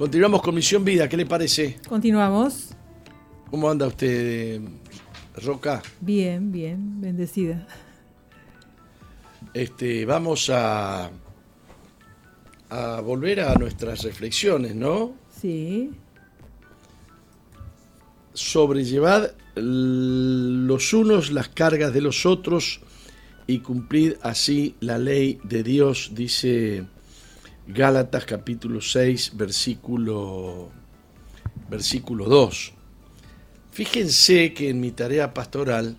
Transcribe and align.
continuamos 0.00 0.40
con 0.40 0.54
Misión 0.54 0.82
Vida, 0.82 1.06
¿qué 1.10 1.16
le 1.18 1.26
parece? 1.26 1.78
Continuamos. 1.86 2.70
¿Cómo 3.50 3.68
anda 3.68 3.86
usted, 3.86 4.58
Roca? 5.44 5.82
Bien, 6.00 6.50
bien, 6.50 7.02
bendecida. 7.02 7.66
Este, 9.52 10.06
vamos 10.06 10.48
a, 10.48 11.10
a 12.70 13.00
volver 13.02 13.40
a 13.40 13.54
nuestras 13.56 14.02
reflexiones, 14.02 14.74
¿no? 14.74 15.12
Sí. 15.38 15.90
Sobrellevad 18.32 19.32
los 19.54 20.94
unos 20.94 21.30
las 21.30 21.50
cargas 21.50 21.92
de 21.92 22.00
los 22.00 22.24
otros 22.24 22.80
y 23.46 23.58
cumplid 23.58 24.14
así 24.22 24.76
la 24.80 24.96
ley 24.96 25.38
de 25.44 25.62
Dios, 25.62 26.12
dice 26.14 26.86
Gálatas 27.72 28.24
capítulo 28.24 28.80
6, 28.80 29.36
versículo, 29.36 30.70
versículo 31.68 32.24
2. 32.24 32.72
Fíjense 33.70 34.52
que 34.52 34.70
en 34.70 34.80
mi 34.80 34.90
tarea 34.90 35.32
pastoral, 35.32 35.96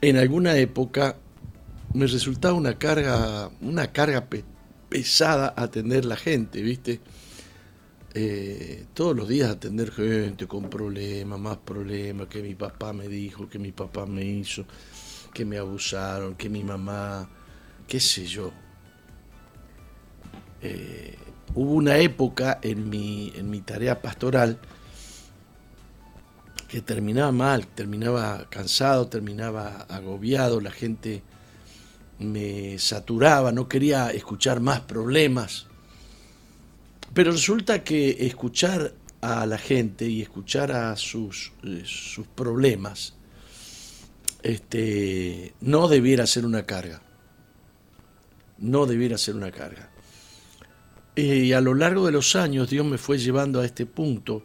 en 0.00 0.16
alguna 0.16 0.56
época, 0.56 1.16
me 1.94 2.08
resultaba 2.08 2.54
una 2.54 2.76
carga, 2.76 3.50
una 3.60 3.92
carga 3.92 4.26
pesada 4.88 5.54
atender 5.56 6.04
la 6.04 6.16
gente, 6.16 6.60
¿viste? 6.60 7.00
Eh, 8.14 8.86
todos 8.94 9.14
los 9.14 9.28
días 9.28 9.48
atender 9.48 9.92
gente 9.92 10.48
con 10.48 10.68
problemas, 10.68 11.38
más 11.38 11.58
problemas, 11.58 12.26
que 12.26 12.42
mi 12.42 12.56
papá 12.56 12.92
me 12.92 13.06
dijo, 13.06 13.48
que 13.48 13.60
mi 13.60 13.70
papá 13.70 14.06
me 14.06 14.24
hizo, 14.24 14.64
que 15.32 15.44
me 15.44 15.56
abusaron, 15.56 16.34
que 16.34 16.48
mi 16.48 16.64
mamá, 16.64 17.28
qué 17.86 18.00
sé 18.00 18.26
yo, 18.26 18.50
eh, 20.62 21.16
hubo 21.54 21.72
una 21.72 21.98
época 21.98 22.58
en 22.62 22.88
mi, 22.88 23.32
en 23.36 23.50
mi 23.50 23.60
tarea 23.60 24.00
pastoral 24.02 24.58
que 26.68 26.82
terminaba 26.82 27.32
mal, 27.32 27.66
terminaba 27.66 28.46
cansado, 28.50 29.08
terminaba 29.08 29.86
agobiado, 29.88 30.60
la 30.60 30.70
gente 30.70 31.22
me 32.18 32.78
saturaba, 32.78 33.52
no 33.52 33.68
quería 33.68 34.10
escuchar 34.10 34.60
más 34.60 34.80
problemas. 34.80 35.66
Pero 37.14 37.32
resulta 37.32 37.82
que 37.84 38.26
escuchar 38.26 38.92
a 39.20 39.46
la 39.46 39.58
gente 39.58 40.06
y 40.06 40.22
escuchar 40.22 40.72
a 40.72 40.94
sus, 40.96 41.52
eh, 41.62 41.82
sus 41.84 42.26
problemas 42.26 43.14
este, 44.42 45.54
no 45.60 45.88
debiera 45.88 46.26
ser 46.26 46.44
una 46.44 46.64
carga. 46.64 47.02
No 48.58 48.86
debiera 48.86 49.18
ser 49.18 49.36
una 49.36 49.50
carga. 49.50 49.87
Y 51.18 51.52
a 51.52 51.60
lo 51.60 51.74
largo 51.74 52.06
de 52.06 52.12
los 52.12 52.36
años 52.36 52.70
Dios 52.70 52.86
me 52.86 52.96
fue 52.96 53.18
llevando 53.18 53.60
a 53.60 53.64
este 53.64 53.86
punto 53.86 54.44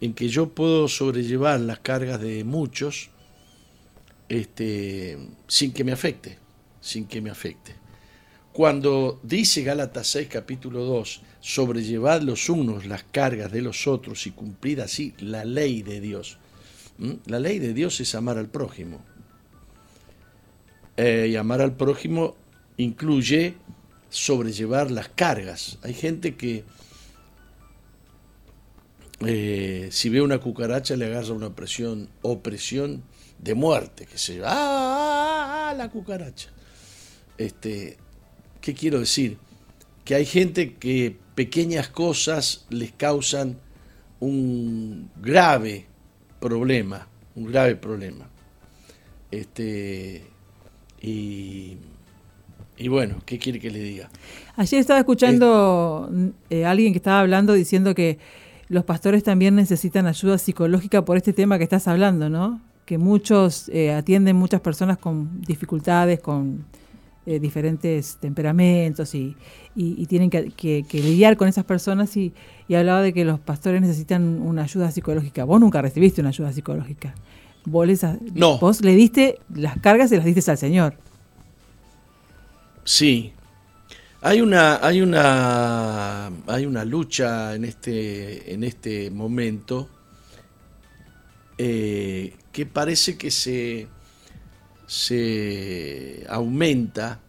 en 0.00 0.14
que 0.14 0.26
yo 0.30 0.48
puedo 0.48 0.88
sobrellevar 0.88 1.60
las 1.60 1.80
cargas 1.80 2.18
de 2.18 2.44
muchos 2.44 3.10
este, 4.30 5.18
sin 5.46 5.74
que 5.74 5.84
me 5.84 5.92
afecte, 5.92 6.38
sin 6.80 7.06
que 7.06 7.20
me 7.20 7.28
afecte. 7.28 7.74
Cuando 8.54 9.20
dice 9.22 9.64
Gálatas 9.64 10.06
6 10.06 10.28
capítulo 10.28 10.86
2, 10.86 11.20
sobrellevad 11.40 12.22
los 12.22 12.48
unos 12.48 12.86
las 12.86 13.04
cargas 13.04 13.52
de 13.52 13.60
los 13.60 13.86
otros 13.86 14.26
y 14.26 14.30
cumplid 14.30 14.78
así 14.78 15.12
la 15.18 15.44
ley 15.44 15.82
de 15.82 16.00
Dios. 16.00 16.38
La 17.26 17.38
ley 17.38 17.58
de 17.58 17.74
Dios 17.74 18.00
es 18.00 18.14
amar 18.14 18.38
al 18.38 18.48
prójimo. 18.48 19.04
Eh, 20.96 21.28
y 21.32 21.36
amar 21.36 21.60
al 21.60 21.76
prójimo 21.76 22.34
incluye 22.78 23.56
sobrellevar 24.14 24.90
las 24.90 25.08
cargas. 25.08 25.78
Hay 25.82 25.94
gente 25.94 26.36
que 26.36 26.64
eh, 29.26 29.88
si 29.90 30.08
ve 30.08 30.22
una 30.22 30.38
cucaracha 30.38 30.96
le 30.96 31.06
agarra 31.06 31.32
una 31.32 31.54
presión, 31.54 32.08
opresión 32.22 33.02
de 33.38 33.54
muerte, 33.54 34.06
que 34.06 34.18
se 34.18 34.40
¡Ah, 34.44 34.46
ah, 34.46 35.70
ah, 35.70 35.74
la 35.74 35.90
cucaracha! 35.90 36.50
Este, 37.36 37.98
¿Qué 38.60 38.74
quiero 38.74 39.00
decir? 39.00 39.38
Que 40.04 40.14
hay 40.14 40.26
gente 40.26 40.74
que 40.74 41.16
pequeñas 41.34 41.88
cosas 41.88 42.66
les 42.70 42.92
causan 42.92 43.58
un 44.20 45.10
grave 45.20 45.86
problema, 46.40 47.08
un 47.34 47.46
grave 47.46 47.76
problema. 47.76 48.28
Este, 49.30 50.24
y 51.00 51.76
y 52.76 52.88
bueno, 52.88 53.16
¿qué 53.24 53.38
quiere 53.38 53.60
que 53.60 53.70
le 53.70 53.80
diga? 53.80 54.10
Ayer 54.56 54.80
estaba 54.80 55.00
escuchando 55.00 56.10
eh, 56.50 56.64
a 56.64 56.70
alguien 56.70 56.92
que 56.92 56.98
estaba 56.98 57.20
hablando 57.20 57.52
diciendo 57.52 57.94
que 57.94 58.18
los 58.68 58.84
pastores 58.84 59.22
también 59.22 59.54
necesitan 59.54 60.06
ayuda 60.06 60.38
psicológica 60.38 61.04
por 61.04 61.16
este 61.16 61.32
tema 61.32 61.58
que 61.58 61.64
estás 61.64 61.86
hablando, 61.86 62.28
¿no? 62.28 62.60
Que 62.84 62.98
muchos 62.98 63.68
eh, 63.68 63.92
atienden 63.92 64.36
muchas 64.36 64.60
personas 64.60 64.98
con 64.98 65.40
dificultades, 65.42 66.20
con 66.20 66.64
eh, 67.26 67.38
diferentes 67.38 68.16
temperamentos 68.16 69.14
y, 69.14 69.36
tienen 70.08 70.28
que, 70.28 70.84
lidiar 70.92 71.36
con 71.36 71.48
esas 71.48 71.64
personas 71.64 72.16
y, 72.16 72.34
hablaba 72.68 73.02
de 73.02 73.12
que 73.12 73.24
los 73.24 73.40
pastores 73.40 73.80
necesitan 73.80 74.42
una 74.42 74.64
ayuda 74.64 74.90
psicológica. 74.90 75.44
Vos 75.44 75.60
nunca 75.60 75.80
recibiste 75.80 76.20
una 76.20 76.30
ayuda 76.30 76.52
psicológica. 76.52 77.14
Vos, 77.64 77.88
no. 78.34 78.58
vos 78.58 78.82
le 78.82 78.94
diste 78.94 79.38
las 79.54 79.78
cargas 79.78 80.12
y 80.12 80.16
las 80.16 80.26
diste 80.26 80.50
al 80.50 80.58
Señor. 80.58 80.96
Sí. 82.84 83.32
Hay 84.20 84.40
una, 84.40 84.76
hay 84.86 85.00
una, 85.00 86.26
hay 86.46 86.66
una 86.66 86.84
lucha 86.84 87.54
en 87.54 87.64
este, 87.64 88.52
en 88.52 88.64
este 88.64 89.10
momento 89.10 89.88
eh, 91.58 92.36
que 92.52 92.66
parece 92.66 93.18
que 93.18 93.30
se, 93.30 93.88
se 94.86 96.24
aumenta. 96.28 97.20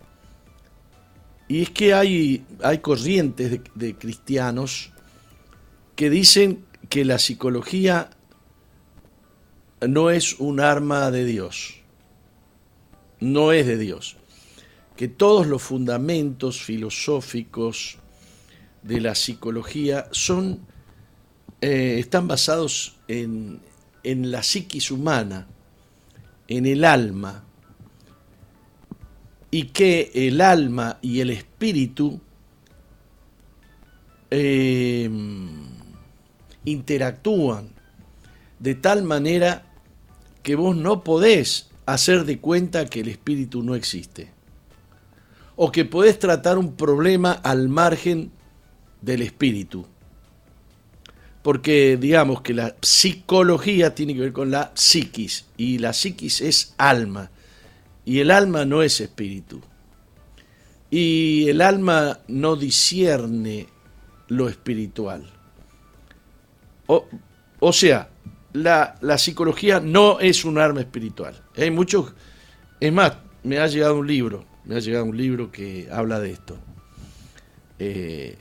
Y 1.48 1.64
es 1.64 1.70
que 1.70 1.94
hay, 1.94 2.46
hay 2.62 2.80
corrientes 2.80 3.52
de, 3.52 3.62
de, 3.76 3.96
cristianos 3.96 4.92
que 5.96 6.10
dicen 6.10 6.66
que 6.90 7.06
la 7.06 7.20
psicología 7.20 8.10
no 9.86 10.10
es 10.10 10.40
un 10.40 10.60
arma 10.60 11.12
de 11.12 11.26
Dios, 11.26 11.82
no 13.20 13.52
es 13.52 13.68
de 13.68 13.78
Dios 13.78 14.18
que 14.96 15.08
todos 15.08 15.48
los 15.48 15.62
fundamentos 15.62 16.62
filosóficos 16.62 17.98
de 18.82 19.02
la 19.02 19.16
psicología 19.16 20.08
son, 20.12 20.60
eh, 21.62 21.98
están 22.00 22.28
basados 22.28 22.98
en, 23.08 23.60
en 24.04 24.32
la 24.32 24.42
psiquis 24.42 24.92
humana, 24.92 25.48
en 26.48 26.66
el 26.66 26.86
alma, 26.86 27.44
y 29.52 29.64
que 29.68 30.12
el 30.14 30.42
alma 30.42 31.00
y 31.02 31.20
el 31.20 31.30
espíritu 31.30 32.20
eh, 34.30 35.10
interactúan 36.66 37.70
de 38.60 38.76
tal 38.76 39.04
manera 39.04 39.66
que 40.44 40.56
vos 40.56 40.76
no 40.76 41.04
podés 41.04 41.70
hacer 41.86 42.26
de 42.26 42.40
cuenta 42.40 42.86
que 42.86 43.02
el 43.02 43.08
espíritu 43.08 43.64
no 43.64 43.76
existe 43.76 44.35
o 45.56 45.72
que 45.72 45.86
podés 45.86 46.20
tratar 46.20 46.58
un 46.58 46.76
problema 46.76 47.32
al 47.32 47.70
margen 47.70 48.32
del 49.02 49.22
espíritu. 49.22 49.86
Porque 51.42 51.98
digamos 51.98 52.42
que 52.42 52.54
la 52.54 52.76
psicología 52.82 53.94
tiene 53.94 54.16
que 54.16 54.22
ver 54.22 54.34
con 54.34 54.52
la 54.52 54.72
psiquis 54.74 55.46
y 55.58 55.78
la 55.78 55.94
psiquis 55.94 56.42
es 56.42 56.74
alma 56.78 57.30
y 58.04 58.20
el 58.20 58.32
alma 58.32 58.66
no 58.66 58.82
es 58.82 59.00
espíritu. 59.00 59.62
Y 60.90 61.48
el 61.50 61.62
alma 61.62 62.20
no 62.28 62.56
discierne 62.56 63.68
lo 64.28 64.50
espiritual. 64.50 65.32
O, 66.88 67.74
sea, 67.74 68.10
la, 68.54 68.96
la, 69.02 69.18
psicología 69.18 69.80
no 69.80 70.20
es 70.20 70.46
un 70.46 70.60
arma 70.60 70.82
espiritual. 70.82 71.42
Hay 71.58 71.72
muchos, 71.72 72.14
es 72.80 72.94
más, 72.94 73.14
me 73.44 73.58
ha 73.58 73.66
llegado 73.66 73.98
un 73.98 74.06
libro 74.06 74.46
me 74.66 74.76
ha 74.76 74.80
llegado 74.80 75.06
un 75.06 75.18
libro 75.18 75.52
que 75.52 75.88
habla 75.92 76.20
de 76.20 76.32
esto. 76.32 76.58
Eh, 77.78 78.38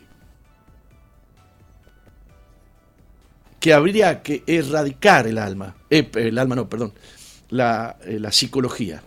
que 3.60 3.72
habría 3.72 4.22
que 4.22 4.42
erradicar 4.46 5.26
el 5.26 5.38
alma, 5.38 5.74
eh, 5.88 6.08
el 6.14 6.38
alma 6.38 6.54
no, 6.54 6.68
perdón, 6.68 6.92
la, 7.48 7.96
eh, 8.04 8.18
la, 8.18 8.30
psicología. 8.30 9.02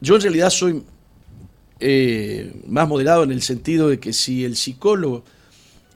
Yo 0.00 0.16
en 0.16 0.22
realidad 0.22 0.50
soy 0.50 0.84
más 2.66 2.88
moderado 2.88 3.24
en 3.24 3.32
el 3.32 3.42
sentido 3.42 3.88
de 3.88 3.98
que 3.98 4.12
si 4.12 4.44
el 4.44 4.56
psicólogo 4.56 5.24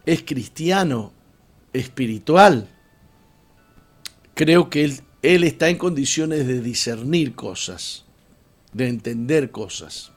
es 0.04 0.22
cristiano, 0.22 1.12
espiritual, 1.72 2.68
creo 4.34 4.68
que 4.68 5.00
él 5.22 5.44
está 5.44 5.68
en 5.68 5.78
condiciones 5.78 6.46
de 6.46 6.60
discernir 6.60 7.34
cosas, 7.34 8.05
de 8.76 8.88
entender 8.88 9.50
cosas. 9.50 10.12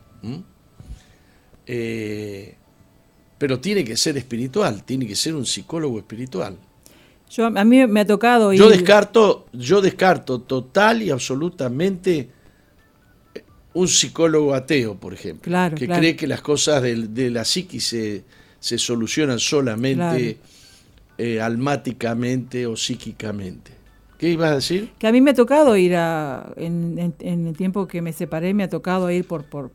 pero 3.38 3.60
tiene 3.60 3.84
que 3.84 3.96
ser 3.96 4.18
espiritual, 4.18 4.84
tiene 4.84 5.08
que 5.08 5.16
ser 5.16 5.36
un 5.36 5.46
psicólogo 5.46 5.98
espiritual. 5.98 6.58
Yo, 7.30 7.46
a 7.46 7.64
mí 7.64 7.86
me 7.86 8.00
ha 8.02 8.08
tocado 8.08 8.52
Yo 8.54 8.70
descarto, 8.70 9.46
yo 9.54 9.82
descarto 9.82 10.42
total 10.42 11.04
y 11.04 11.12
absolutamente 11.12 12.30
un 13.74 13.88
psicólogo 13.88 14.56
ateo, 14.56 15.00
por 15.00 15.14
ejemplo, 15.14 15.56
que 15.76 15.88
cree 15.88 16.16
que 16.16 16.28
las 16.28 16.42
cosas 16.42 16.82
de, 16.82 17.30
la 17.30 17.46
psiquis 17.46 17.86
se, 17.86 18.24
se 18.60 18.78
solucionan 18.78 19.40
solamente 19.40 20.40
eh, 21.18 21.40
almáticamente 21.40 22.66
o 22.66 22.76
psíquicamente. 22.76 23.79
¿Qué 24.20 24.30
ibas 24.30 24.52
a 24.52 24.56
decir? 24.56 24.92
Que 25.00 25.08
a 25.08 25.12
mí 25.12 25.22
me 25.22 25.32
ha 25.32 25.34
tocado 25.34 25.76
ir 25.78 25.96
a, 25.96 26.52
en, 26.58 27.14
el 27.20 27.56
tiempo 27.56 27.88
que 27.88 28.02
me 28.02 28.14
separé, 28.14 28.54
me 28.54 28.64
ha 28.64 28.70
tocado 28.70 29.10
ir 29.10 29.26
por, 29.26 29.46
por, 29.46 29.72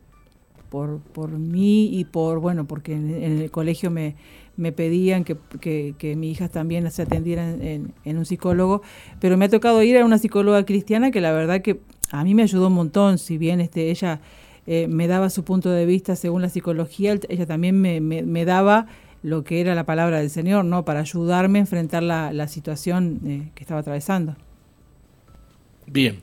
por, 0.69 0.99
por 0.99 1.31
mí 1.31 1.89
y 1.97 2.05
por, 2.05 2.39
bueno, 2.39 2.65
porque 2.65 2.93
en, 2.93 3.09
el 3.09 3.49
colegio 3.49 3.89
me, 3.89 4.15
me 4.55 4.71
pedían 4.71 5.23
que, 5.23 5.35
que, 5.59 6.15
mi 6.15 6.29
hija 6.29 6.47
también 6.47 6.89
se 6.91 7.01
atendiera 7.01 7.49
en, 7.49 7.93
en, 8.05 8.17
un 8.17 8.25
psicólogo, 8.25 8.83
pero 9.19 9.35
me 9.35 9.45
ha 9.45 9.49
tocado 9.49 9.81
ir 9.81 9.97
a 9.97 10.05
una 10.05 10.19
psicóloga 10.19 10.63
cristiana 10.63 11.09
que 11.09 11.21
la 11.21 11.31
verdad 11.31 11.61
que 11.63 11.79
a 12.11 12.23
mí 12.23 12.35
me 12.35 12.43
ayudó 12.43 12.67
un 12.67 12.73
montón, 12.73 13.17
si 13.17 13.39
bien 13.39 13.59
este, 13.59 13.89
ella 13.89 14.21
eh, 14.67 14.87
me 14.87 15.07
daba 15.07 15.29
su 15.29 15.43
punto 15.43 15.69
de 15.69 15.85
vista 15.85 16.15
según 16.15 16.41
la 16.41 16.49
psicología, 16.49 17.15
ella 17.29 17.45
también 17.45 17.79
me, 17.79 17.99
me, 18.01 18.45
daba 18.45 18.87
lo 19.25 19.43
que 19.43 19.59
era 19.59 19.73
la 19.73 19.87
palabra 19.87 20.19
del 20.19 20.29
Señor, 20.29 20.65
¿no? 20.65 20.85
Para 20.85 20.99
ayudarme 20.99 21.57
a 21.57 21.61
enfrentar 21.61 22.03
la, 22.03 22.31
la 22.31 22.47
situación 22.47 23.21
eh, 23.25 23.49
que 23.55 23.63
estaba 23.63 23.79
atravesando. 23.79 24.35
Bien. 25.87 26.21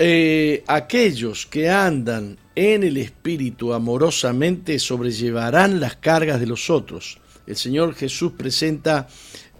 Eh, 0.00 0.64
aquellos 0.66 1.46
que 1.46 1.70
andan 1.70 2.38
en 2.56 2.82
el 2.82 2.96
Espíritu 2.96 3.72
amorosamente 3.72 4.80
sobrellevarán 4.80 5.78
las 5.78 5.94
cargas 5.94 6.40
de 6.40 6.46
los 6.46 6.70
otros. 6.70 7.20
El 7.46 7.54
Señor 7.54 7.94
Jesús 7.94 8.32
presenta 8.36 9.06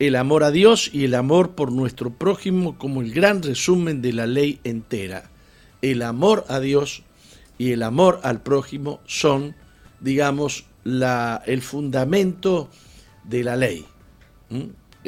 el 0.00 0.16
amor 0.16 0.42
a 0.42 0.50
Dios 0.50 0.90
y 0.92 1.04
el 1.04 1.14
amor 1.14 1.52
por 1.52 1.70
nuestro 1.70 2.10
prójimo 2.10 2.76
como 2.76 3.02
el 3.02 3.12
gran 3.12 3.40
resumen 3.44 4.02
de 4.02 4.12
la 4.12 4.26
ley 4.26 4.58
entera. 4.64 5.30
El 5.80 6.02
amor 6.02 6.44
a 6.48 6.58
Dios 6.58 7.04
y 7.56 7.70
el 7.70 7.84
amor 7.84 8.18
al 8.24 8.42
prójimo 8.42 8.98
son, 9.06 9.54
digamos, 10.00 10.67
la, 10.88 11.42
el 11.44 11.60
fundamento 11.60 12.70
de 13.24 13.44
la 13.44 13.56
ley. 13.56 13.84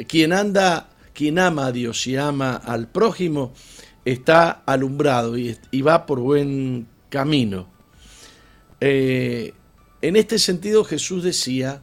Quien 0.07 0.31
anda, 0.31 0.89
quien 1.13 1.39
ama 1.39 1.67
a 1.67 1.71
Dios 1.71 2.05
y 2.05 2.15
ama 2.15 2.55
al 2.55 2.87
prójimo, 2.87 3.53
está 4.05 4.61
alumbrado 4.65 5.37
y, 5.37 5.81
va 5.81 6.05
por 6.05 6.19
buen 6.19 6.87
camino. 7.09 7.67
Eh, 8.79 9.53
en 10.01 10.15
este 10.15 10.37
sentido 10.39 10.83
Jesús 10.83 11.23
decía, 11.23 11.81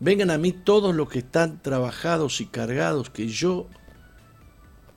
vengan 0.00 0.30
a 0.30 0.38
mí 0.38 0.52
todos 0.52 0.94
los 0.94 1.08
que 1.08 1.20
están 1.20 1.62
trabajados 1.62 2.40
y 2.40 2.46
cargados, 2.46 3.10
que 3.10 3.28
yo 3.28 3.68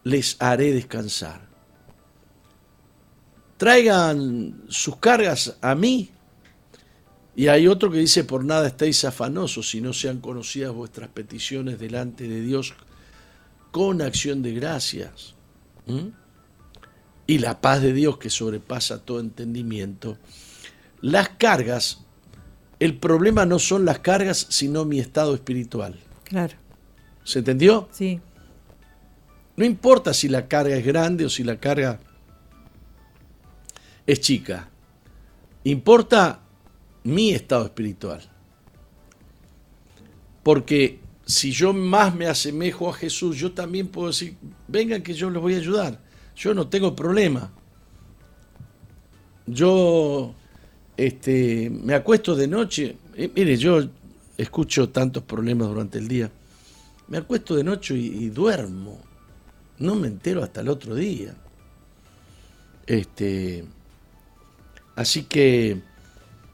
les 0.03 0.35
haré 0.39 0.73
descansar. 0.73 1.47
Traigan 3.57 4.63
sus 4.69 4.95
cargas 4.97 5.57
a 5.61 5.75
mí. 5.75 6.11
Y 7.39 7.47
hay 7.47 7.69
otro 7.69 7.89
que 7.89 7.99
dice, 7.99 8.25
por 8.25 8.43
nada 8.43 8.67
estéis 8.67 9.05
afanosos 9.05 9.69
si 9.69 9.79
no 9.79 9.93
sean 9.93 10.19
conocidas 10.19 10.73
vuestras 10.73 11.07
peticiones 11.07 11.79
delante 11.79 12.27
de 12.27 12.41
Dios 12.41 12.73
con 13.71 14.01
acción 14.01 14.41
de 14.41 14.51
gracias. 14.51 15.35
Y 17.27 17.37
la 17.37 17.61
paz 17.61 17.81
de 17.81 17.93
Dios 17.93 18.17
que 18.17 18.29
sobrepasa 18.29 19.05
todo 19.05 19.21
entendimiento. 19.21 20.17
Las 20.99 21.29
cargas 21.29 21.99
el 22.77 22.97
problema 22.97 23.45
no 23.45 23.57
son 23.57 23.85
las 23.85 23.99
cargas, 23.99 24.47
sino 24.49 24.83
mi 24.83 24.99
estado 24.99 25.33
espiritual. 25.33 25.97
Claro. 26.25 26.57
¿Se 27.23 27.39
entendió? 27.39 27.87
Sí. 27.93 28.19
No 29.55 29.63
importa 29.63 30.13
si 30.13 30.27
la 30.27 30.49
carga 30.49 30.75
es 30.75 30.85
grande 30.85 31.23
o 31.23 31.29
si 31.29 31.45
la 31.45 31.57
carga 31.57 32.01
es 34.05 34.19
chica. 34.19 34.67
Importa 35.63 36.41
mi 37.03 37.31
estado 37.31 37.65
espiritual. 37.65 38.21
Porque 40.43 40.99
si 41.25 41.51
yo 41.51 41.73
más 41.73 42.15
me 42.15 42.25
asemejo 42.27 42.89
a 42.89 42.93
Jesús, 42.93 43.37
yo 43.37 43.51
también 43.51 43.87
puedo 43.87 44.07
decir, 44.07 44.35
vengan 44.67 45.03
que 45.03 45.13
yo 45.13 45.29
les 45.29 45.41
voy 45.41 45.53
a 45.55 45.57
ayudar. 45.57 45.99
Yo 46.35 46.53
no 46.53 46.67
tengo 46.67 46.95
problema. 46.95 47.51
Yo 49.45 50.33
este, 50.99 51.69
me 51.69 51.93
acuesto 51.93 52.35
de 52.35 52.47
noche, 52.47 52.97
eh, 53.15 53.31
mire, 53.33 53.55
yo 53.57 53.79
escucho 54.37 54.89
tantos 54.89 55.23
problemas 55.23 55.67
durante 55.67 55.97
el 55.97 56.07
día, 56.07 56.29
me 57.07 57.17
acuesto 57.17 57.55
de 57.55 57.63
noche 57.63 57.95
y, 57.95 58.29
duermo, 58.29 58.99
no 59.77 59.95
me 59.95 60.07
entero 60.07 60.43
hasta 60.43 60.61
el 60.61 60.69
otro 60.69 60.95
día. 60.95 61.35
Este, 62.85 63.63
así 64.95 65.23
que 65.23 65.81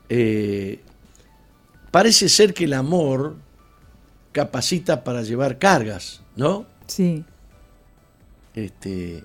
eh, 0.09 0.79
parece 1.91 2.29
ser 2.29 2.53
que 2.53 2.65
el 2.65 2.74
amor 2.74 3.35
capacita 4.31 5.03
para 5.03 5.21
llevar 5.21 5.57
cargas, 5.57 6.21
¿no? 6.35 6.65
Sí. 6.88 7.24
Este, 8.53 9.24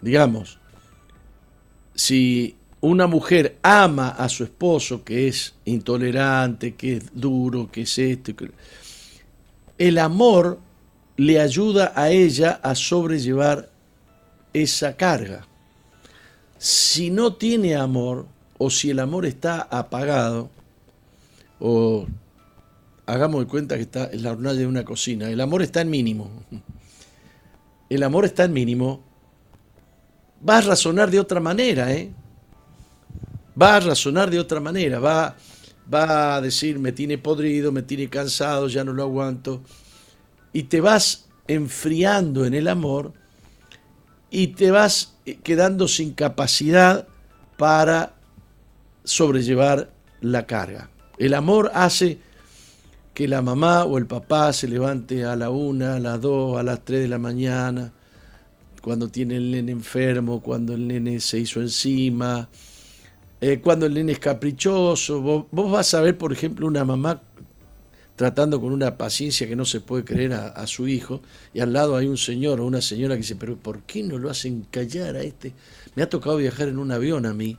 digamos, 0.00 0.58
si 1.94 2.56
una 2.80 3.06
mujer 3.06 3.58
ama 3.62 4.08
a 4.10 4.28
su 4.28 4.44
esposo 4.44 5.04
que 5.04 5.28
es 5.28 5.54
intolerante, 5.64 6.74
que 6.74 6.96
es 6.96 7.04
duro, 7.12 7.70
que 7.70 7.82
es 7.82 7.98
esto, 7.98 8.32
el 9.76 9.98
amor 9.98 10.58
le 11.16 11.40
ayuda 11.40 11.92
a 11.94 12.10
ella 12.10 12.60
a 12.62 12.74
sobrellevar 12.74 13.68
esa 14.52 14.96
carga. 14.96 15.46
Si 16.58 17.10
no 17.10 17.34
tiene 17.34 17.74
amor, 17.74 18.26
o 18.62 18.68
si 18.68 18.90
el 18.90 18.98
amor 18.98 19.24
está 19.24 19.62
apagado, 19.62 20.50
o 21.58 22.06
hagamos 23.06 23.40
de 23.40 23.46
cuenta 23.46 23.76
que 23.76 23.82
está 23.82 24.10
en 24.12 24.22
la 24.22 24.32
hornalla 24.32 24.58
de 24.58 24.66
una 24.66 24.84
cocina, 24.84 25.30
el 25.30 25.40
amor 25.40 25.62
está 25.62 25.80
en 25.80 25.88
mínimo. 25.88 26.30
El 27.88 28.02
amor 28.02 28.26
está 28.26 28.44
en 28.44 28.52
mínimo. 28.52 29.02
Va 30.46 30.58
a 30.58 30.60
razonar 30.60 31.10
de 31.10 31.20
otra 31.20 31.40
manera, 31.40 31.90
¿eh? 31.90 32.12
va 33.60 33.76
a 33.76 33.80
razonar 33.80 34.30
de 34.30 34.38
otra 34.38 34.60
manera, 34.60 35.00
va, 35.00 35.36
va 35.92 36.36
a 36.36 36.40
decir, 36.42 36.78
me 36.78 36.92
tiene 36.92 37.16
podrido, 37.16 37.72
me 37.72 37.82
tiene 37.82 38.10
cansado, 38.10 38.68
ya 38.68 38.84
no 38.84 38.92
lo 38.92 39.04
aguanto. 39.04 39.62
Y 40.52 40.64
te 40.64 40.82
vas 40.82 41.28
enfriando 41.48 42.44
en 42.44 42.52
el 42.52 42.68
amor 42.68 43.14
y 44.30 44.48
te 44.48 44.70
vas 44.70 45.14
quedando 45.42 45.88
sin 45.88 46.12
capacidad 46.12 47.08
para 47.56 48.19
sobrellevar 49.10 49.90
la 50.20 50.46
carga. 50.46 50.90
El 51.18 51.34
amor 51.34 51.70
hace 51.74 52.18
que 53.14 53.28
la 53.28 53.42
mamá 53.42 53.84
o 53.84 53.98
el 53.98 54.06
papá 54.06 54.52
se 54.52 54.68
levante 54.68 55.24
a 55.24 55.36
la 55.36 55.50
una, 55.50 55.96
a 55.96 56.00
las 56.00 56.20
dos, 56.20 56.58
a 56.58 56.62
las 56.62 56.84
tres 56.84 57.00
de 57.02 57.08
la 57.08 57.18
mañana, 57.18 57.92
cuando 58.80 59.08
tiene 59.08 59.36
el 59.36 59.50
nene 59.50 59.72
enfermo, 59.72 60.40
cuando 60.40 60.74
el 60.74 60.86
nene 60.86 61.20
se 61.20 61.38
hizo 61.38 61.60
encima, 61.60 62.48
eh, 63.40 63.60
cuando 63.60 63.86
el 63.86 63.94
nene 63.94 64.12
es 64.12 64.18
caprichoso. 64.18 65.20
Vos, 65.20 65.70
vas 65.70 65.92
a 65.94 66.00
ver, 66.00 66.16
por 66.16 66.32
ejemplo, 66.32 66.66
una 66.66 66.84
mamá 66.84 67.20
tratando 68.16 68.60
con 68.60 68.72
una 68.72 68.96
paciencia 68.96 69.48
que 69.48 69.56
no 69.56 69.64
se 69.64 69.80
puede 69.80 70.04
creer 70.04 70.34
a, 70.34 70.66
su 70.66 70.86
hijo, 70.86 71.22
y 71.54 71.60
al 71.60 71.72
lado 71.72 71.96
hay 71.96 72.06
un 72.06 72.18
señor 72.18 72.60
o 72.60 72.66
una 72.66 72.82
señora 72.82 73.14
que 73.14 73.22
dice, 73.22 73.36
pero 73.36 73.56
¿por 73.56 73.82
qué 73.82 74.02
no 74.02 74.18
lo 74.18 74.28
hacen 74.28 74.66
callar 74.70 75.16
a 75.16 75.22
este? 75.22 75.54
Me 75.94 76.02
ha 76.02 76.08
tocado 76.08 76.36
viajar 76.36 76.68
en 76.68 76.78
un 76.78 76.92
avión 76.92 77.24
a 77.24 77.32
mí, 77.32 77.56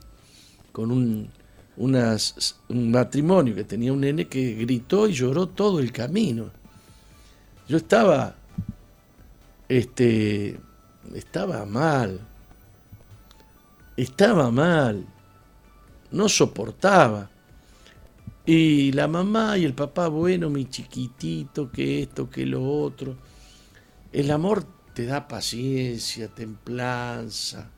con 0.70 0.92
un, 0.92 1.30
un 1.76 2.90
matrimonio 2.90 3.54
que 3.54 3.64
tenía 3.64 3.92
un 3.92 4.00
nene 4.00 4.28
que 4.28 4.54
gritó 4.54 5.08
y 5.08 5.12
lloró 5.12 5.48
todo 5.48 5.80
el 5.80 5.90
camino. 5.92 6.50
Yo 7.68 7.76
estaba, 7.78 8.34
este, 9.68 10.60
estaba 11.14 11.64
mal, 11.64 12.20
estaba 13.96 14.50
mal 14.50 15.06
no 16.12 16.28
soportaba. 16.28 17.28
Y 18.44 18.92
la 18.92 19.08
mamá 19.08 19.56
y 19.58 19.64
el 19.64 19.74
papá, 19.74 20.08
bueno, 20.08 20.50
mi 20.50 20.66
chiquitito, 20.66 21.70
que 21.70 22.02
esto, 22.02 22.28
que 22.28 22.44
lo 22.44 22.64
otro. 22.64 23.16
El 24.12 24.30
amor 24.30 24.64
te 24.94 25.06
da 25.06 25.26
paciencia, 25.26 26.28
templanza, 26.28 27.70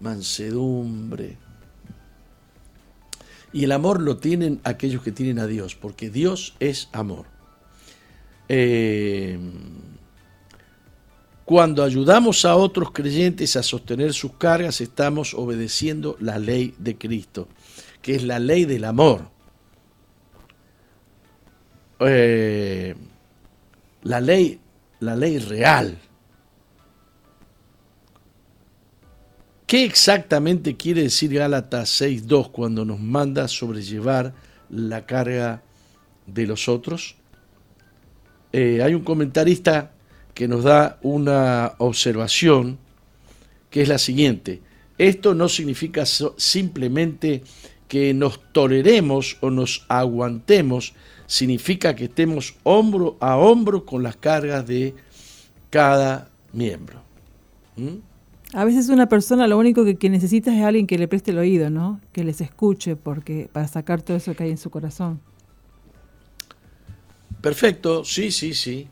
mansedumbre. 0.00 1.38
Y 3.54 3.62
el 3.62 3.70
amor 3.70 4.02
lo 4.02 4.16
tienen 4.16 4.60
aquellos 4.64 5.00
que 5.04 5.12
tienen 5.12 5.38
a 5.38 5.46
Dios, 5.46 5.76
porque 5.76 6.10
Dios 6.10 6.56
es 6.58 6.88
amor. 6.90 7.26
Eh, 8.48 9.38
cuando 11.44 11.84
ayudamos 11.84 12.44
a 12.46 12.56
otros 12.56 12.90
creyentes 12.90 13.54
a 13.54 13.62
sostener 13.62 14.12
sus 14.12 14.32
cargas, 14.32 14.80
estamos 14.80 15.34
obedeciendo 15.34 16.16
la 16.18 16.40
ley 16.40 16.74
de 16.78 16.98
Cristo, 16.98 17.46
que 18.02 18.16
es 18.16 18.24
la 18.24 18.40
ley 18.40 18.64
del 18.64 18.84
amor. 18.84 19.28
Eh, 22.00 22.96
la 24.02 24.20
ley, 24.20 24.58
la 24.98 25.14
ley 25.14 25.38
real. 25.38 25.96
¿Qué 29.74 29.82
exactamente 29.82 30.76
quiere 30.76 31.02
decir 31.02 31.34
Gálatas 31.34 32.00
6.2 32.00 32.52
cuando 32.52 32.84
nos 32.84 33.00
manda 33.00 33.48
sobrellevar 33.48 34.32
la 34.70 35.04
carga 35.04 35.64
de 36.28 36.46
los 36.46 36.68
otros? 36.68 37.16
Eh, 38.52 38.82
hay 38.84 38.94
un 38.94 39.02
comentarista 39.02 39.90
que 40.32 40.46
nos 40.46 40.62
da 40.62 41.00
una 41.02 41.72
observación 41.78 42.78
que 43.68 43.82
es 43.82 43.88
la 43.88 43.98
siguiente. 43.98 44.62
Esto 44.96 45.34
no 45.34 45.48
significa 45.48 46.04
simplemente 46.06 47.42
que 47.88 48.14
nos 48.14 48.52
toleremos 48.52 49.38
o 49.40 49.50
nos 49.50 49.86
aguantemos 49.88 50.94
significa 51.26 51.96
que 51.96 52.04
estemos 52.04 52.54
hombro 52.62 53.16
a 53.18 53.36
hombro 53.38 53.84
con 53.84 54.04
las 54.04 54.14
cargas 54.14 54.68
de 54.68 54.94
cada 55.68 56.30
miembro. 56.52 57.02
¿Mm? 57.74 58.13
A 58.54 58.64
veces 58.64 58.88
una 58.88 59.08
persona 59.08 59.46
lo 59.48 59.58
único 59.58 59.84
que, 59.84 60.08
necesita 60.08 60.56
es 60.56 60.62
alguien 60.64 60.86
que 60.86 60.96
le 60.96 61.08
preste 61.08 61.32
el 61.32 61.38
oído, 61.38 61.70
¿no? 61.70 62.00
Que 62.12 62.22
les 62.22 62.40
escuche 62.40 62.96
porque 62.96 63.48
para 63.52 63.66
sacar 63.68 64.00
todo 64.00 64.16
eso 64.16 64.34
que 64.34 64.44
hay 64.44 64.50
en 64.50 64.58
su 64.58 64.70
corazón. 64.70 65.20
Perfecto, 67.40 68.04
sí, 68.04 68.30
sí, 68.30 68.54
sí. 68.54 68.88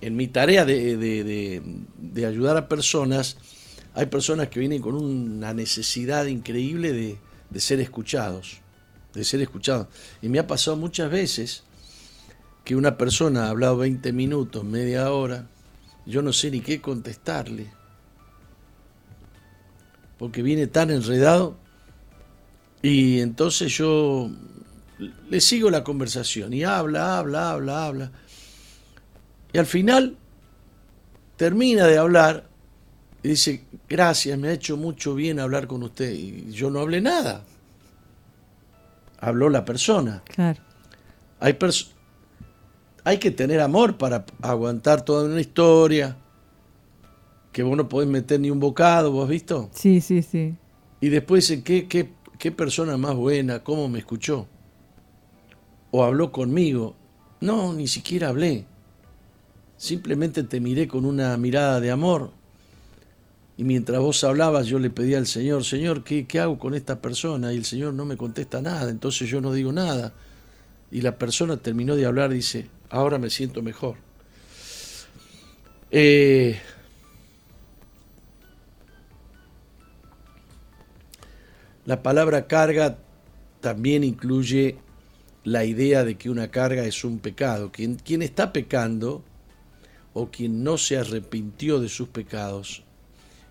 En 0.00 0.14
mi 0.14 0.28
tarea 0.28 0.64
de, 0.64 1.60
ayudar 2.26 2.56
a 2.56 2.68
personas, 2.68 3.36
hay 3.92 4.06
personas 4.06 4.48
que 4.48 4.60
vienen 4.60 4.80
con 4.80 4.94
una 4.94 5.52
necesidad 5.52 6.26
increíble 6.26 6.92
de, 6.92 7.18
de 7.50 7.60
ser 7.60 7.80
escuchados 7.80 8.62
de 9.16 9.24
ser 9.24 9.40
escuchado. 9.40 9.88
Y 10.22 10.28
me 10.28 10.38
ha 10.38 10.46
pasado 10.46 10.76
muchas 10.76 11.10
veces 11.10 11.64
que 12.64 12.76
una 12.76 12.98
persona 12.98 13.46
ha 13.46 13.50
hablado 13.50 13.78
20 13.78 14.12
minutos, 14.12 14.62
media 14.62 15.10
hora, 15.10 15.48
yo 16.04 16.22
no 16.22 16.32
sé 16.32 16.50
ni 16.50 16.60
qué 16.60 16.80
contestarle, 16.80 17.66
porque 20.18 20.42
viene 20.42 20.66
tan 20.66 20.90
enredado 20.90 21.56
y 22.82 23.20
entonces 23.20 23.76
yo 23.76 24.30
le 25.28 25.40
sigo 25.40 25.70
la 25.70 25.84
conversación 25.84 26.52
y 26.52 26.64
habla, 26.64 27.18
habla, 27.18 27.50
habla, 27.50 27.86
habla. 27.86 28.12
Y 29.52 29.58
al 29.58 29.66
final 29.66 30.16
termina 31.36 31.86
de 31.86 31.98
hablar 31.98 32.48
y 33.22 33.28
dice, 33.28 33.64
gracias, 33.88 34.38
me 34.38 34.48
ha 34.48 34.52
hecho 34.52 34.76
mucho 34.76 35.14
bien 35.14 35.40
hablar 35.40 35.66
con 35.66 35.82
usted. 35.82 36.12
Y 36.12 36.52
yo 36.52 36.70
no 36.70 36.80
hablé 36.80 37.00
nada 37.00 37.44
habló 39.20 39.48
la 39.48 39.64
persona. 39.64 40.22
Claro. 40.24 40.60
Hay, 41.40 41.58
hay 43.04 43.18
que 43.18 43.30
tener 43.30 43.60
amor 43.60 43.98
para 43.98 44.24
aguantar 44.42 45.02
toda 45.02 45.24
una 45.24 45.40
historia 45.40 46.16
que 47.56 47.62
vos 47.62 47.74
no 47.74 47.88
podés 47.88 48.06
meter 48.06 48.38
ni 48.38 48.50
un 48.50 48.60
bocado, 48.60 49.10
¿vos 49.10 49.24
has 49.24 49.30
visto? 49.30 49.70
Sí, 49.72 50.02
sí, 50.02 50.20
sí. 50.20 50.54
Y 51.00 51.08
después 51.08 51.48
¿qué, 51.64 51.88
qué, 51.88 52.10
qué 52.38 52.52
persona 52.52 52.98
más 52.98 53.14
buena, 53.14 53.64
cómo 53.64 53.88
me 53.88 53.98
escuchó. 53.98 54.46
O 55.90 56.04
habló 56.04 56.30
conmigo. 56.32 56.96
No, 57.40 57.72
ni 57.72 57.88
siquiera 57.88 58.28
hablé. 58.28 58.66
Simplemente 59.78 60.42
te 60.42 60.60
miré 60.60 60.86
con 60.86 61.06
una 61.06 61.34
mirada 61.38 61.80
de 61.80 61.90
amor 61.90 62.32
y 63.56 63.64
mientras 63.64 64.00
vos 64.00 64.22
hablabas, 64.22 64.66
yo 64.66 64.78
le 64.78 64.90
pedí 64.90 65.14
al 65.14 65.26
Señor, 65.26 65.64
Señor, 65.64 66.04
¿qué, 66.04 66.26
¿qué, 66.26 66.40
hago 66.40 66.58
con 66.58 66.74
esta 66.74 67.00
persona? 67.00 67.54
Y 67.54 67.56
el 67.56 67.64
Señor 67.64 67.94
no 67.94 68.04
me 68.04 68.18
contesta 68.18 68.60
nada, 68.60 68.90
entonces 68.90 69.30
yo 69.30 69.40
no 69.40 69.54
digo 69.54 69.72
nada. 69.72 70.12
Y 70.90 71.00
la 71.00 71.16
persona 71.16 71.56
terminó 71.56 71.96
de 71.96 72.04
hablar, 72.04 72.28
dice, 72.34 72.68
ahora 72.90 73.16
me 73.16 73.30
siento 73.30 73.62
mejor. 73.62 73.96
Eh, 75.90 76.60
la 81.86 82.02
palabra 82.02 82.48
carga 82.48 82.98
también 83.60 84.02
incluye 84.02 84.76
la 85.44 85.64
idea 85.64 86.04
de 86.04 86.18
que 86.18 86.28
una 86.28 86.50
carga 86.50 86.84
es 86.84 87.04
un 87.04 87.20
pecado. 87.20 87.70
Quien, 87.70 87.94
quien 87.94 88.22
está 88.22 88.52
pecando 88.52 89.24
o 90.12 90.30
quien 90.30 90.64
no 90.64 90.78
se 90.78 90.98
arrepintió 90.98 91.80
de 91.80 91.88
sus 91.88 92.08
pecados 92.08 92.82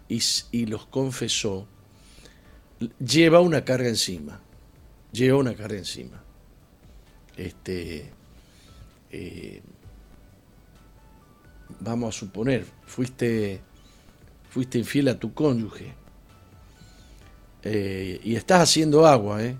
y, 0.09 0.65
los 0.65 0.85
confesó, 0.85 1.65
lleva 2.99 3.39
una 3.39 3.63
carga 3.63 3.87
encima. 3.87 4.41
Lleva 5.13 5.37
una 5.37 5.55
carga 5.55 5.77
encima. 5.77 6.21
Este, 7.37 8.11
eh, 9.11 9.61
vamos 11.79 12.13
a 12.13 12.19
suponer, 12.19 12.65
fuiste, 12.85 13.61
fuiste 14.49 14.77
infiel 14.77 15.07
a 15.07 15.19
tu 15.19 15.33
cónyuge 15.33 16.04
eh, 17.67 18.21
y 18.23 18.35
estás 18.35 18.61
haciendo 18.61 19.07
agua, 19.07 19.43
¿eh? 19.43 19.57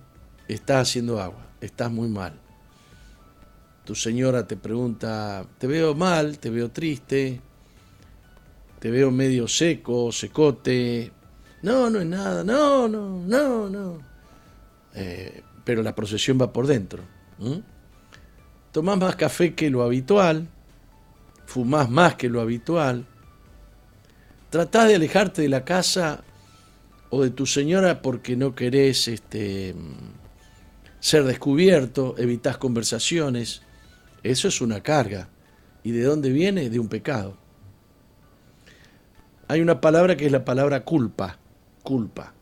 Estás 0.48 0.90
haciendo 0.90 1.20
agua, 1.20 1.44
estás 1.60 1.92
muy 1.92 2.08
mal. 2.08 2.34
Tu 3.84 3.96
señora 3.96 4.46
te 4.46 4.56
pregunta, 4.56 5.44
te 5.58 5.66
veo 5.66 5.96
mal, 5.96 6.38
te 6.38 6.52
veo 6.52 6.70
triste, 6.70 7.42
te 8.80 8.92
veo 8.92 9.10
medio 9.10 9.48
seco, 9.48 10.12
secote. 10.12 11.12
No, 11.64 11.90
no 11.90 12.00
es 12.00 12.06
nada, 12.06 12.44
no, 12.44 12.88
no, 12.88 13.24
no, 13.26 13.70
no. 13.70 13.98
Eh, 14.94 15.42
pero 15.64 15.82
la 15.82 15.96
procesión 15.96 16.40
va 16.40 16.54
por 16.54 16.68
dentro. 16.68 17.02
Tomás 18.72 19.00
más 19.00 19.16
café 19.16 19.56
que 19.56 19.72
lo 19.72 19.82
habitual, 19.82 20.48
fumás 21.48 21.90
más 21.90 22.14
que 22.16 22.30
lo 22.30 22.40
habitual, 22.40 23.08
tratás 24.52 24.90
de 24.90 24.96
alejarte 24.96 25.42
de 25.42 25.50
la 25.50 25.66
casa 25.66 26.24
o 27.10 27.24
de 27.24 27.30
tu 27.30 27.46
señora 27.46 28.02
porque 28.02 28.36
no 28.36 28.56
querés 28.56 29.08
este, 29.08 29.76
ser 31.00 31.24
descubierto, 31.24 32.16
evitas 32.18 32.58
conversaciones. 32.58 33.62
Eso 34.24 34.48
es 34.48 34.62
una 34.62 34.82
carga. 34.82 35.30
¿Y 35.84 35.92
de 35.92 36.04
dónde 36.04 36.32
viene? 36.32 36.70
De 36.70 36.80
un 36.80 36.88
pecado 36.88 37.38
hay 39.48 39.62
una 39.62 39.82
palabra 39.82 40.16
que 40.18 40.26
es 40.26 40.32
la 40.32 40.46
palabra 40.46 40.84
culpa, 40.84 41.38
culpa. 41.84 42.34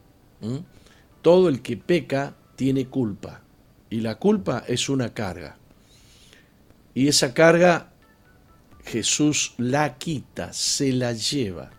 Todo 1.21 1.49
el 1.49 1.61
que 1.61 1.77
peca 1.77 2.35
tiene 2.55 2.87
culpa 2.87 3.41
y 3.89 4.01
la 4.01 4.15
culpa 4.15 4.63
es 4.67 4.89
una 4.89 5.13
carga. 5.13 5.57
Y 6.93 7.07
esa 7.07 7.33
carga 7.33 7.91
Jesús 8.85 9.53
la 9.57 9.97
quita, 9.97 10.51
se 10.53 10.91
la 10.91 11.13
lleva. 11.13 11.71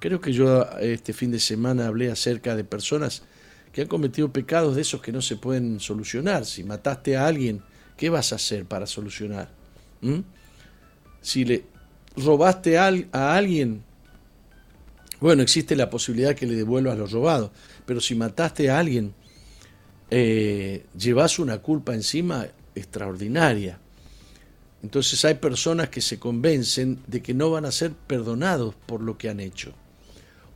Creo 0.00 0.20
que 0.20 0.32
yo 0.32 0.66
este 0.80 1.12
fin 1.12 1.30
de 1.30 1.38
semana 1.38 1.86
hablé 1.86 2.10
acerca 2.10 2.56
de 2.56 2.64
personas 2.64 3.22
que 3.70 3.82
han 3.82 3.86
cometido 3.86 4.32
pecados 4.32 4.74
de 4.74 4.82
esos 4.82 5.02
que 5.02 5.12
no 5.12 5.20
se 5.20 5.36
pueden 5.36 5.78
solucionar. 5.78 6.46
Si 6.46 6.64
mataste 6.64 7.18
a 7.18 7.26
alguien, 7.26 7.62
¿qué 7.98 8.08
vas 8.08 8.32
a 8.32 8.36
hacer 8.36 8.64
para 8.64 8.86
solucionar? 8.86 9.50
Si 11.20 11.44
le 11.44 11.64
robaste 12.16 12.78
a 12.78 12.88
alguien, 13.36 13.84
bueno, 15.20 15.42
existe 15.42 15.76
la 15.76 15.90
posibilidad 15.90 16.34
que 16.34 16.46
le 16.46 16.56
devuelvas 16.56 16.96
lo 16.96 17.06
robado, 17.06 17.52
pero 17.84 18.00
si 18.00 18.14
mataste 18.14 18.70
a 18.70 18.78
alguien, 18.78 19.14
eh, 20.10 20.86
llevas 20.98 21.38
una 21.38 21.58
culpa 21.58 21.94
encima 21.94 22.46
extraordinaria. 22.74 23.78
Entonces 24.82 25.22
hay 25.26 25.34
personas 25.34 25.90
que 25.90 26.00
se 26.00 26.18
convencen 26.18 27.00
de 27.06 27.20
que 27.20 27.34
no 27.34 27.50
van 27.50 27.66
a 27.66 27.70
ser 27.70 27.92
perdonados 27.92 28.74
por 28.86 29.02
lo 29.02 29.18
que 29.18 29.28
han 29.28 29.40
hecho. 29.40 29.74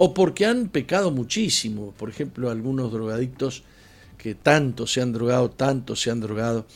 O 0.05 0.13
porque 0.13 0.45
han 0.45 0.69
pecado 0.69 1.11
muchísimo. 1.11 1.95
Por 1.97 2.11
ejemplo, 2.11 2.51
algunos 2.51 2.93
drogadictos 2.93 3.63
que 4.19 4.35
tanto 4.35 4.87
se 4.87 5.01
han 5.01 5.15
drogado, 5.15 5.51
tanto 5.51 5.97
se 5.97 6.11
han 6.11 6.21
drogado, 6.21 6.67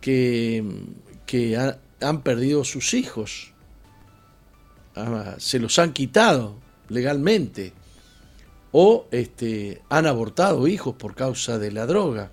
que, 0.00 0.62
que 1.26 1.56
han 1.56 2.22
perdido 2.22 2.62
sus 2.62 2.94
hijos. 2.94 3.54
Ah, 4.94 5.34
se 5.38 5.58
los 5.58 5.80
han 5.80 5.92
quitado 5.92 6.58
legalmente 6.88 7.72
o 8.70 9.08
este, 9.10 9.82
han 9.88 10.06
abortado 10.06 10.68
hijos 10.68 10.94
por 10.94 11.16
causa 11.16 11.58
de 11.58 11.72
la 11.72 11.86
droga. 11.86 12.30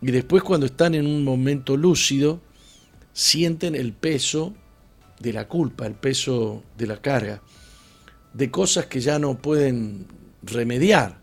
Y 0.00 0.12
después 0.12 0.44
cuando 0.44 0.66
están 0.66 0.94
en 0.94 1.08
un 1.08 1.24
momento 1.24 1.76
lúcido, 1.76 2.40
sienten 3.12 3.74
el 3.74 3.92
peso 3.92 4.54
de 5.18 5.32
la 5.32 5.48
culpa, 5.48 5.84
el 5.86 5.94
peso 5.94 6.62
de 6.78 6.86
la 6.86 7.02
carga, 7.02 7.42
de 8.32 8.50
cosas 8.50 8.86
que 8.86 9.00
ya 9.00 9.18
no 9.18 9.38
pueden 9.38 10.06
remediar. 10.42 11.20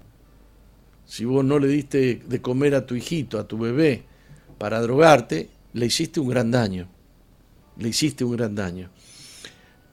Si 1.05 1.25
vos 1.25 1.43
no 1.43 1.59
le 1.59 1.67
diste 1.67 2.21
de 2.27 2.41
comer 2.41 2.75
a 2.75 2.85
tu 2.85 2.95
hijito, 2.95 3.39
a 3.39 3.47
tu 3.47 3.57
bebé, 3.57 4.03
para 4.57 4.81
drogarte, 4.81 5.49
le 5.73 5.85
hiciste 5.85 6.19
un 6.19 6.29
gran 6.29 6.51
daño. 6.51 6.87
Le 7.77 7.89
hiciste 7.89 8.23
un 8.23 8.35
gran 8.35 8.55
daño. 8.55 8.89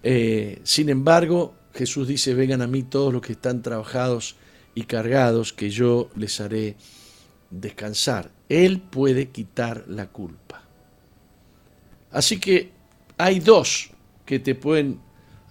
Eh, 0.03 0.61
sin 0.65 0.89
embargo, 0.89 1.55
Jesús 1.73 2.09
dice, 2.09 2.35
vengan 2.35 2.63
a 2.63 2.67
mí 2.67 2.83
todos 2.83 3.13
los 3.13 3.23
que 3.23 3.33
están 3.33 3.63
trabajados 3.63 4.37
y 4.75 4.83
cargados, 4.83 5.53
que 5.53 5.71
yo 5.71 6.11
les 6.17 6.41
haré 6.41 6.77
descansar. 7.51 8.31
Él 8.49 8.81
puede 8.81 9.29
quitar 9.29 9.85
la 9.89 10.09
culpa. 10.09 10.63
Así 12.11 12.39
que 12.39 12.71
hay 13.17 13.41
dos 13.41 13.91
que 14.25 14.39
te 14.39 14.55
pueden 14.55 15.01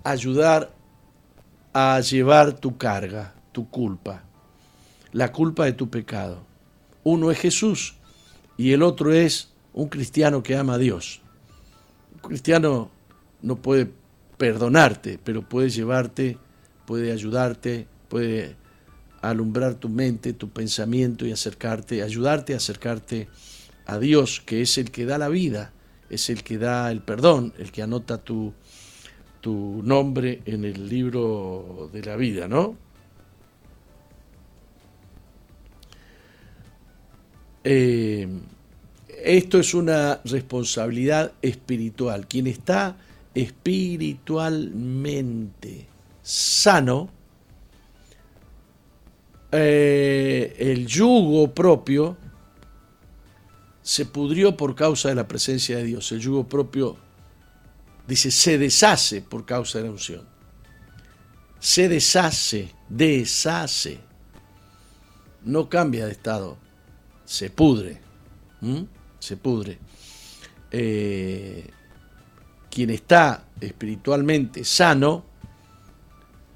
ayudar 0.03 0.73
a 1.73 1.99
llevar 2.01 2.53
tu 2.53 2.77
carga, 2.77 3.33
tu 3.51 3.69
culpa, 3.69 4.23
la 5.11 5.31
culpa 5.31 5.65
de 5.65 5.73
tu 5.73 5.89
pecado. 5.89 6.45
Uno 7.03 7.31
es 7.31 7.39
Jesús 7.39 7.95
y 8.57 8.71
el 8.71 8.83
otro 8.83 9.11
es 9.11 9.49
un 9.73 9.89
cristiano 9.89 10.43
que 10.43 10.55
ama 10.55 10.75
a 10.75 10.77
Dios. 10.77 11.21
Un 12.13 12.19
cristiano 12.29 12.91
no 13.41 13.55
puede 13.55 13.91
perdonarte, 14.37 15.19
pero 15.23 15.41
puede 15.41 15.69
llevarte, 15.69 16.37
puede 16.85 17.11
ayudarte, 17.11 17.87
puede 18.07 18.55
alumbrar 19.21 19.75
tu 19.75 19.89
mente, 19.89 20.33
tu 20.33 20.49
pensamiento 20.49 21.25
y 21.25 21.31
acercarte, 21.31 22.03
ayudarte 22.03 22.53
a 22.53 22.57
acercarte 22.57 23.29
a 23.85 23.97
Dios, 23.97 24.41
que 24.45 24.61
es 24.61 24.77
el 24.77 24.91
que 24.91 25.05
da 25.05 25.17
la 25.17 25.29
vida, 25.29 25.71
es 26.09 26.29
el 26.29 26.43
que 26.43 26.57
da 26.57 26.91
el 26.91 27.01
perdón, 27.01 27.53
el 27.57 27.71
que 27.71 27.81
anota 27.81 28.17
tu, 28.17 28.53
tu 29.43 29.83
nombre 29.83 30.41
en 30.45 30.63
el 30.63 30.87
libro 30.87 31.89
de 31.91 32.01
la 32.01 32.15
vida, 32.15 32.47
¿no? 32.47 32.77
Eh, 37.65 38.25
esto 39.21 39.59
es 39.59 39.73
una 39.73 40.21
responsabilidad 40.23 41.33
espiritual. 41.41 42.25
Quien 42.25 42.47
está 42.47 42.95
espiritualmente 43.35 45.87
sano, 46.21 47.09
eh, 49.51 50.55
el 50.57 50.87
yugo 50.87 51.53
propio 51.53 52.15
se 53.81 54.05
pudrió 54.05 54.55
por 54.55 54.73
causa 54.73 55.09
de 55.09 55.15
la 55.15 55.27
presencia 55.27 55.75
de 55.75 55.83
Dios. 55.83 56.09
El 56.13 56.21
yugo 56.21 56.47
propio, 56.47 56.95
dice, 58.07 58.31
se 58.31 58.57
deshace 58.57 59.21
por 59.21 59.45
causa 59.45 59.79
de 59.79 59.85
la 59.85 59.91
unción. 59.91 60.27
Se 61.59 61.87
deshace, 61.87 62.71
deshace. 62.89 63.99
No 65.43 65.69
cambia 65.69 66.05
de 66.05 66.11
estado, 66.11 66.57
se 67.25 67.49
pudre. 67.49 68.01
Se 69.19 69.37
pudre. 69.37 69.79
Eh, 70.71 71.69
quien 72.69 72.89
está 72.89 73.45
espiritualmente 73.59 74.63
sano, 74.63 75.25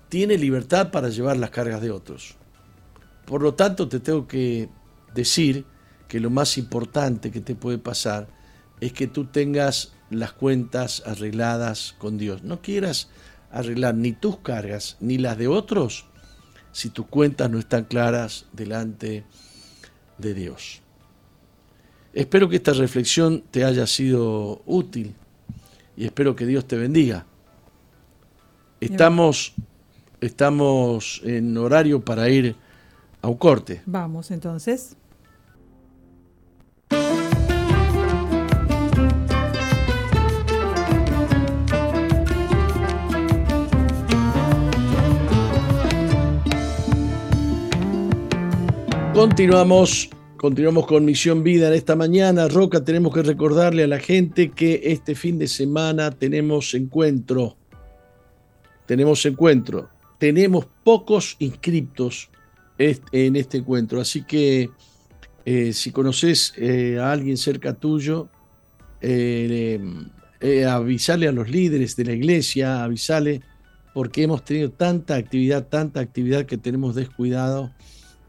tiene 0.09 0.37
libertad 0.37 0.91
para 0.91 1.09
llevar 1.09 1.37
las 1.37 1.49
cargas 1.49 1.81
de 1.81 1.91
otros. 1.91 2.35
Por 3.25 3.41
lo 3.41 3.53
tanto, 3.53 3.89
te 3.89 3.99
tengo 3.99 4.27
que 4.27 4.69
decir 5.13 5.65
que 6.07 6.19
lo 6.19 6.29
más 6.29 6.57
importante 6.57 7.29
que 7.29 7.41
te 7.41 7.55
puede 7.55 7.77
pasar 7.77 8.27
es 8.79 8.93
que 8.93 9.07
tú 9.07 9.25
tengas 9.25 9.93
las 10.09 10.33
cuentas 10.33 11.03
arregladas 11.05 11.95
con 11.97 12.17
Dios. 12.17 12.43
No 12.43 12.61
quieras 12.61 13.09
arreglar 13.51 13.95
ni 13.95 14.13
tus 14.13 14.37
cargas 14.37 14.97
ni 14.99 15.17
las 15.17 15.37
de 15.37 15.47
otros 15.47 16.05
si 16.71 16.89
tus 16.89 17.07
cuentas 17.07 17.49
no 17.49 17.57
están 17.57 17.85
claras 17.85 18.45
delante 18.53 19.23
de 20.17 20.33
Dios. 20.33 20.81
Espero 22.13 22.49
que 22.49 22.57
esta 22.57 22.73
reflexión 22.73 23.43
te 23.51 23.63
haya 23.63 23.87
sido 23.87 24.61
útil 24.65 25.15
y 25.95 26.05
espero 26.05 26.35
que 26.35 26.45
Dios 26.45 26.67
te 26.67 26.77
bendiga. 26.77 27.25
Estamos, 28.79 29.53
estamos 30.21 31.21
en 31.23 31.57
horario 31.57 32.03
para 32.05 32.29
ir 32.29 32.55
a 33.21 33.27
un 33.27 33.37
corte. 33.37 33.81
Vamos 33.85 34.29
entonces. 34.29 34.95
Continuamos, 49.17 50.11
continuamos 50.37 50.85
con 50.85 51.03
Misión 51.03 51.41
Vida 51.41 51.69
en 51.69 51.73
esta 51.73 51.95
mañana. 51.95 52.47
Roca, 52.47 52.83
tenemos 52.83 53.11
que 53.11 53.23
recordarle 53.23 53.83
a 53.83 53.87
la 53.87 53.97
gente 53.97 54.51
que 54.51 54.79
este 54.83 55.15
fin 55.15 55.39
de 55.39 55.47
semana 55.47 56.11
tenemos 56.11 56.75
encuentro. 56.75 57.57
Tenemos 58.85 59.25
encuentro. 59.25 59.89
Tenemos 60.19 60.67
pocos 60.83 61.35
inscriptos 61.39 62.29
en 62.77 63.35
este 63.35 63.57
encuentro. 63.57 63.99
Así 63.99 64.21
que 64.21 64.69
eh, 65.45 65.73
si 65.73 65.89
conoces 65.89 66.53
eh, 66.55 66.99
a 67.01 67.11
alguien 67.11 67.37
cerca 67.37 67.73
tuyo, 67.73 68.29
eh, 69.01 69.79
avisale 70.69 71.27
a 71.27 71.31
los 71.31 71.49
líderes 71.49 71.95
de 71.95 72.05
la 72.05 72.13
iglesia, 72.13 72.83
avisale, 72.83 73.41
porque 73.95 74.21
hemos 74.21 74.45
tenido 74.45 74.69
tanta 74.69 75.15
actividad, 75.15 75.65
tanta 75.69 76.01
actividad 76.01 76.45
que 76.45 76.59
tenemos 76.59 76.93
descuidado 76.93 77.71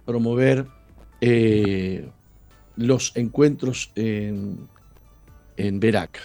promover 0.06 0.77
los 2.76 3.12
encuentros 3.16 3.90
en, 3.96 4.68
en 5.56 5.80
Veraca. 5.80 6.20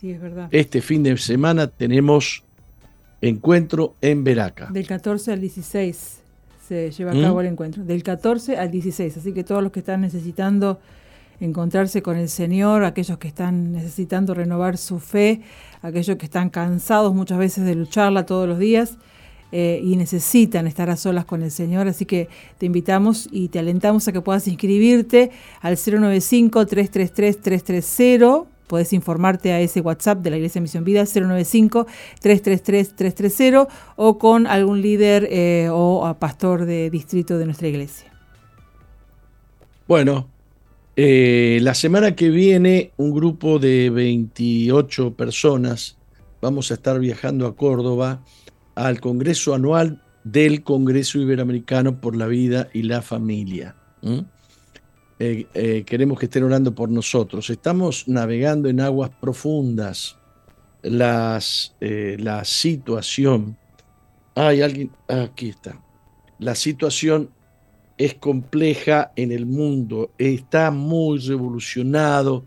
Sí, 0.00 0.10
es 0.10 0.20
verdad. 0.20 0.48
Este 0.50 0.80
fin 0.80 1.02
de 1.02 1.16
semana 1.16 1.66
tenemos 1.66 2.42
encuentro 3.20 3.94
en 4.00 4.24
Veraca. 4.24 4.68
Del 4.70 4.86
14 4.86 5.32
al 5.32 5.40
16 5.40 6.20
se 6.70 6.90
lleva 6.92 7.10
a 7.10 7.20
cabo 7.20 7.38
¿Mm? 7.38 7.40
el 7.40 7.46
encuentro, 7.46 7.84
del 7.84 8.02
14 8.04 8.56
al 8.56 8.70
16. 8.70 9.16
Así 9.16 9.32
que 9.32 9.42
todos 9.42 9.60
los 9.62 9.72
que 9.72 9.80
están 9.80 10.02
necesitando 10.02 10.80
encontrarse 11.40 12.00
con 12.00 12.16
el 12.16 12.28
Señor, 12.28 12.84
aquellos 12.84 13.18
que 13.18 13.26
están 13.26 13.72
necesitando 13.72 14.34
renovar 14.34 14.78
su 14.78 15.00
fe, 15.00 15.40
aquellos 15.82 16.16
que 16.16 16.26
están 16.26 16.48
cansados 16.48 17.12
muchas 17.12 17.38
veces 17.38 17.64
de 17.64 17.74
lucharla 17.74 18.24
todos 18.24 18.46
los 18.48 18.58
días 18.58 18.98
eh, 19.52 19.80
y 19.82 19.96
necesitan 19.96 20.66
estar 20.66 20.90
a 20.90 20.96
solas 20.96 21.24
con 21.24 21.42
el 21.42 21.50
Señor. 21.50 21.88
Así 21.88 22.04
que 22.06 22.28
te 22.58 22.66
invitamos 22.66 23.28
y 23.30 23.48
te 23.48 23.58
alentamos 23.58 24.06
a 24.08 24.12
que 24.12 24.20
puedas 24.20 24.46
inscribirte 24.48 25.30
al 25.60 25.76
095-333-330 25.76 28.46
Puedes 28.70 28.92
informarte 28.92 29.52
a 29.52 29.58
ese 29.58 29.80
WhatsApp 29.80 30.20
de 30.20 30.30
la 30.30 30.36
Iglesia 30.36 30.60
Misión 30.60 30.84
Vida 30.84 31.02
095-333-330 31.02 33.66
o 33.96 34.16
con 34.16 34.46
algún 34.46 34.80
líder 34.80 35.26
eh, 35.28 35.66
o 35.72 36.16
pastor 36.20 36.66
de 36.66 36.88
distrito 36.88 37.36
de 37.36 37.46
nuestra 37.46 37.66
iglesia. 37.66 38.12
Bueno, 39.88 40.28
eh, 40.94 41.58
la 41.62 41.74
semana 41.74 42.14
que 42.14 42.30
viene 42.30 42.92
un 42.96 43.12
grupo 43.12 43.58
de 43.58 43.90
28 43.90 45.14
personas 45.14 45.98
vamos 46.40 46.70
a 46.70 46.74
estar 46.74 47.00
viajando 47.00 47.48
a 47.48 47.56
Córdoba 47.56 48.22
al 48.74 49.00
Congreso 49.00 49.54
Anual 49.54 50.02
del 50.24 50.62
Congreso 50.62 51.18
Iberoamericano 51.18 52.00
por 52.00 52.16
la 52.16 52.26
Vida 52.26 52.68
y 52.72 52.82
la 52.82 53.02
Familia. 53.02 53.74
Eh, 55.18 55.46
eh, 55.52 55.84
queremos 55.84 56.18
que 56.18 56.26
estén 56.26 56.44
orando 56.44 56.74
por 56.74 56.88
nosotros. 56.88 57.50
Estamos 57.50 58.08
navegando 58.08 58.68
en 58.68 58.80
aguas 58.80 59.10
profundas. 59.20 60.16
Eh, 60.82 62.16
la 62.18 62.44
situación, 62.44 63.56
hay 64.34 64.62
alguien, 64.62 64.90
aquí 65.08 65.50
está. 65.50 65.78
La 66.38 66.54
situación 66.54 67.30
es 67.98 68.14
compleja 68.14 69.12
en 69.14 69.30
el 69.30 69.44
mundo, 69.44 70.10
está 70.16 70.70
muy 70.70 71.18
revolucionado 71.18 72.46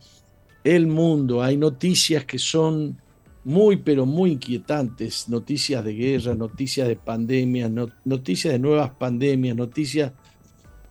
el 0.64 0.88
mundo. 0.88 1.44
Hay 1.44 1.58
noticias 1.58 2.26
que 2.26 2.40
son 2.40 3.00
muy, 3.44 3.78
pero 3.78 4.06
muy 4.06 4.32
inquietantes. 4.32 5.30
Noticias 5.30 5.84
de 5.84 5.94
guerra, 5.94 6.36
noticias 6.36 6.88
de 6.88 6.96
pandemias, 6.96 7.72
noticias 8.06 8.54
de 8.54 8.60
nuevas 8.60 8.92
pandemias, 8.92 9.56
noticias... 9.56 10.12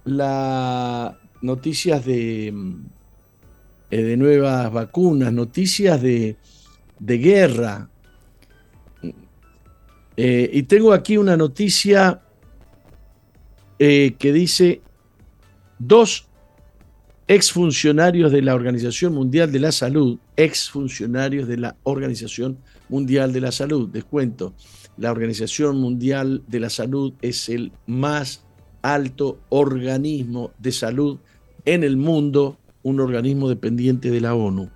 La, 0.04 1.16
noticias 1.42 2.04
de, 2.04 2.54
eh, 3.90 4.02
de 4.02 4.16
nuevas 4.16 4.72
vacunas, 4.72 5.32
noticias 5.32 6.00
de, 6.00 6.36
guerra. 6.98 7.90
Eh, 10.16 10.50
y 10.52 10.62
tengo 10.62 10.92
aquí 10.92 11.16
una 11.16 11.36
noticia 11.36 12.22
eh, 13.78 14.14
que 14.18 14.32
dice 14.32 14.80
dos 15.78 16.28
exfuncionarios 17.26 18.30
de 18.30 18.42
la 18.42 18.54
Organización 18.54 19.14
Mundial 19.14 19.50
de 19.50 19.58
la 19.58 19.72
Salud, 19.72 20.18
exfuncionarios 20.36 21.48
de 21.48 21.58
la 21.58 21.76
Organización 21.82 22.58
Mundial 22.88 23.32
de 23.32 23.40
la 23.40 23.52
Salud, 23.52 23.88
descuento, 23.88 24.54
la 24.96 25.10
Organización 25.10 25.78
Mundial 25.78 26.42
de 26.46 26.60
la 26.60 26.70
Salud 26.70 27.14
es 27.22 27.48
el 27.48 27.72
más 27.86 28.44
alto 28.82 29.40
organismo 29.48 30.52
de 30.58 30.72
salud 30.72 31.18
en 31.64 31.84
el 31.84 31.96
mundo, 31.96 32.58
un 32.82 33.00
organismo 33.00 33.48
dependiente 33.48 34.10
de 34.10 34.20
la 34.20 34.34
ONU. 34.34 34.70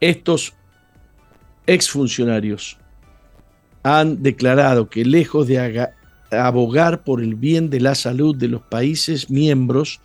Estos 0.00 0.54
exfuncionarios 1.66 2.78
han 3.82 4.22
declarado 4.22 4.88
que 4.88 5.04
lejos 5.04 5.46
de 5.46 5.88
abogar 6.30 7.02
por 7.02 7.22
el 7.22 7.34
bien 7.34 7.70
de 7.70 7.80
la 7.80 7.94
salud 7.94 8.36
de 8.36 8.48
los 8.48 8.62
países 8.62 9.30
miembros, 9.30 10.00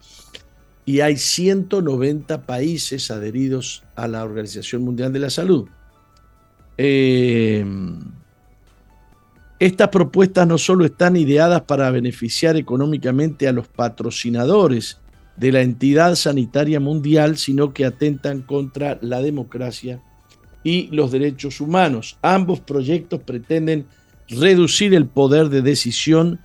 y 0.86 1.00
hay 1.00 1.18
190 1.18 2.46
países 2.46 3.10
adheridos 3.10 3.84
a 3.96 4.08
la 4.08 4.24
Organización 4.24 4.84
Mundial 4.84 5.12
de 5.12 5.20
la 5.20 5.30
Salud. 5.30 5.68
Eh, 6.78 7.66
estas 9.58 9.88
propuestas 9.88 10.46
no 10.48 10.58
solo 10.58 10.86
están 10.86 11.16
ideadas 11.16 11.62
para 11.62 11.90
beneficiar 11.90 12.58
económicamente 12.58 13.48
a 13.48 13.54
los 13.54 13.68
patrocinadores 13.68 15.00
de 15.38 15.52
la 15.52 15.62
entidad 15.62 16.16
sanitaria 16.16 16.80
mundial, 16.80 17.38
sino 17.38 17.74
que 17.74 17.86
atentan 17.86 18.42
contra 18.42 19.00
la 19.02 19.22
democracia 19.22 20.02
y 20.64 20.88
los 20.88 21.12
derechos 21.12 21.62
humanos. 21.62 22.18
Ambos 22.22 22.60
proyectos 22.60 23.22
pretenden 23.22 23.86
reducir 24.28 24.94
el 24.94 25.08
poder 25.08 25.50
de 25.50 25.62
decisión 25.62 26.40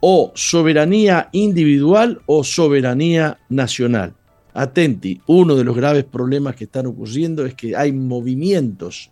o 0.00 0.32
soberanía 0.34 1.28
individual 1.32 2.20
o 2.26 2.44
soberanía 2.44 3.38
nacional. 3.48 4.14
Atenti, 4.54 5.20
uno 5.26 5.54
de 5.54 5.64
los 5.64 5.76
graves 5.76 6.04
problemas 6.04 6.56
que 6.56 6.64
están 6.64 6.86
ocurriendo 6.86 7.44
es 7.46 7.54
que 7.54 7.76
hay 7.76 7.92
movimientos 7.92 9.10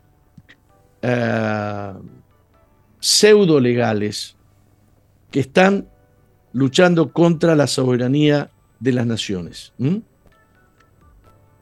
eh, 1.03 1.93
pseudo 2.99 3.61
legales 3.61 4.37
que 5.31 5.41
están 5.41 5.89
luchando 6.53 7.13
contra 7.13 7.55
la 7.55 7.67
soberanía 7.67 8.51
de 8.81 8.93
las 8.93 9.07
naciones, 9.07 9.75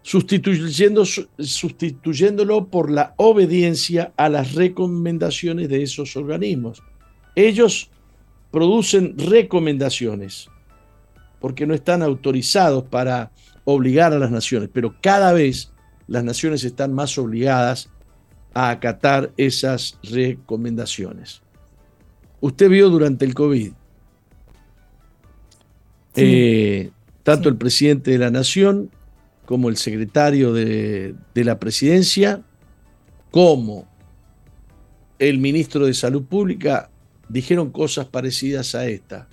sustituyéndolo 0.03 2.69
por 2.69 2.91
la 2.91 3.15
obediencia 3.17 4.13
a 4.17 4.29
las 4.29 4.55
recomendaciones 4.55 5.69
de 5.69 5.83
esos 5.83 6.17
organismos. 6.17 6.81
Ellos 7.35 7.91
producen 8.55 9.19
recomendaciones 9.19 10.49
porque 11.41 11.67
no 11.67 11.75
están 11.75 12.05
autorizados 12.05 12.85
para 12.85 13.33
obligar 13.65 14.13
a 14.13 14.19
las 14.21 14.31
naciones, 14.31 14.71
pero 14.73 14.95
cada 15.03 15.33
vez 15.33 15.73
las 16.07 16.23
naciones 16.23 16.63
están 16.63 16.93
más 16.93 17.19
obligadas 17.19 17.91
a 18.55 18.71
acatar 18.71 19.33
esas 19.37 19.99
recomendaciones. 20.05 21.43
Usted 22.41 22.69
vio 22.69 22.91
durante 22.91 23.25
el 23.25 23.35
COVID, 23.35 23.73
eh, 26.15 26.93
tanto 27.25 27.49
el 27.49 27.57
presidente 27.57 28.13
de 28.13 28.19
la 28.19 28.31
Nación 28.31 28.89
como 29.47 29.69
el 29.69 29.77
secretario 29.79 30.53
de, 30.53 31.17
de 31.35 31.45
la 31.45 31.59
presidencia, 31.59 32.45
como 33.33 33.89
el 35.19 35.41
ministro 35.41 35.87
de 35.87 35.95
Salud 35.95 36.23
Pública, 36.23 36.89
dijeron 37.29 37.71
cosas 37.71 38.07
parecidas 38.07 38.75
a 38.75 38.87
esta. 38.87 39.29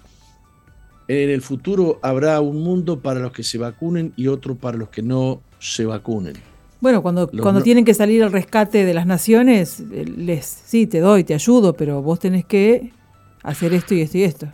En 1.08 1.30
el 1.30 1.42
futuro 1.42 2.00
habrá 2.02 2.40
un 2.42 2.62
mundo 2.62 3.02
para 3.02 3.20
los 3.20 3.32
que 3.32 3.44
se 3.44 3.58
vacunen 3.58 4.14
y 4.16 4.28
otro 4.28 4.56
para 4.56 4.78
los 4.78 4.90
que 4.90 5.02
no 5.02 5.42
se 5.60 5.86
vacunen. 5.86 6.36
Bueno, 6.80 7.04
cuando, 7.04 7.30
cuando 7.30 7.62
tienen 7.62 7.86
que 7.86 7.94
salir 7.94 8.24
al 8.24 8.32
rescate 8.32 8.86
de 8.86 8.94
las 8.94 9.06
naciones, 9.06 9.84
eh, 9.92 10.06
les 10.06 10.46
sí, 10.46 10.88
te 10.88 11.00
doy, 11.00 11.24
te 11.24 11.36
ayudo, 11.36 11.74
pero 11.74 12.02
vos 12.02 12.20
tenés 12.20 12.44
que 12.46 12.92
hacer 13.44 13.74
esto 13.74 13.94
y 13.94 14.02
esto 14.02 14.18
y 14.18 14.24
esto. 14.24 14.48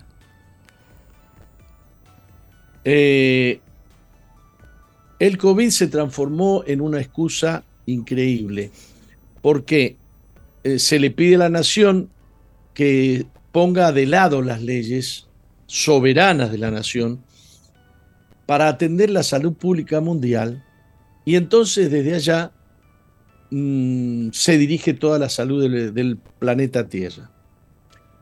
Eh, 2.84 3.62
el 5.20 5.38
COVID 5.38 5.70
se 5.70 5.88
transformó 5.88 6.64
en 6.68 6.82
una 6.82 7.00
excusa 7.00 7.64
increíble, 7.86 8.72
porque 9.42 9.96
eh, 10.64 10.80
se 10.80 11.00
le 11.00 11.12
pide 11.12 11.36
a 11.36 11.40
la 11.40 11.50
nación 11.50 12.10
que 12.78 13.26
ponga 13.52 13.92
de 13.92 14.06
lado 14.06 14.44
las 14.44 14.62
leyes 14.62 15.26
soberanas 15.66 16.52
de 16.52 16.60
la 16.60 16.70
nación 16.70 17.24
para 18.46 18.68
atender 18.68 19.10
la 19.10 19.24
salud 19.24 19.54
pública 19.54 20.00
mundial 20.00 20.64
y 21.26 21.38
entonces 21.38 21.90
desde 21.90 22.14
allá 22.14 22.52
mm, 23.50 24.30
se 24.32 24.60
dirige 24.60 24.94
toda 24.94 25.18
la 25.18 25.28
salud 25.28 25.68
del, 25.92 26.20
planeta 26.38 26.88
Tierra. 26.88 27.32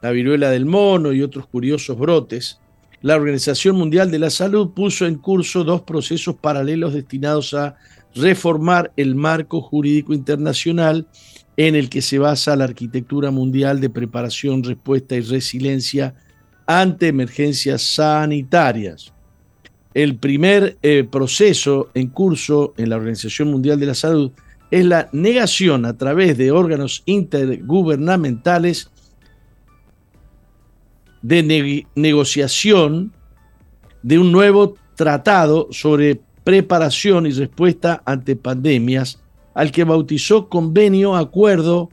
La 0.02 0.12
viruela 0.12 0.50
del 0.52 0.66
mono 0.66 1.12
y 1.12 1.22
otros 1.22 1.48
curiosos 1.48 1.98
brotes, 1.98 2.62
la 3.02 3.18
Organización 3.18 3.76
Mundial 3.76 4.10
de 4.10 4.20
la 4.20 4.30
Salud 4.30 4.70
puso 4.74 5.06
en 5.06 5.16
curso 5.16 5.66
dos 5.66 5.82
procesos 5.82 6.38
paralelos 6.38 6.94
destinados 6.94 7.54
a 7.54 7.76
reformar 8.16 8.94
el 8.96 9.16
marco 9.16 9.60
jurídico 9.60 10.14
internacional 10.14 11.10
en 11.58 11.76
el 11.76 11.90
que 11.90 12.02
se 12.02 12.20
basa 12.20 12.56
la 12.56 12.66
arquitectura 12.66 13.32
mundial 13.32 13.80
de 13.80 13.90
preparación, 13.90 14.64
respuesta 14.64 15.16
y 15.16 15.22
resiliencia 15.22 16.16
ante 16.66 17.08
emergencias 17.08 17.82
sanitarias. 17.82 19.14
El 19.94 20.18
primer 20.18 20.78
eh, 20.82 21.06
proceso 21.10 21.90
en 21.94 22.08
curso 22.08 22.74
en 22.78 22.90
la 22.90 22.98
Organización 22.98 23.50
Mundial 23.50 23.80
de 23.80 23.86
la 23.86 23.94
Salud 23.94 24.32
es 24.70 24.86
la 24.86 25.08
negación 25.14 25.86
a 25.86 25.98
través 25.98 26.38
de 26.38 26.52
órganos 26.52 27.04
intergubernamentales 27.06 28.90
de 31.22 31.88
negociación 31.96 33.14
de 34.04 34.20
un 34.20 34.32
nuevo 34.32 34.76
tratado 34.96 35.68
sobre 35.72 36.22
preparación 36.44 37.26
y 37.26 37.32
respuesta 37.32 38.04
ante 38.06 38.36
pandemias, 38.36 39.20
al 39.56 39.72
que 39.72 39.84
bautizó 39.84 40.48
convenio, 40.48 41.16
acuerdo 41.16 41.90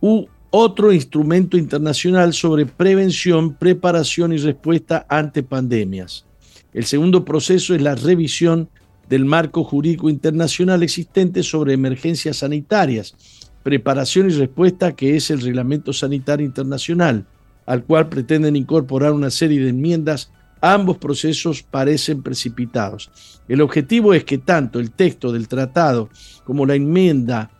u 0.00 0.26
otro 0.50 0.92
instrumento 0.92 1.56
internacional 1.56 2.34
sobre 2.34 2.66
prevención, 2.66 3.54
preparación 3.54 4.32
y 4.32 4.38
respuesta 4.38 5.06
ante 5.08 5.42
pandemias. 5.42 6.26
El 6.74 6.84
segundo 6.84 7.24
proceso 7.24 7.74
es 7.74 7.80
la 7.80 7.94
revisión 7.94 8.68
del 9.08 9.24
marco 9.24 9.64
jurídico 9.64 10.10
internacional 10.10 10.82
existente 10.82 11.42
sobre 11.42 11.72
emergencias 11.72 12.38
sanitarias, 12.38 13.14
preparación 13.62 14.30
y 14.30 14.34
respuesta 14.34 14.94
que 14.94 15.16
es 15.16 15.30
el 15.30 15.40
Reglamento 15.40 15.92
Sanitario 15.92 16.44
Internacional, 16.46 17.26
al 17.66 17.84
cual 17.84 18.08
pretenden 18.08 18.56
incorporar 18.56 19.12
una 19.12 19.30
serie 19.30 19.60
de 19.60 19.70
enmiendas. 19.70 20.30
Ambos 20.60 20.98
procesos 20.98 21.62
parecen 21.62 22.22
precipitados. 22.22 23.10
El 23.48 23.60
objetivo 23.60 24.14
es 24.14 24.24
que 24.24 24.38
tanto 24.38 24.80
el 24.80 24.90
texto 24.90 25.32
del 25.32 25.48
tratado 25.48 26.08
como 26.44 26.66
la 26.66 26.74
enmienda 26.74 27.50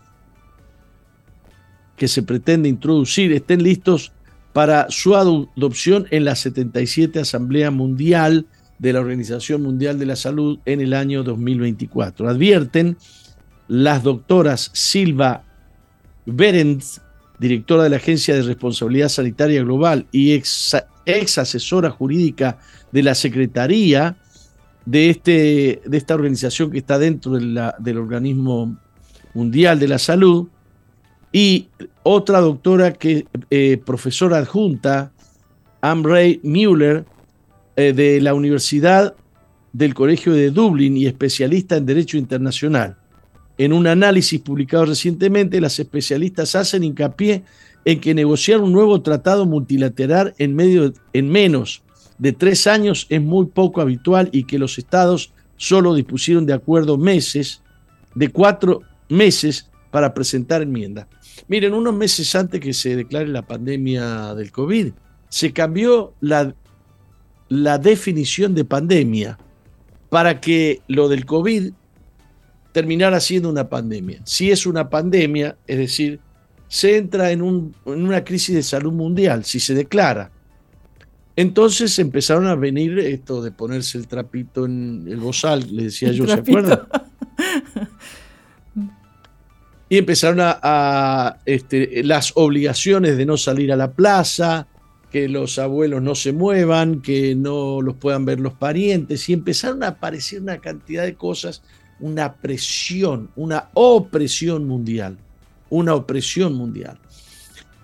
que 1.96 2.08
se 2.08 2.22
pretende 2.22 2.68
introducir 2.68 3.32
estén 3.32 3.62
listos 3.62 4.12
para 4.52 4.90
su 4.90 5.14
adopción 5.14 6.06
en 6.10 6.24
la 6.24 6.34
77 6.34 7.20
Asamblea 7.20 7.70
Mundial 7.70 8.46
de 8.78 8.92
la 8.92 9.00
Organización 9.00 9.62
Mundial 9.62 9.98
de 9.98 10.06
la 10.06 10.16
Salud 10.16 10.58
en 10.64 10.80
el 10.80 10.94
año 10.94 11.22
2024. 11.22 12.28
Advierten 12.28 12.96
las 13.66 14.02
doctoras 14.02 14.70
Silva 14.72 15.44
Berends, 16.24 17.00
directora 17.38 17.84
de 17.84 17.90
la 17.90 17.96
Agencia 17.96 18.34
de 18.34 18.42
Responsabilidad 18.42 19.08
Sanitaria 19.08 19.62
Global 19.62 20.06
y 20.12 20.32
ex, 20.32 20.74
asesora 21.38 21.90
jurídica 21.90 22.58
de 22.92 23.02
la 23.02 23.14
Secretaría 23.14 24.16
de, 24.84 25.10
este, 25.10 25.82
de 25.84 25.96
esta 25.96 26.14
organización 26.14 26.70
que 26.70 26.78
está 26.78 26.98
dentro 26.98 27.32
del 27.32 27.98
organismo 27.98 28.76
mundial 29.34 29.78
de 29.78 29.88
la 29.88 29.98
salud, 29.98 30.48
y 31.32 31.68
otra 32.02 32.40
doctora 32.40 32.92
que 32.92 33.26
eh, 33.50 33.80
profesora 33.84 34.38
adjunta, 34.38 35.12
Amray 35.80 36.40
Mueller, 36.42 37.04
eh, 37.76 37.92
de 37.92 38.20
la 38.20 38.34
Universidad 38.34 39.14
del 39.72 39.94
Colegio 39.94 40.32
de 40.32 40.50
Dublín 40.50 40.96
y 40.96 41.06
especialista 41.06 41.76
en 41.76 41.86
Derecho 41.86 42.16
Internacional. 42.16 42.96
En 43.58 43.72
un 43.72 43.88
análisis 43.88 44.40
publicado 44.40 44.86
recientemente, 44.86 45.60
las 45.60 45.80
especialistas 45.80 46.54
hacen 46.54 46.84
hincapié 46.84 47.42
en 47.84 48.00
que 48.00 48.14
negociar 48.14 48.60
un 48.60 48.72
nuevo 48.72 49.02
tratado 49.02 49.46
multilateral 49.46 50.34
en, 50.38 50.54
menos 50.54 51.82
de 52.18 52.32
tres 52.32 52.68
años 52.68 53.06
es 53.08 53.20
muy 53.20 53.46
poco 53.46 53.80
habitual 53.80 54.28
y 54.30 54.44
que 54.44 54.60
los 54.60 54.78
estados 54.78 55.32
solo 55.56 55.94
dispusieron 55.94 56.46
de 56.46 56.52
acuerdo 56.52 56.98
meses, 56.98 57.62
de 58.14 58.28
cuatro 58.28 58.82
meses 59.08 59.68
para 59.90 60.14
presentar 60.14 60.62
enmiendas. 60.62 61.08
Miren, 61.48 61.74
unos 61.74 61.94
meses 61.94 62.32
antes 62.36 62.60
que 62.60 62.72
se 62.72 62.94
declare 62.94 63.26
la 63.26 63.42
pandemia 63.42 64.34
del 64.34 64.52
COVID, 64.52 64.92
se 65.28 65.52
cambió 65.52 66.14
la 66.20 67.78
definición 67.78 68.54
de 68.54 68.64
pandemia 68.64 69.36
para 70.10 70.40
que 70.40 70.80
lo 70.86 71.08
del 71.08 71.26
COVID 71.26 71.72
terminara 72.72 73.20
siendo 73.20 73.48
una 73.48 73.68
pandemia. 73.68 74.20
Si 74.24 74.50
es 74.50 74.66
una 74.66 74.88
pandemia, 74.88 75.56
es 75.66 75.78
decir, 75.78 76.20
se 76.68 76.96
entra 76.96 77.30
en, 77.30 77.40
en 77.40 77.72
una 77.86 78.24
crisis 78.24 78.54
de 78.54 78.62
salud 78.62 78.92
mundial, 78.92 79.44
si 79.44 79.60
se 79.60 79.74
declara. 79.74 80.30
Entonces 81.38 81.96
empezaron 82.00 82.48
a 82.48 82.56
venir 82.56 82.98
esto 82.98 83.40
de 83.42 83.52
ponerse 83.52 83.96
el 83.96 84.08
trapito 84.08 84.66
en 84.66 85.04
el 85.06 85.18
bozal, 85.18 85.64
le 85.70 85.84
decía 85.84 86.10
yo, 86.10 86.26
¿se 86.26 86.32
acuerdan? 86.32 86.88
y 89.88 89.98
empezaron 89.98 90.38
a, 90.40 91.38
este, 91.46 92.02
las 92.02 92.32
obligaciones 92.34 93.16
de 93.16 93.24
no 93.24 93.36
salir 93.36 93.72
a 93.72 93.76
la 93.76 93.92
plaza, 93.92 94.66
que 95.12 95.28
los 95.28 95.58
abuelos 95.58 96.02
no 96.02 96.14
se 96.14 96.32
muevan, 96.32 97.00
que 97.00 97.34
no 97.34 97.80
los 97.80 97.96
puedan 97.96 98.24
ver 98.24 98.40
los 98.40 98.54
parientes, 98.54 99.28
y 99.28 99.32
empezaron 99.32 99.82
a 99.82 99.88
aparecer 99.88 100.42
una 100.42 100.58
cantidad 100.58 101.04
de 101.04 101.14
cosas, 101.14 101.62
una 102.00 102.34
presión, 102.34 103.30
una 103.36 103.70
opresión 103.74 104.66
mundial, 104.66 105.18
una 105.70 105.94
opresión 105.94 106.54
mundial. 106.54 106.98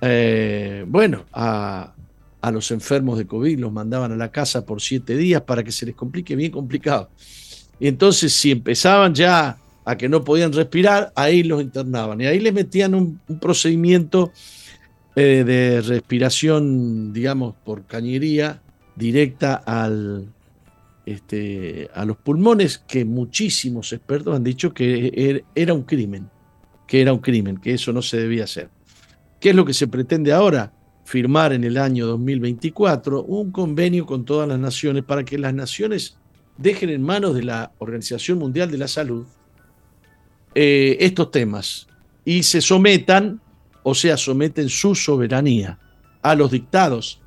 Eh, 0.00 0.84
bueno, 0.86 1.24
a, 1.32 1.92
a 2.40 2.50
los 2.50 2.70
enfermos 2.70 3.16
de 3.18 3.26
COVID 3.26 3.58
los 3.58 3.72
mandaban 3.72 4.12
a 4.12 4.16
la 4.16 4.30
casa 4.30 4.66
por 4.66 4.82
siete 4.82 5.16
días 5.16 5.42
para 5.42 5.64
que 5.64 5.72
se 5.72 5.86
les 5.86 5.94
complique, 5.94 6.36
bien 6.36 6.52
complicado. 6.52 7.08
Y 7.80 7.88
entonces 7.88 8.32
si 8.32 8.50
empezaban 8.50 9.14
ya 9.14 9.56
a 9.84 9.96
que 9.96 10.08
no 10.08 10.24
podían 10.24 10.52
respirar, 10.52 11.12
ahí 11.14 11.42
los 11.42 11.62
internaban. 11.62 12.20
Y 12.20 12.26
ahí 12.26 12.40
les 12.40 12.52
metían 12.52 12.94
un, 12.94 13.20
procedimiento 13.40 14.32
eh, 15.16 15.44
de 15.44 15.82
respiración, 15.82 17.12
digamos, 17.12 17.54
por 17.64 17.84
cañería 17.84 18.60
directa 18.96 19.54
al, 19.54 20.26
este, 21.06 21.88
a 21.94 22.04
los 22.04 22.16
pulmones, 22.16 22.78
que 22.78 23.04
muchísimos 23.04 23.92
expertos 23.92 24.34
han 24.34 24.44
dicho 24.44 24.72
que 24.72 25.12
er, 25.14 25.44
era 25.54 25.74
un 25.74 25.82
crimen, 25.82 26.30
que 26.86 27.00
era 27.00 27.12
un 27.12 27.20
crimen, 27.20 27.58
que 27.58 27.74
eso 27.74 27.92
no 27.92 28.02
se 28.02 28.18
debía 28.18 28.44
hacer. 28.44 28.70
¿Qué 29.40 29.50
es 29.50 29.56
lo 29.56 29.64
que 29.64 29.74
se 29.74 29.88
pretende 29.88 30.32
ahora? 30.32 30.72
Firmar 31.04 31.52
en 31.52 31.64
el 31.64 31.76
año 31.76 32.06
2024 32.06 33.24
un 33.24 33.50
convenio 33.50 34.06
con 34.06 34.24
todas 34.24 34.48
las 34.48 34.58
naciones 34.58 35.04
para 35.04 35.24
que 35.24 35.36
las 35.36 35.52
naciones 35.52 36.16
dejen 36.56 36.88
en 36.88 37.02
manos 37.02 37.34
de 37.34 37.42
la 37.42 37.72
Organización 37.78 38.38
Mundial 38.38 38.70
de 38.70 38.78
la 38.78 38.88
Salud 38.88 39.26
eh, 40.54 40.96
estos 41.00 41.30
temas 41.30 41.88
y 42.24 42.44
se 42.44 42.60
sometan, 42.60 43.40
o 43.82 43.94
sea, 43.94 44.16
someten 44.16 44.68
su 44.68 44.94
soberanía 44.94 45.78
a 46.22 46.34
los 46.34 46.50
dictados 46.50 47.20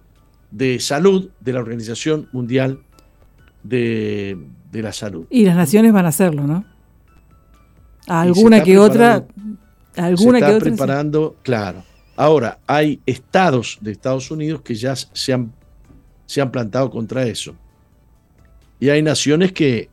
de 0.50 0.80
salud 0.80 1.30
de 1.40 1.54
la 1.54 1.60
Organización 1.60 2.30
Mundial 2.32 2.80
de, 3.68 4.38
la 4.72 4.94
Salud. 4.94 5.26
Y 5.30 5.46
las 5.46 5.56
naciones 5.56 5.92
van 5.94 6.06
a 6.06 6.10
hacerlo, 6.10 6.46
¿no? 6.46 6.66
alguna 8.08 8.64
que 8.64 8.78
otra. 8.78 9.26
Alguna 9.96 10.40
se 10.40 10.46
está 10.46 10.60
preparando, 10.60 11.36
claro. 11.42 11.84
Ahora, 12.16 12.60
hay 12.68 13.02
estados 13.06 13.78
de 13.82 13.92
Estados 13.92 14.30
Unidos 14.32 14.62
que 14.62 14.76
ya 14.76 14.96
se 14.96 15.34
han, 15.34 15.52
se 16.26 16.40
han 16.40 16.52
plantado 16.52 16.90
contra 16.90 17.26
eso. 17.26 17.56
Y 18.80 18.90
hay 18.90 19.02
naciones 19.02 19.52
que 19.52 19.90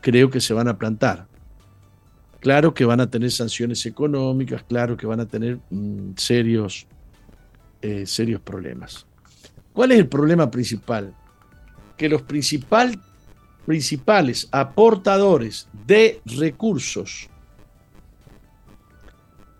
creo 0.00 0.30
que 0.30 0.40
se 0.40 0.54
van 0.54 0.68
a 0.68 0.78
plantar. 0.78 1.26
Claro 2.40 2.72
que 2.72 2.84
van 2.84 3.00
a 3.00 3.10
tener 3.10 3.32
sanciones 3.32 3.84
económicas, 3.86 4.62
claro 4.62 4.96
que 4.96 5.06
van 5.06 5.20
a 5.20 5.26
tener 5.26 5.58
mm, 5.70 6.12
serios, 6.16 6.86
eh, 7.82 8.06
serios 8.06 8.40
problemas. 8.40 9.06
¿Cuál 9.72 9.92
es 9.92 9.98
el 9.98 10.08
problema 10.08 10.50
principal? 10.50 11.12
Que 11.96 12.08
los 12.08 12.22
principal, 12.22 13.00
principales 13.64 14.48
aportadores 14.50 15.68
de 15.86 16.20
recursos 16.24 17.28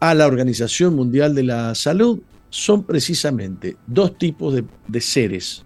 a 0.00 0.14
la 0.14 0.26
Organización 0.26 0.94
Mundial 0.94 1.34
de 1.34 1.42
la 1.44 1.74
Salud 1.74 2.20
son 2.50 2.84
precisamente 2.84 3.76
dos 3.86 4.16
tipos 4.18 4.54
de, 4.86 5.00
seres. 5.00 5.64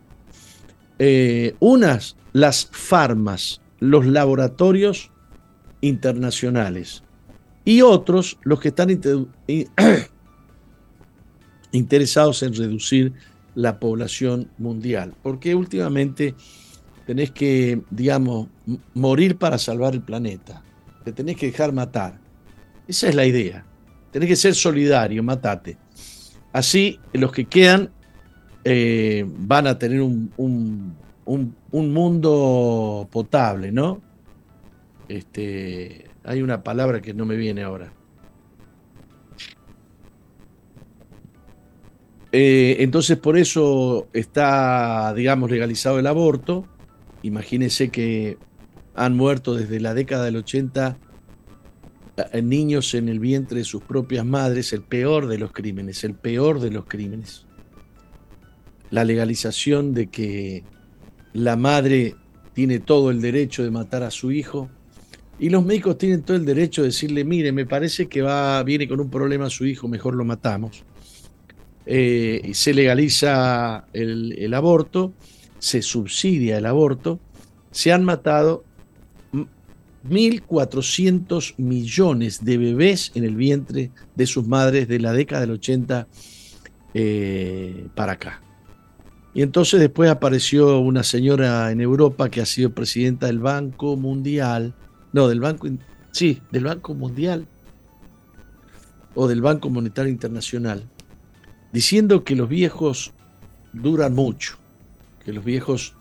Eh, 0.98 1.54
unas, 1.60 2.16
las 2.32 2.68
farmas, 2.70 3.60
los 3.80 4.06
laboratorios 4.06 5.10
internacionales 5.80 7.02
y 7.64 7.82
otros 7.82 8.38
los 8.42 8.60
que 8.60 8.68
están 8.68 8.90
interesados 11.72 12.42
en 12.42 12.54
reducir 12.54 13.12
la 13.54 13.78
población 13.78 14.50
mundial, 14.58 15.14
porque 15.22 15.54
últimamente 15.54 16.34
tenés 17.06 17.30
que, 17.30 17.82
digamos, 17.90 18.48
morir 18.94 19.36
para 19.36 19.58
salvar 19.58 19.94
el 19.94 20.02
planeta, 20.02 20.62
te 21.04 21.12
tenés 21.12 21.36
que 21.36 21.46
dejar 21.46 21.72
matar. 21.72 22.18
Esa 22.86 23.08
es 23.08 23.14
la 23.14 23.26
idea. 23.26 23.64
Tenés 24.10 24.28
que 24.28 24.36
ser 24.36 24.54
solidario, 24.54 25.22
matate. 25.22 25.78
Así 26.52 26.98
los 27.12 27.30
que 27.32 27.44
quedan 27.44 27.90
eh, 28.64 29.24
van 29.26 29.66
a 29.66 29.78
tener 29.78 30.00
un, 30.02 30.32
un 31.70 31.92
mundo 31.92 33.08
potable, 33.10 33.70
¿no? 33.70 34.00
Este, 35.08 36.06
hay 36.24 36.42
una 36.42 36.62
palabra 36.62 37.00
que 37.00 37.14
no 37.14 37.26
me 37.26 37.36
viene 37.36 37.62
ahora. 37.62 37.92
Eh, 42.32 42.76
entonces 42.78 43.18
por 43.18 43.36
eso 43.36 44.08
está, 44.12 45.12
digamos, 45.14 45.50
legalizado 45.50 45.98
el 45.98 46.06
aborto. 46.06 46.64
Imagínense 47.22 47.90
que 47.90 48.38
han 48.94 49.16
muerto 49.16 49.54
desde 49.54 49.80
la 49.80 49.94
década 49.94 50.24
del 50.24 50.36
80 50.36 50.98
eh, 52.32 52.42
niños 52.42 52.94
en 52.94 53.08
el 53.08 53.18
vientre 53.20 53.58
de 53.58 53.64
sus 53.64 53.82
propias 53.82 54.24
madres, 54.24 54.72
el 54.72 54.82
peor 54.82 55.26
de 55.26 55.38
los 55.38 55.52
crímenes, 55.52 56.04
el 56.04 56.14
peor 56.14 56.60
de 56.60 56.70
los 56.70 56.86
crímenes. 56.86 57.46
La 58.90 59.04
legalización 59.04 59.94
de 59.94 60.08
que 60.08 60.64
la 61.32 61.56
madre 61.56 62.16
tiene 62.52 62.80
todo 62.80 63.10
el 63.10 63.20
derecho 63.20 63.62
de 63.62 63.70
matar 63.70 64.02
a 64.02 64.10
su 64.10 64.32
hijo 64.32 64.68
y 65.40 65.48
los 65.48 65.64
médicos 65.64 65.96
tienen 65.96 66.22
todo 66.22 66.36
el 66.36 66.44
derecho 66.44 66.82
de 66.82 66.88
decirle, 66.88 67.24
mire, 67.24 67.50
me 67.50 67.64
parece 67.64 68.08
que 68.08 68.20
va, 68.20 68.62
viene 68.62 68.86
con 68.86 69.00
un 69.00 69.08
problema 69.08 69.48
su 69.48 69.64
hijo, 69.64 69.88
mejor 69.88 70.14
lo 70.14 70.24
matamos. 70.24 70.84
Eh, 71.86 72.50
se 72.52 72.74
legaliza 72.74 73.86
el, 73.94 74.52
aborto, 74.52 75.14
se 75.60 75.82
subsidia 75.82 76.58
el 76.58 76.66
aborto, 76.66 77.20
se 77.70 77.92
han 77.92 78.04
matado 78.04 78.64
1.400 80.08 81.54
millones 81.58 82.44
de 82.44 82.58
bebés 82.58 83.12
en 83.14 83.24
el 83.24 83.36
vientre 83.36 83.92
de 84.16 84.26
sus 84.26 84.46
madres 84.48 84.88
de 84.88 84.98
la 84.98 85.12
década 85.12 85.42
del 85.42 85.52
80 85.52 86.08
eh, 86.94 87.86
para 87.94 88.12
acá. 88.12 88.42
Y 89.32 89.42
entonces 89.42 89.78
después 89.78 90.10
apareció 90.10 90.80
una 90.80 91.04
señora 91.04 91.70
en 91.70 91.80
Europa 91.80 92.30
que 92.30 92.40
ha 92.40 92.46
sido 92.46 92.70
presidenta 92.70 93.26
del 93.26 93.38
Banco 93.38 93.96
Mundial, 93.96 94.74
no, 95.12 95.28
del 95.28 95.38
Banco, 95.38 95.68
sí, 96.10 96.40
del 96.50 96.64
Banco 96.64 96.94
Mundial 96.94 97.46
o 99.14 99.28
del 99.28 99.40
Banco 99.40 99.70
Monetario 99.70 100.10
Internacional, 100.10 100.88
diciendo 101.72 102.24
que 102.24 102.34
los 102.34 102.48
viejos 102.48 103.12
duran 103.72 104.14
mucho, 104.14 104.59
que 105.24 105.32
los 105.32 105.44
viejos 105.44 105.96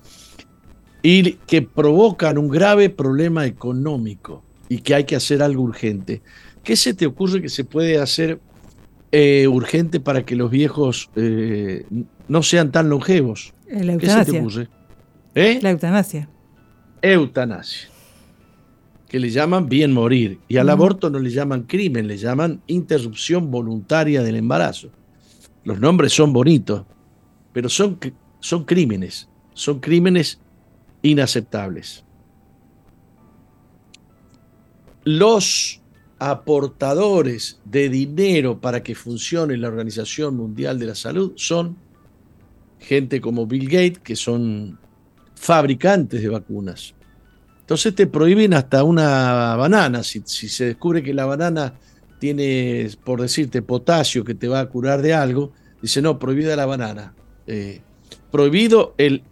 y 1.02 1.34
que 1.48 1.62
provocan 1.62 2.38
un 2.38 2.50
grave 2.50 2.90
problema 2.90 3.46
económico 3.46 4.44
y 4.68 4.80
que 4.80 4.96
hay 4.96 5.04
que 5.06 5.16
hacer 5.16 5.42
algo 5.42 5.64
urgente. 5.64 6.22
¿Qué 6.64 6.76
se 6.76 6.94
te 6.94 7.06
ocurre 7.06 7.42
que 7.42 7.50
se 7.50 7.64
puede 7.64 8.00
hacer 8.00 8.40
eh, 9.12 9.48
urgente 9.48 10.00
para 10.00 10.26
que 10.26 10.36
los 10.36 10.52
viejos 10.52 11.10
eh, 11.16 11.86
no 12.28 12.44
sean 12.44 12.72
tan 12.72 12.90
longevos? 12.90 13.54
La 13.70 13.98
¿Qué 13.98 14.08
se 14.08 14.26
te 14.26 14.40
ocurre? 14.40 14.68
¿Eh? 15.36 15.60
La 15.62 15.72
eutanasia. 15.72 16.30
Eutanasia 17.02 17.90
que 19.10 19.20
le 19.20 19.32
llaman 19.32 19.68
bien 19.68 19.92
morir. 19.92 20.40
Y 20.48 20.58
al 20.58 20.70
aborto 20.70 21.10
no 21.10 21.20
le 21.20 21.32
llaman 21.32 21.64
crimen, 21.64 22.08
le 22.08 22.18
llaman 22.18 22.62
interrupción 22.68 23.52
voluntaria 23.52 24.22
del 24.22 24.36
embarazo. 24.36 24.92
Los 25.66 25.80
nombres 25.80 26.14
son 26.14 26.32
bonitos, 26.32 26.86
pero 27.52 27.68
son, 27.68 28.00
son 28.40 28.66
crímenes, 28.66 29.28
son 29.54 29.80
crímenes 29.80 30.40
inaceptables. 31.02 32.04
Los 35.04 35.82
aportadores 36.20 37.60
de 37.66 37.90
dinero 37.90 38.60
para 38.60 38.84
que 38.84 38.96
funcione 38.96 39.58
la 39.58 39.70
Organización 39.70 40.36
Mundial 40.36 40.78
de 40.78 40.86
la 40.86 40.96
Salud 40.96 41.34
son 41.36 41.78
gente 42.80 43.22
como 43.22 43.48
Bill 43.48 43.66
Gates, 43.66 44.00
que 44.00 44.16
son 44.16 44.78
fabricantes 45.36 46.22
de 46.22 46.28
vacunas, 46.28 46.94
entonces 47.70 47.94
te 47.94 48.08
prohíben 48.08 48.56
hasta 48.56 48.84
una 48.84 49.56
banana. 49.56 50.02
Si, 50.02 50.24
se 50.26 50.66
descubre 50.66 51.04
que 51.04 51.14
la 51.14 51.26
banana 51.26 51.76
tiene, 52.18 52.90
por 53.04 53.22
decirte, 53.22 53.62
potasio 53.62 54.26
que 54.26 54.34
te 54.34 54.48
va 54.48 54.60
a 54.60 54.66
curar 54.66 55.04
de 55.04 55.14
algo, 55.14 55.52
dice 55.80 56.02
no, 56.02 56.18
prohibida 56.18 56.56
la 56.56 56.66
banana. 56.66 57.14
Eh, 57.46 57.82
prohibido 58.32 58.94
el 58.98 59.24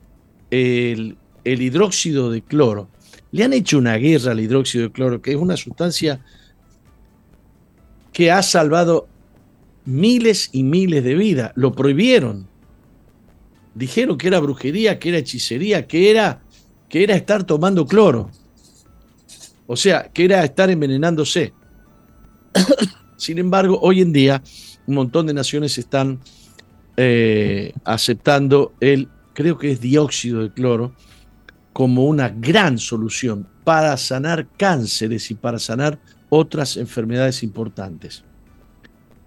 el, 0.51 1.17
hidróxido 1.43 2.31
de 2.31 2.41
cloro. 2.41 2.89
Le 3.31 3.43
han 3.43 3.53
hecho 3.53 3.77
una 3.77 3.95
guerra 3.95 4.31
al 4.31 4.39
hidróxido 4.39 4.86
de 4.86 4.91
cloro, 4.91 5.21
que 5.21 5.31
es 5.31 5.38
una 5.38 5.57
sustancia 5.57 6.23
que 8.13 8.31
ha 8.31 8.41
salvado 8.41 9.07
miles 9.86 10.49
y 10.51 10.63
miles 10.63 11.03
de 11.03 11.15
vidas. 11.15 11.51
Lo 11.55 11.73
prohibieron. 11.73 12.47
Dijeron 13.75 14.17
que 14.17 14.27
era 14.27 14.39
brujería, 14.39 14.97
que 14.97 15.10
era 15.10 15.19
hechicería, 15.19 15.88
que 15.88 16.10
era, 16.10 16.41
que 16.89 17.03
era 17.03 17.15
estar 17.15 17.43
tomando 17.43 17.86
cloro. 17.86 18.31
O 19.67 19.75
sea, 19.75 20.10
que 20.12 20.25
era 20.25 20.43
estar 20.43 20.69
envenenándose. 20.69 21.53
Sin 23.17 23.38
embargo, 23.38 23.79
hoy 23.81 24.01
en 24.01 24.13
día 24.13 24.41
un 24.88 24.95
montón 24.95 25.27
de 25.27 25.33
naciones 25.33 25.77
están 25.77 26.19
eh, 26.97 27.73
aceptando 27.83 28.73
el, 28.79 29.07
creo 29.33 29.57
que 29.57 29.71
es 29.71 29.79
dióxido 29.79 30.41
de 30.41 30.51
cloro, 30.51 30.93
como 31.71 32.05
una 32.05 32.29
gran 32.29 32.79
solución 32.79 33.47
para 33.63 33.95
sanar 33.97 34.47
cánceres 34.57 35.29
y 35.29 35.36
para 35.36 35.60
sanar 35.60 35.99
otras 36.29 36.75
enfermedades 36.75 37.43
importantes. 37.43 38.23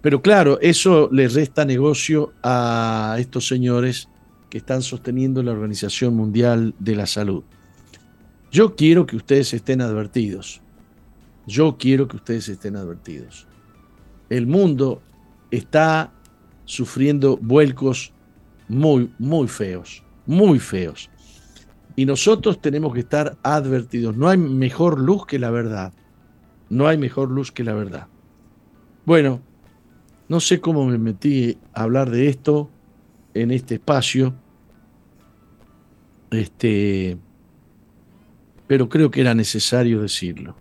Pero 0.01 0.21
claro, 0.21 0.59
eso 0.61 1.07
le 1.11 1.29
resta 1.29 1.63
negocio 1.63 2.33
a 2.43 3.15
estos 3.19 3.47
señores 3.47 4.09
que 4.49 4.57
están 4.57 4.81
sosteniendo 4.81 5.41
la 5.43 5.51
Organización 5.53 6.15
Mundial 6.15 6.75
de 6.77 6.95
la 6.95 7.05
Salud. 7.05 7.43
Yo 8.51 8.75
quiero 8.75 9.05
que 9.05 9.15
ustedes 9.15 9.53
estén 9.53 9.79
advertidos. 9.79 10.61
Yo 11.47 11.77
quiero 11.77 12.07
que 12.09 12.17
ustedes 12.17 12.49
estén 12.49 12.75
advertidos. 12.75 13.47
El 14.29 14.45
mundo 14.45 15.01
está 15.51 16.11
sufriendo 16.65 17.37
vuelcos 17.37 18.13
muy, 18.67 19.11
muy 19.19 19.47
feos, 19.47 20.03
muy 20.25 20.59
feos. 20.59 21.09
Y 21.95 22.05
nosotros 22.05 22.61
tenemos 22.61 22.93
que 22.93 23.01
estar 23.01 23.37
advertidos. 23.43 24.15
No 24.15 24.29
hay 24.29 24.37
mejor 24.37 24.99
luz 24.99 25.25
que 25.25 25.39
la 25.39 25.51
verdad. 25.51 25.93
No 26.69 26.87
hay 26.87 26.97
mejor 26.97 27.29
luz 27.29 27.51
que 27.51 27.63
la 27.63 27.73
verdad. 27.73 28.07
Bueno, 29.05 29.41
no 30.29 30.39
sé 30.39 30.61
cómo 30.61 30.85
me 30.85 30.97
metí 30.97 31.57
a 31.73 31.83
hablar 31.83 32.09
de 32.09 32.29
esto 32.29 32.69
en 33.33 33.51
este 33.51 33.75
espacio. 33.75 34.33
Este, 36.31 37.17
pero 38.67 38.87
creo 38.87 39.11
que 39.11 39.19
era 39.19 39.33
necesario 39.33 40.01
decirlo. 40.01 40.55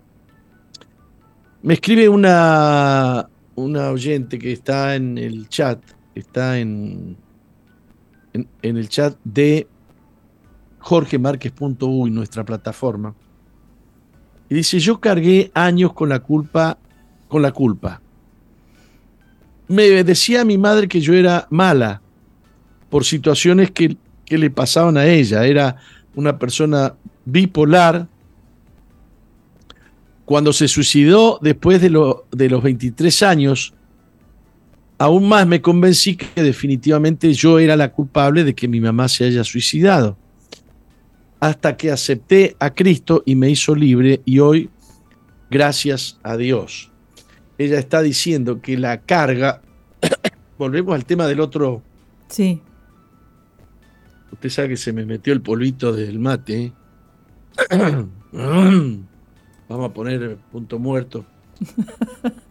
Me 1.62 1.74
escribe 1.74 2.08
una, 2.08 3.28
una 3.60 3.90
oyente 3.90 4.38
que 4.38 4.52
está 4.52 4.96
en 4.96 5.18
el 5.18 5.48
chat, 5.48 5.80
está 6.14 6.58
en, 6.58 7.16
en, 8.32 8.48
el 8.62 8.88
chat 8.88 9.16
de 9.24 9.68
jorgemarquez.uy, 10.78 12.10
nuestra 12.10 12.44
plataforma. 12.44 13.14
Y 14.48 14.54
dice, 14.54 14.80
yo 14.80 15.00
cargué 15.00 15.50
años 15.54 15.92
con 15.92 16.08
la 16.08 16.20
culpa, 16.20 16.78
con 17.28 17.42
la 17.42 17.52
culpa 17.52 18.00
me 19.70 20.02
decía 20.02 20.44
mi 20.44 20.58
madre 20.58 20.88
que 20.88 21.00
yo 21.00 21.14
era 21.14 21.46
mala 21.48 22.02
por 22.88 23.04
situaciones 23.04 23.70
que, 23.70 23.96
le 24.26 24.50
pasaban 24.50 24.96
a 24.96 25.06
ella. 25.06 25.44
Era 25.44 25.76
una 26.14 26.38
persona 26.38 26.94
bipolar. 27.24 28.08
Cuando 30.30 30.52
se 30.52 30.68
suicidó 30.68 31.40
después 31.42 31.82
de, 31.82 31.88
de 32.30 32.48
los 32.48 32.62
23 32.62 33.22
años, 33.24 33.74
aún 34.96 35.28
más 35.28 35.44
me 35.44 35.60
convencí 35.60 36.14
que 36.14 36.40
definitivamente 36.40 37.32
yo 37.32 37.58
era 37.58 37.74
la 37.74 37.90
culpable 37.90 38.44
de 38.44 38.54
que 38.54 38.68
mi 38.68 38.80
mamá 38.80 39.08
se 39.08 39.24
haya 39.24 39.42
suicidado. 39.42 40.16
Hasta 41.40 41.76
que 41.76 41.90
acepté 41.90 42.54
a 42.60 42.70
Cristo 42.70 43.24
y 43.26 43.34
me 43.34 43.50
hizo 43.50 43.74
libre 43.74 44.20
y 44.24 44.38
hoy, 44.38 44.70
gracias 45.50 46.20
a 46.22 46.36
Dios, 46.36 46.92
ella 47.58 47.80
está 47.80 48.00
diciendo 48.00 48.60
que 48.62 48.78
la 48.78 49.00
carga, 49.00 49.62
volvemos 50.58 50.94
al 50.94 51.06
tema 51.06 51.26
del 51.26 51.40
otro. 51.40 51.82
Sí. 52.28 52.62
Usted 54.30 54.48
sabe 54.48 54.68
que 54.68 54.76
se 54.76 54.92
me 54.92 55.04
metió 55.04 55.32
el 55.32 55.40
polvito 55.40 55.92
del 55.92 56.20
mate. 56.20 56.72
Vamos 59.70 59.90
a 59.90 59.94
poner 59.94 60.36
punto 60.52 60.78
muerto. 60.78 61.24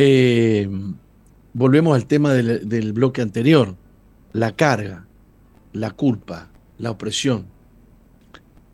Eh, 0.00 0.70
volvemos 1.54 1.96
al 1.96 2.06
tema 2.06 2.32
del, 2.32 2.68
del 2.68 2.92
bloque 2.92 3.20
anterior. 3.20 3.74
La 4.32 4.54
carga, 4.54 5.08
la 5.72 5.90
culpa, 5.90 6.50
la 6.76 6.92
opresión, 6.92 7.46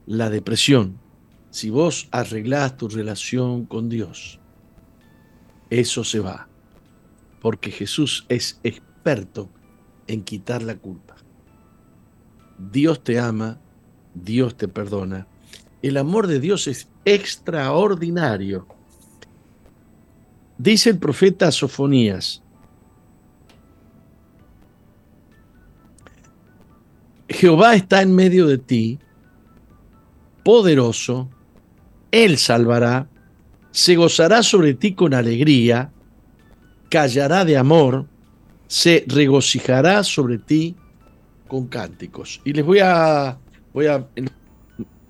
la 0.04 0.28
depresión 0.28 0.98
si 1.54 1.70
vos 1.70 2.08
arreglás 2.10 2.76
tu 2.76 2.88
relación 2.88 3.64
con 3.64 3.88
Dios, 3.88 4.40
eso 5.70 6.02
se 6.02 6.18
va. 6.18 6.48
Porque 7.40 7.70
Jesús 7.70 8.26
es 8.28 8.58
experto 8.64 9.48
en 10.08 10.24
quitar 10.24 10.64
la 10.64 10.74
culpa. 10.74 11.14
Dios 12.58 13.04
te 13.04 13.20
ama, 13.20 13.60
Dios 14.14 14.56
te 14.56 14.68
perdona. 14.68 15.26
El 15.82 15.96
amor 15.96 16.26
de 16.26 16.40
Dios 16.40 16.66
es 16.66 16.88
extraordinario. 17.04 18.66
Dice 20.56 20.90
el 20.90 20.98
profeta 20.98 21.50
Sofonías, 21.50 22.42
Jehová 27.28 27.74
está 27.74 28.00
en 28.00 28.14
medio 28.14 28.46
de 28.46 28.58
ti, 28.58 28.98
poderoso, 30.44 31.28
él 32.12 32.38
salvará, 32.38 33.08
se 33.72 33.96
gozará 33.96 34.42
sobre 34.44 34.74
ti 34.74 34.94
con 34.94 35.14
alegría, 35.14 35.90
callará 36.88 37.44
de 37.44 37.56
amor, 37.56 38.06
se 38.68 39.04
regocijará 39.08 40.04
sobre 40.04 40.38
ti 40.38 40.76
con 41.48 41.66
cánticos. 41.66 42.40
Y 42.44 42.52
les 42.52 42.64
voy 42.64 42.78
a, 42.78 43.38
voy 43.74 43.86
a 43.88 44.08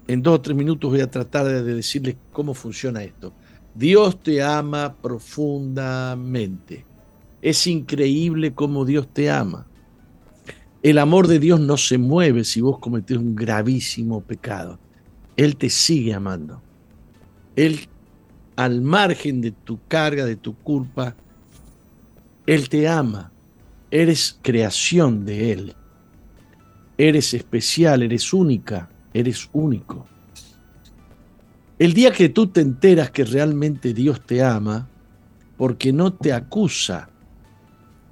en, 0.06 0.22
dos 0.22 0.34
o 0.34 0.40
tres 0.40 0.56
minutos 0.56 0.90
voy 0.90 1.00
a 1.00 1.10
tratar 1.10 1.46
de 1.46 1.62
decirles 1.62 2.16
cómo 2.32 2.54
funciona 2.54 3.04
esto. 3.04 3.32
Dios 3.74 4.20
te 4.22 4.42
ama 4.42 4.94
profundamente. 5.00 6.84
Es 7.40 7.66
increíble 7.66 8.54
cómo 8.54 8.84
Dios 8.84 9.06
te 9.12 9.30
ama. 9.30 9.66
El 10.82 10.98
amor 10.98 11.28
de 11.28 11.38
Dios 11.38 11.60
no 11.60 11.76
se 11.76 11.98
mueve 11.98 12.44
si 12.44 12.60
vos 12.60 12.78
cometés 12.78 13.16
un 13.16 13.34
gravísimo 13.34 14.20
pecado. 14.20 14.78
Él 15.36 15.56
te 15.56 15.70
sigue 15.70 16.14
amando. 16.14 16.60
Él, 17.56 17.88
al 18.56 18.82
margen 18.82 19.40
de 19.40 19.50
tu 19.50 19.78
carga, 19.88 20.24
de 20.24 20.36
tu 20.36 20.54
culpa, 20.54 21.16
Él 22.46 22.68
te 22.68 22.86
ama. 22.86 23.32
Eres 23.90 24.38
creación 24.42 25.24
de 25.24 25.52
Él. 25.52 25.74
Eres 26.96 27.34
especial, 27.34 28.02
eres 28.02 28.32
única, 28.32 28.88
eres 29.12 29.48
único. 29.52 30.06
El 31.78 31.92
día 31.92 32.12
que 32.12 32.28
tú 32.28 32.46
te 32.46 32.60
enteras 32.60 33.10
que 33.10 33.24
realmente 33.24 33.92
Dios 33.92 34.20
te 34.20 34.42
ama, 34.42 34.88
porque 35.56 35.92
no 35.92 36.12
te 36.12 36.32
acusa, 36.32 37.08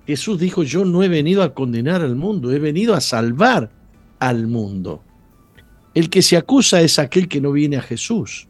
Jesús 0.07 0.39
dijo, 0.41 0.63
yo 0.65 0.85
no 0.85 1.03
he 1.03 1.09
venido 1.09 1.43
a 1.43 1.55
condenar 1.55 2.03
al 2.03 2.17
mundo, 2.17 2.53
he 2.53 2.59
venido 2.59 2.95
a 2.95 3.01
salvar 3.01 3.71
al 4.19 4.47
mundo. 4.47 5.03
El 5.95 6.11
que 6.11 6.23
se 6.23 6.37
acusa 6.37 6.81
es 6.81 6.99
aquel 6.99 7.29
que 7.29 7.41
no 7.41 7.53
viene 7.53 7.77
a 7.77 7.83
Jesús. 7.83 8.49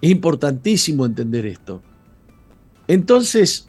Es 0.00 0.10
importantísimo 0.10 1.06
entender 1.06 1.46
esto. 1.46 1.82
Entonces, 2.86 3.68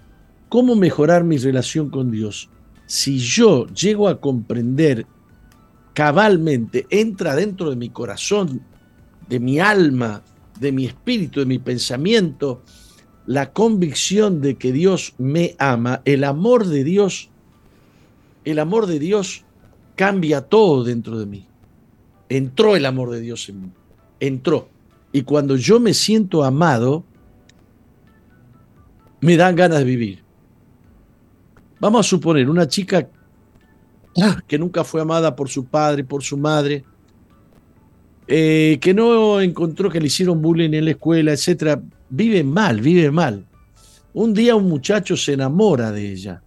¿cómo 0.49 0.75
mejorar 0.75 1.23
mi 1.23 1.37
relación 1.37 1.89
con 1.89 2.11
Dios? 2.11 2.49
Si 2.89 3.19
yo 3.19 3.67
llego 3.67 4.07
a 4.07 4.19
comprender 4.19 5.05
cabalmente, 5.93 6.87
entra 6.89 7.35
dentro 7.35 7.69
de 7.69 7.75
mi 7.75 7.91
corazón, 7.91 8.63
de 9.27 9.39
mi 9.39 9.59
alma, 9.59 10.23
de 10.59 10.71
mi 10.71 10.87
espíritu, 10.87 11.39
de 11.39 11.45
mi 11.45 11.59
pensamiento, 11.59 12.63
la 13.27 13.53
convicción 13.53 14.41
de 14.41 14.55
que 14.55 14.71
Dios 14.71 15.13
me 15.19 15.55
ama, 15.59 16.01
el 16.03 16.23
amor 16.23 16.65
de 16.65 16.83
Dios, 16.83 17.29
el 18.43 18.57
amor 18.57 18.87
de 18.87 18.97
Dios 18.97 19.45
cambia 19.95 20.41
todo 20.41 20.83
dentro 20.83 21.19
de 21.19 21.27
mí. 21.27 21.45
Entró 22.27 22.75
el 22.75 22.87
amor 22.87 23.11
de 23.11 23.21
Dios 23.21 23.47
en 23.49 23.61
mí, 23.61 23.71
entró. 24.19 24.67
Y 25.11 25.21
cuando 25.21 25.57
yo 25.57 25.79
me 25.79 25.93
siento 25.93 26.43
amado, 26.43 27.03
me 29.21 29.37
dan 29.37 29.55
ganas 29.55 29.77
de 29.77 29.85
vivir. 29.85 30.28
Vamos 31.79 32.05
a 32.05 32.09
suponer 32.09 32.49
una 32.49 32.67
chica 32.67 33.07
que 34.47 34.57
nunca 34.57 34.83
fue 34.83 35.01
amada 35.01 35.35
por 35.35 35.49
su 35.49 35.65
padre, 35.65 36.03
por 36.03 36.23
su 36.23 36.37
madre, 36.37 36.83
eh, 38.27 38.77
que 38.81 38.93
no 38.93 39.39
encontró 39.39 39.89
que 39.89 39.99
le 39.99 40.07
hicieron 40.07 40.41
bullying 40.41 40.73
en 40.73 40.85
la 40.85 40.91
escuela, 40.91 41.31
etc. 41.31 41.79
Vive 42.09 42.43
mal, 42.43 42.81
vive 42.81 43.09
mal. 43.11 43.45
Un 44.13 44.33
día 44.33 44.55
un 44.55 44.67
muchacho 44.67 45.15
se 45.15 45.33
enamora 45.33 45.91
de 45.91 46.11
ella. 46.11 46.41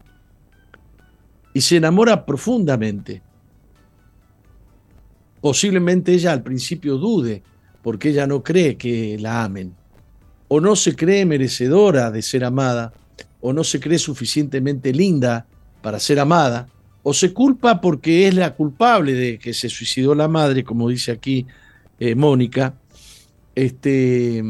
y 1.55 1.61
se 1.61 1.77
enamora 1.77 2.25
profundamente. 2.25 3.23
Posiblemente 5.41 6.15
ella 6.15 6.33
al 6.33 6.43
principio 6.43 6.97
dude 6.97 7.43
porque 7.83 8.11
ella 8.11 8.27
no 8.27 8.43
cree 8.43 8.77
que 8.77 9.19
la 9.19 9.45
amen, 9.45 9.75
o 10.49 10.61
no 10.61 10.77
se 10.77 10.95
cree 10.95 11.27
merecedora 11.27 12.11
de 12.11 12.23
ser 12.23 12.45
amada, 12.45 12.93
o 13.43 13.53
no 13.53 13.63
se 13.65 13.79
cree 13.79 13.99
suficientemente 13.99 14.93
linda 14.93 15.47
para 15.83 16.01
ser 16.01 16.19
amada, 16.19 16.69
o 17.03 17.13
se 17.13 17.35
culpa 17.35 17.81
porque 17.81 18.29
es 18.29 18.35
la 18.35 18.55
culpable 18.55 19.13
de 19.13 19.39
que 19.39 19.53
se 19.53 19.69
suicidó 19.69 20.15
la 20.15 20.29
madre, 20.29 20.65
como 20.65 20.89
dice 20.89 21.13
aquí 21.13 21.47
eh, 21.99 22.15
Mónica. 22.15 22.75
Este, 23.55 24.43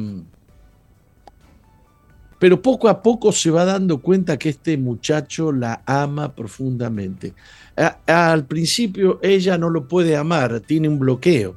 pero 2.38 2.60
poco 2.60 2.88
a 2.88 3.02
poco 3.02 3.32
se 3.32 3.50
va 3.50 3.64
dando 3.64 4.02
cuenta 4.02 4.36
que 4.36 4.48
este 4.48 4.76
muchacho 4.76 5.52
la 5.52 5.82
ama 5.86 6.34
profundamente. 6.34 7.34
al 8.06 8.46
principio 8.46 9.18
ella 9.22 9.56
no 9.56 9.70
lo 9.70 9.88
puede 9.88 10.16
amar, 10.16 10.60
tiene 10.60 10.88
un 10.88 10.98
bloqueo, 10.98 11.54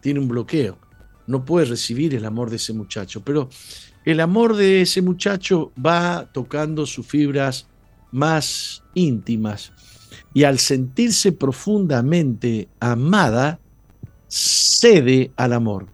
tiene 0.00 0.18
un 0.18 0.26
bloqueo, 0.26 0.78
no 1.26 1.44
puede 1.44 1.66
recibir 1.66 2.14
el 2.14 2.24
amor 2.24 2.50
de 2.50 2.56
ese 2.56 2.72
muchacho, 2.72 3.22
pero 3.22 3.48
el 4.06 4.20
amor 4.20 4.56
de 4.56 4.82
ese 4.82 5.02
muchacho 5.02 5.72
va 5.84 6.30
tocando 6.32 6.86
sus 6.86 7.06
fibras 7.06 7.66
más 8.12 8.82
íntimas 8.94 9.72
y 10.32 10.44
al 10.44 10.58
sentirse 10.58 11.32
profundamente 11.32 12.68
amada, 12.80 13.58
cede 14.28 15.32
al 15.36 15.52
amor. 15.52 15.88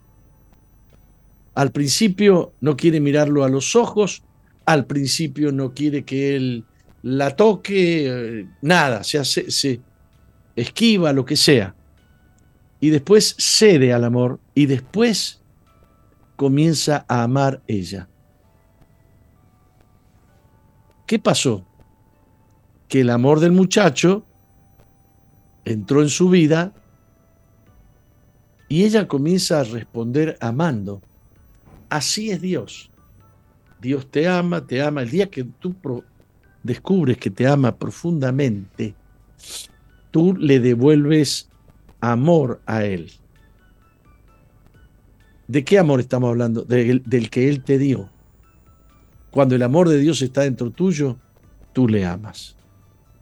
Al 1.55 1.73
principio 1.73 2.53
no 2.61 2.77
quiere 2.77 3.01
mirarlo 3.01 3.45
a 3.45 3.49
los 3.49 3.77
ojos, 3.77 4.23
al 4.67 4.87
principio 4.87 5.51
no 5.51 5.73
quiere 5.73 6.05
que 6.05 6.37
él 6.37 6.65
la 7.03 7.35
toque, 7.35 8.07
eh, 8.07 8.47
nada, 8.61 9.03
se, 9.05 9.81
esquiva, 10.55 11.13
lo 11.13 11.25
que 11.25 11.37
sea. 11.37 11.75
Y 12.81 12.91
después 12.91 13.35
cede 13.39 13.93
al 13.93 14.05
amor 14.05 14.39
y 14.55 14.67
después 14.67 15.42
comienza 16.43 17.05
a 17.07 17.23
amar 17.23 17.63
ella. 17.69 18.09
¿Qué 21.07 21.21
pasó? 21.21 21.65
que 22.93 23.01
el 23.01 23.09
amor 23.09 23.41
del 23.41 23.53
muchacho 23.53 24.23
entró 25.65 26.03
en 26.03 26.11
su 26.11 26.29
vida 26.29 26.75
y 28.69 28.85
ella 28.85 29.09
comienza 29.09 29.61
a 29.61 29.65
responder 29.65 30.37
amando. 30.43 31.01
Así 31.89 32.31
es 32.33 32.43
Dios. 32.43 32.91
Dios 33.81 34.11
te 34.11 34.29
ama, 34.29 34.67
te 34.67 34.83
ama. 34.83 35.01
El 35.01 35.11
día 35.11 35.31
que 35.31 35.45
tú 35.45 35.75
descubres 36.63 37.17
que 37.17 37.31
te 37.31 37.47
ama 37.47 37.75
profundamente, 37.75 38.95
tú 40.11 40.35
le 40.35 40.61
devuelves 40.61 41.49
amor 42.03 42.61
a 42.67 42.85
Él. 42.85 43.11
¿De 45.49 45.65
qué 45.65 45.79
amor 45.79 46.01
estamos 46.01 46.31
hablando? 46.31 46.63
del 46.65 47.31
que 47.31 47.49
Él 47.49 47.63
te 47.63 47.79
dio. 47.79 48.09
Cuando 49.31 49.55
el 49.55 49.63
amor 49.63 49.89
de 49.89 49.99
Dios 49.99 50.23
está 50.23 50.43
dentro 50.43 50.71
tuyo, 50.71 51.17
tú 51.73 51.89
le 51.89 52.05
amas 52.05 52.57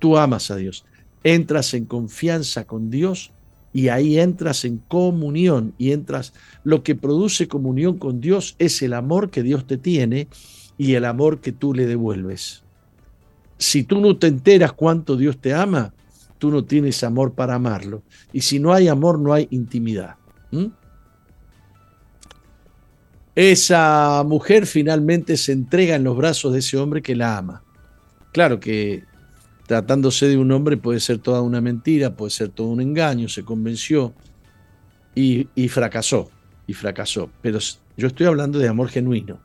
tú 0.00 0.16
amas 0.16 0.50
a 0.50 0.56
Dios. 0.56 0.84
Entras 1.22 1.74
en 1.74 1.84
confianza 1.84 2.64
con 2.64 2.90
Dios 2.90 3.30
y 3.72 3.86
ahí 3.88 4.18
entras 4.18 4.64
en 4.64 4.78
comunión 4.78 5.74
y 5.78 5.92
entras, 5.92 6.32
lo 6.64 6.82
que 6.82 6.96
produce 6.96 7.46
comunión 7.46 7.98
con 7.98 8.20
Dios 8.20 8.56
es 8.58 8.82
el 8.82 8.94
amor 8.94 9.30
que 9.30 9.44
Dios 9.44 9.64
te 9.68 9.76
tiene 9.76 10.26
y 10.76 10.94
el 10.94 11.04
amor 11.04 11.40
que 11.40 11.52
tú 11.52 11.72
le 11.72 11.86
devuelves. 11.86 12.64
Si 13.58 13.84
tú 13.84 14.00
no 14.00 14.16
te 14.16 14.26
enteras 14.26 14.72
cuánto 14.72 15.16
Dios 15.16 15.38
te 15.38 15.54
ama, 15.54 15.92
tú 16.38 16.50
no 16.50 16.64
tienes 16.64 17.04
amor 17.04 17.34
para 17.34 17.54
amarlo. 17.54 18.02
Y 18.32 18.40
si 18.40 18.58
no 18.58 18.72
hay 18.72 18.88
amor, 18.88 19.18
no 19.18 19.34
hay 19.34 19.46
intimidad. 19.50 20.16
Esa 23.40 24.22
mujer 24.26 24.66
finalmente 24.66 25.38
se 25.38 25.52
entrega 25.52 25.96
en 25.96 26.04
los 26.04 26.14
brazos 26.14 26.52
de 26.52 26.58
ese 26.58 26.76
hombre 26.76 27.00
que 27.00 27.16
la 27.16 27.38
ama. 27.38 27.62
Claro 28.32 28.60
que 28.60 29.04
tratándose 29.66 30.28
de 30.28 30.36
un 30.36 30.52
hombre 30.52 30.76
puede 30.76 31.00
ser 31.00 31.20
toda 31.20 31.40
una 31.40 31.62
mentira, 31.62 32.14
puede 32.14 32.32
ser 32.32 32.50
todo 32.50 32.66
un 32.66 32.82
engaño, 32.82 33.30
se 33.30 33.42
convenció 33.42 34.12
y, 35.14 35.46
fracasó, 35.68 36.30
y 36.66 36.74
fracasó. 36.74 37.30
Pero 37.40 37.58
yo 37.96 38.08
estoy 38.08 38.26
hablando 38.26 38.58
de 38.58 38.68
amor 38.68 38.90
genuino, 38.90 39.40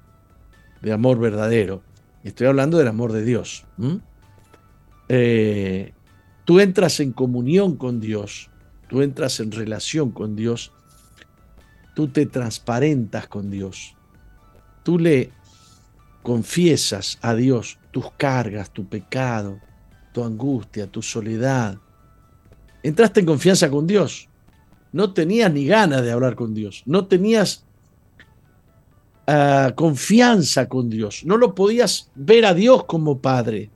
de 0.82 0.92
amor 0.92 1.18
verdadero, 1.18 1.82
estoy 2.26 2.48
hablando 2.48 2.78
del 2.78 2.90
amor 2.90 3.14
de 3.14 3.24
Dios. 3.24 3.64
Eh, 5.08 5.94
tú 6.44 6.60
entras 6.60 7.00
en 7.00 7.14
comunión 7.14 7.78
con 7.78 8.02
Dios, 8.02 8.50
tú 8.90 9.02
entras 9.02 9.40
en 9.40 9.54
relación 9.54 10.12
con 10.12 10.36
Dios, 10.36 10.74
tú 11.96 12.10
te 12.10 12.28
transparentas 12.28 13.28
con 13.28 13.50
Dios, 13.50 13.96
tú 14.84 15.00
le 15.00 15.32
confiesas 16.22 17.18
a 17.22 17.34
Dios 17.34 17.80
tus 17.92 18.12
cargas, 18.18 18.72
tu 18.72 18.86
pecado, 18.86 19.60
tu 20.12 20.24
angustia, 20.24 20.88
tu 20.88 21.02
soledad. 21.02 21.78
Entraste 22.84 23.22
en 23.22 23.26
confianza 23.26 23.70
con 23.70 23.88
Dios. 23.88 24.28
No 24.92 25.14
tenías 25.14 25.52
ni 25.52 25.66
ganas 25.66 26.04
de 26.04 26.12
hablar 26.12 26.36
con 26.36 26.54
Dios. 26.54 26.84
No 26.86 27.06
tenías 27.06 27.66
ah, 29.28 29.74
confianza 29.76 30.68
con 30.68 30.90
Dios. 30.90 31.24
No 31.26 31.38
lo 31.38 31.56
podías 31.56 32.12
ver 32.16 32.46
a 32.46 32.54
Dios 32.54 32.86
como 32.86 33.20
padre. 33.20 33.70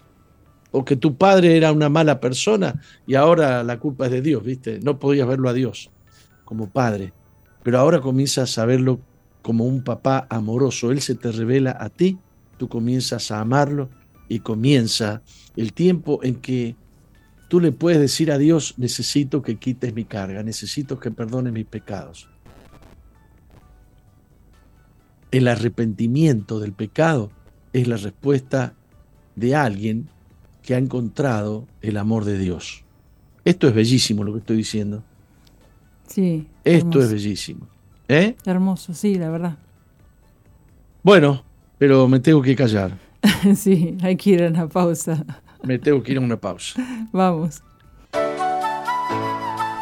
O 0.72 0.86
que 0.86 0.96
tu 0.96 1.16
padre 1.16 1.56
era 1.56 1.72
una 1.72 1.90
mala 1.90 2.20
persona 2.20 2.82
y 3.08 3.16
ahora 3.16 3.64
la 3.64 3.80
culpa 3.80 4.06
es 4.06 4.12
de 4.12 4.22
Dios, 4.22 4.44
¿viste? 4.44 4.80
No 4.80 5.00
podías 5.00 5.28
verlo 5.28 5.50
a 5.50 5.54
Dios 5.54 5.90
como 6.46 6.70
padre. 6.70 7.14
Pero 7.70 7.78
ahora 7.78 8.02
comienzas 8.02 8.58
a 8.58 8.66
verlo 8.66 9.00
como 9.44 9.64
un 9.64 9.84
papá 9.84 10.26
amoroso. 10.32 10.90
Él 10.90 11.02
se 11.02 11.14
te 11.14 11.32
revela 11.32 11.78
a 11.80 11.90
ti, 11.90 12.18
tú 12.58 12.68
comienzas 12.68 13.30
a 13.30 13.42
amarlo 13.42 13.92
y 14.28 14.40
comienza 14.40 15.22
el 15.56 15.74
tiempo 15.74 16.20
en 16.24 16.38
que 16.38 16.76
tú 17.48 17.60
le 17.60 17.72
puedes 17.72 18.00
decir 18.00 18.32
a 18.32 18.40
Dios, 18.40 18.74
necesito 18.78 19.44
que 19.44 19.58
quites 19.58 19.94
mi 19.94 20.04
carga, 20.04 20.42
necesito 20.42 21.00
que 21.00 21.12
perdones 21.12 21.54
mis 21.54 21.68
pecados. 21.68 22.28
El 25.30 25.48
arrepentimiento 25.48 26.60
del 26.60 26.74
pecado 26.74 27.30
es 27.72 27.88
la 27.88 27.98
respuesta 27.98 28.74
de 29.36 29.56
alguien 29.56 30.10
que 30.64 30.74
ha 30.74 30.80
encontrado 30.80 31.68
el 31.84 31.98
amor 31.98 32.26
de 32.26 32.40
Dios. 32.40 32.84
Esto 33.46 33.68
es 33.68 33.76
bellísimo 33.76 34.24
lo 34.24 34.34
que 34.34 34.40
estoy 34.40 34.58
diciendo. 34.58 35.04
Sí. 36.10 36.48
Esto 36.64 37.02
es 37.02 37.12
bellísimo. 37.12 37.68
¿Eh? 38.08 38.36
Hermoso, 38.46 38.94
sí, 38.94 39.16
la 39.16 39.30
verdad. 39.30 39.58
Bueno, 41.04 41.44
pero 41.78 42.08
me 42.08 42.20
tengo 42.20 42.42
que 42.42 42.56
callar. 42.56 42.98
sí, 43.56 43.98
hay 44.02 44.16
que 44.18 44.32
ir 44.32 44.44
a 44.44 44.48
una 44.48 44.68
pausa. 44.68 45.24
Me 45.64 45.78
tengo 45.78 46.02
que 46.02 46.14
ir 46.14 46.18
a 46.18 46.22
una 46.22 46.38
pausa. 46.38 46.82
Vamos. 47.12 47.62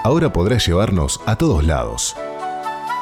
Ahora 0.03 0.31
podrás 0.31 0.65
llevarnos 0.65 1.19
a 1.25 1.37
todos 1.37 1.65
lados. 1.65 2.15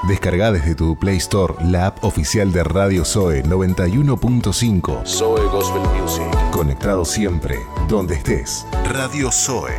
Descarga 0.08 0.52
desde 0.52 0.76
tu 0.76 0.98
Play 1.00 1.18
Store 1.18 1.54
la 1.66 1.88
app 1.88 2.04
oficial 2.04 2.52
de 2.52 2.64
Radio 2.64 3.04
Zoe 3.04 3.44
91.5. 3.44 5.06
Zoe 5.06 5.46
Gospel 5.48 5.82
Music. 6.00 6.52
Conectado 6.52 7.06
siempre, 7.06 7.60
donde 7.88 8.16
estés. 8.16 8.66
Radio 8.86 9.32
Zoe 9.32 9.74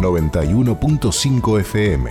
91.5 0.00 1.60
FM. 1.60 2.10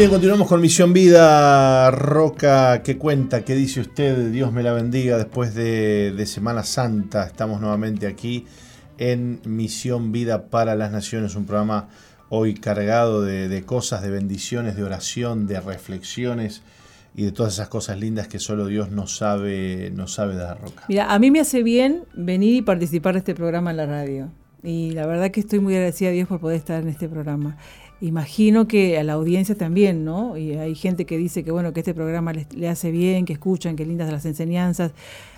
Bien, 0.00 0.10
continuamos 0.12 0.48
con 0.48 0.62
Misión 0.62 0.94
Vida. 0.94 1.90
Roca, 1.90 2.82
¿qué 2.82 2.96
cuenta? 2.96 3.44
¿Qué 3.44 3.54
dice 3.54 3.82
usted? 3.82 4.30
Dios 4.30 4.50
me 4.50 4.62
la 4.62 4.72
bendiga. 4.72 5.18
Después 5.18 5.54
de, 5.54 6.24
Semana 6.24 6.62
Santa 6.62 7.26
estamos 7.26 7.60
nuevamente 7.60 8.06
aquí 8.06 8.46
en 8.96 9.42
Misión 9.44 10.10
Vida 10.10 10.46
para 10.46 10.74
las 10.74 10.90
Naciones, 10.90 11.34
un 11.34 11.44
programa 11.44 11.90
hoy 12.30 12.54
cargado 12.54 13.20
de, 13.20 13.62
cosas, 13.66 14.00
de 14.00 14.08
bendiciones, 14.08 14.74
de 14.74 14.84
oración, 14.84 15.46
de 15.46 15.60
reflexiones 15.60 16.62
y 17.14 17.24
de 17.24 17.32
todas 17.32 17.52
esas 17.52 17.68
cosas 17.68 18.00
lindas 18.00 18.26
que 18.26 18.38
solo 18.38 18.68
Dios 18.68 18.90
nos 18.90 19.18
sabe, 19.18 19.90
nos 19.94 20.14
sabe 20.14 20.34
dar, 20.34 20.62
Roca. 20.62 20.84
Mira, 20.88 21.12
a 21.12 21.18
mí 21.18 21.30
me 21.30 21.40
hace 21.40 21.62
bien 21.62 22.04
venir 22.14 22.54
y 22.54 22.62
participar 22.62 23.12
de 23.12 23.18
este 23.18 23.34
programa 23.34 23.70
en 23.72 23.76
la 23.76 23.84
radio. 23.84 24.30
Y 24.62 24.92
la 24.92 25.06
verdad 25.06 25.30
que 25.30 25.40
estoy 25.40 25.58
muy 25.58 25.74
agradecida 25.74 26.08
a 26.08 26.12
Dios 26.12 26.26
por 26.26 26.40
poder 26.40 26.56
estar 26.56 26.82
en 26.82 26.88
este 26.88 27.06
programa 27.06 27.58
imagino 28.00 28.66
que 28.66 28.98
a 28.98 29.04
la 29.04 29.14
audiencia 29.14 29.54
también, 29.54 30.04
¿no? 30.04 30.36
Y 30.36 30.54
hay 30.54 30.74
gente 30.74 31.04
que 31.04 31.18
dice 31.18 31.44
que 31.44 31.50
bueno, 31.50 31.72
que 31.72 31.80
este 31.80 31.94
programa 31.94 32.32
le, 32.32 32.68
hace 32.68 32.90
bien, 32.90 33.24
que 33.24 33.34
escuchan, 33.34 33.76
que 33.76 33.84
lindas 33.84 34.10
las 34.10 34.24
enseñanzas. 34.24 34.92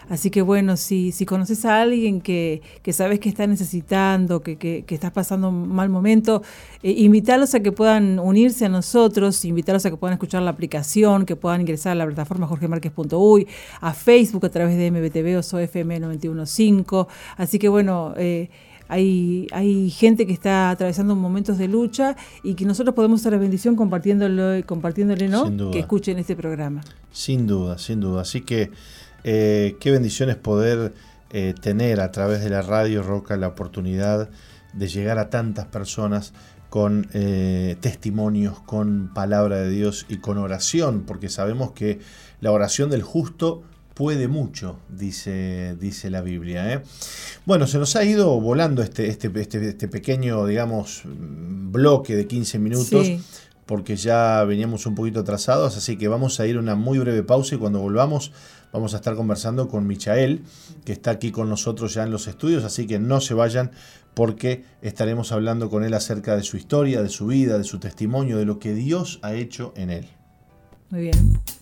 Así 0.09 0.31
que 0.31 0.43
bueno, 0.43 0.77
si, 0.77 1.13
si 1.13 1.25
conoces 1.25 1.65
a 1.65 1.81
alguien 1.81 2.21
que, 2.21 2.61
que 2.83 2.93
sabes 2.93 3.21
que 3.21 3.29
está 3.29 3.47
necesitando, 3.47 4.43
que, 4.43 4.57
que, 4.57 4.85
que 4.85 4.95
estás 4.95 5.13
pasando 5.13 5.49
un 5.49 5.69
mal 5.69 5.89
momento, 5.89 6.43
eh, 6.83 6.91
invitarlos 6.91 7.55
a 7.55 7.61
que 7.61 7.73
puedan 7.73 8.19
unirse 8.19 8.67
a 8.67 8.69
nosotros, 8.69 9.45
invitarlos 9.45 9.87
a 9.87 9.91
que 9.91 9.97
puedan 9.97 10.15
escuchar 10.15 10.43
la 10.43 10.51
aplicación, 10.51 11.25
que 11.25 11.37
puedan 11.37 11.61
ingresar 11.61 11.93
a 11.93 11.95
la 11.95 12.07
plataforma 12.07 12.47
jorgemarquez.uy, 12.47 13.47
a 13.81 13.95
Facebook 13.95 14.47
a 14.47 14.51
través 14.51 14.77
de 14.77 14.91
MBTV 14.91 15.39
o 15.39 15.43
SOFM 15.43 16.01
915. 16.01 17.07
Así 17.37 17.59
que 17.59 17.69
bueno, 17.69 18.15
eh, 18.17 18.51
hay, 18.93 19.47
hay 19.53 19.89
gente 19.89 20.27
que 20.27 20.35
está 20.35 20.69
atravesando 20.69 21.17
momentos 21.17 21.57
de 21.57 21.67
lucha 21.67 22.15
y 22.43 22.53
que 22.53 22.67
nosotros 22.67 22.95
podemos 22.95 23.23
ser 23.23 23.33
la 23.33 23.39
bendición 23.39 23.75
compartiéndolo, 23.75 24.67
compartiéndole, 24.67 25.29
¿no? 25.29 25.71
Que 25.71 25.79
escuchen 25.79 26.19
este 26.19 26.37
programa. 26.37 26.83
Sin 27.11 27.47
duda, 27.47 27.79
sin 27.79 28.01
duda. 28.01 28.21
Así 28.21 28.43
que 28.43 28.71
eh, 29.25 29.79
qué 29.81 29.91
bendición 29.93 30.29
es 30.29 30.37
poder 30.37 30.93
eh, 31.31 31.55
tener 31.59 32.03
a 32.03 32.13
través 32.13 32.45
de 32.45 32.51
la 32.51 32.61
radio 32.61 33.03
Roca 33.03 33.35
la 33.39 33.49
oportunidad 33.49 34.29
de 34.75 34.89
llegar 34.89 35.19
a 35.19 35.31
tantas 35.31 35.65
personas 35.65 36.35
con 36.69 37.09
eh, 37.15 37.77
testimonios, 37.81 38.61
con 38.61 39.11
palabra 39.15 39.57
de 39.57 39.71
Dios 39.71 40.05
y 40.11 40.19
con 40.19 40.37
oración, 40.37 41.05
porque 41.07 41.31
sabemos 41.31 41.71
que 41.73 42.01
la 42.43 42.53
oración 42.53 42.91
del 42.91 43.03
justo 43.03 43.63
puede 43.95 44.29
mucho, 44.29 44.79
dice, 44.89 45.77
dice 45.79 46.11
la 46.11 46.23
Biblia. 46.23 46.73
¿eh? 46.73 46.83
Bueno, 47.45 47.67
se 47.67 47.79
nos 47.79 47.97
ha 47.97 48.05
ido 48.05 48.41
volando 48.41 48.83
este, 48.83 49.09
este, 49.09 49.31
este, 49.35 49.69
este 49.69 49.89
pequeño, 49.89 50.47
digamos, 50.47 51.03
bloque 51.05 52.17
de 52.17 52.27
15 52.27 52.59
minutos. 52.59 53.09
Porque 53.65 53.95
ya 53.95 54.43
veníamos 54.43 54.87
un 54.87 54.97
poquito 54.97 55.21
atrasados, 55.21 55.77
así 55.77 55.97
que 55.97 56.09
vamos 56.09 56.41
a 56.41 56.47
ir 56.47 56.57
a 56.57 56.59
una 56.59 56.75
muy 56.75 56.99
breve 56.99 57.23
pausa 57.23 57.55
y 57.55 57.59
cuando 57.59 57.79
volvamos 57.79 58.33
vamos 58.73 58.95
a 58.95 58.97
estar 58.97 59.15
conversando 59.15 59.69
con 59.69 59.87
Michael, 59.87 60.43
que 60.85 60.93
está 60.93 61.13
aquí 61.13 61.31
con 61.31 61.49
nosotros 61.49 61.95
ya 61.95 62.03
en 62.03 62.11
los 62.11 62.27
estudios, 62.27 62.65
así 62.65 62.87
que 62.87 62.99
no 62.99 63.21
se 63.21 63.35
vayan 63.35 63.71
porque 64.15 64.65
estaremos 64.83 65.33
hablando 65.33 65.71
con 65.71 65.85
él 65.85 65.95
acerca 65.95 66.37
de 66.37 66.43
su 66.43 66.57
historia, 66.57 67.03
de 67.03 67.09
su 67.09 67.27
vida, 67.27 67.59
de 67.59 67.65
su 67.65 67.79
testimonio, 67.79 68.39
de 68.39 68.45
lo 68.45 68.59
que 68.59 68.75
Dios 68.75 69.21
ha 69.23 69.35
hecho 69.35 69.73
en 69.77 69.91
él. 69.91 70.09
Muy 70.91 71.03
bien. 71.03 71.62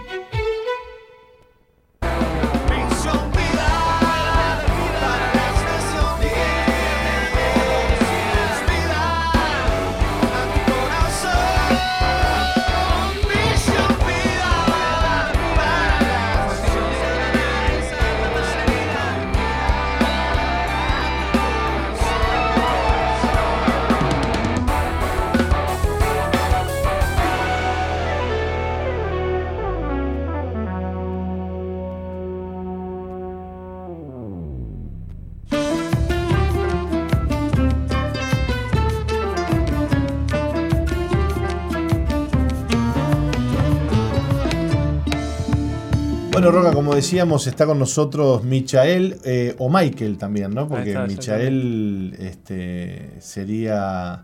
Decíamos, 47.01 47.47
está 47.47 47.65
con 47.65 47.79
nosotros 47.79 48.43
Michael 48.43 49.17
eh, 49.25 49.55
o 49.57 49.69
Michael 49.69 50.19
también, 50.19 50.53
¿no? 50.53 50.67
Porque 50.67 50.97
Michael 50.97 52.15
este, 52.19 53.19
sería 53.19 54.23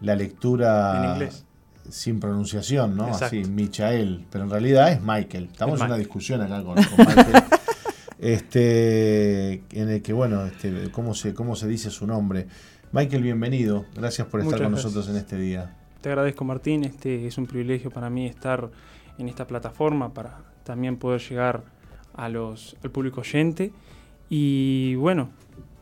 la 0.00 0.16
lectura 0.16 1.18
sin 1.90 2.18
pronunciación, 2.18 2.96
¿no? 2.96 3.08
Así, 3.08 3.44
Michael. 3.44 4.24
Pero 4.30 4.44
en 4.44 4.50
realidad 4.50 4.90
es 4.90 5.02
Michael. 5.02 5.50
Estamos 5.52 5.80
en 5.80 5.86
una 5.86 5.96
discusión 5.96 6.40
acá 6.40 6.62
con, 6.62 6.76
Michael. 6.76 7.44
este, 8.18 9.62
en 9.72 9.90
el 9.90 10.00
que, 10.00 10.14
bueno, 10.14 10.46
este, 10.46 10.90
¿cómo, 10.90 11.14
se, 11.14 11.34
¿cómo 11.34 11.56
se 11.56 11.68
dice 11.68 11.90
su 11.90 12.06
nombre? 12.06 12.46
Michael, 12.90 13.22
bienvenido. 13.22 13.84
Gracias 13.94 14.26
por 14.28 14.40
estar 14.40 14.62
con 14.62 14.72
nosotros 14.72 15.08
en 15.10 15.16
este 15.16 15.36
día. 15.36 15.76
Te 16.00 16.08
agradezco, 16.08 16.44
Martín. 16.44 16.84
Este 16.84 17.26
es 17.26 17.36
un 17.36 17.46
privilegio 17.46 17.90
para 17.90 18.08
mí 18.08 18.26
estar 18.26 18.70
en 19.18 19.28
esta 19.28 19.46
plataforma 19.46 20.14
para 20.14 20.38
también 20.64 20.96
poder 20.96 21.20
llegar 21.20 21.77
a 22.18 22.28
los, 22.28 22.76
al 22.82 22.90
público 22.90 23.22
oyente. 23.22 23.72
Y 24.28 24.94
bueno. 24.96 25.30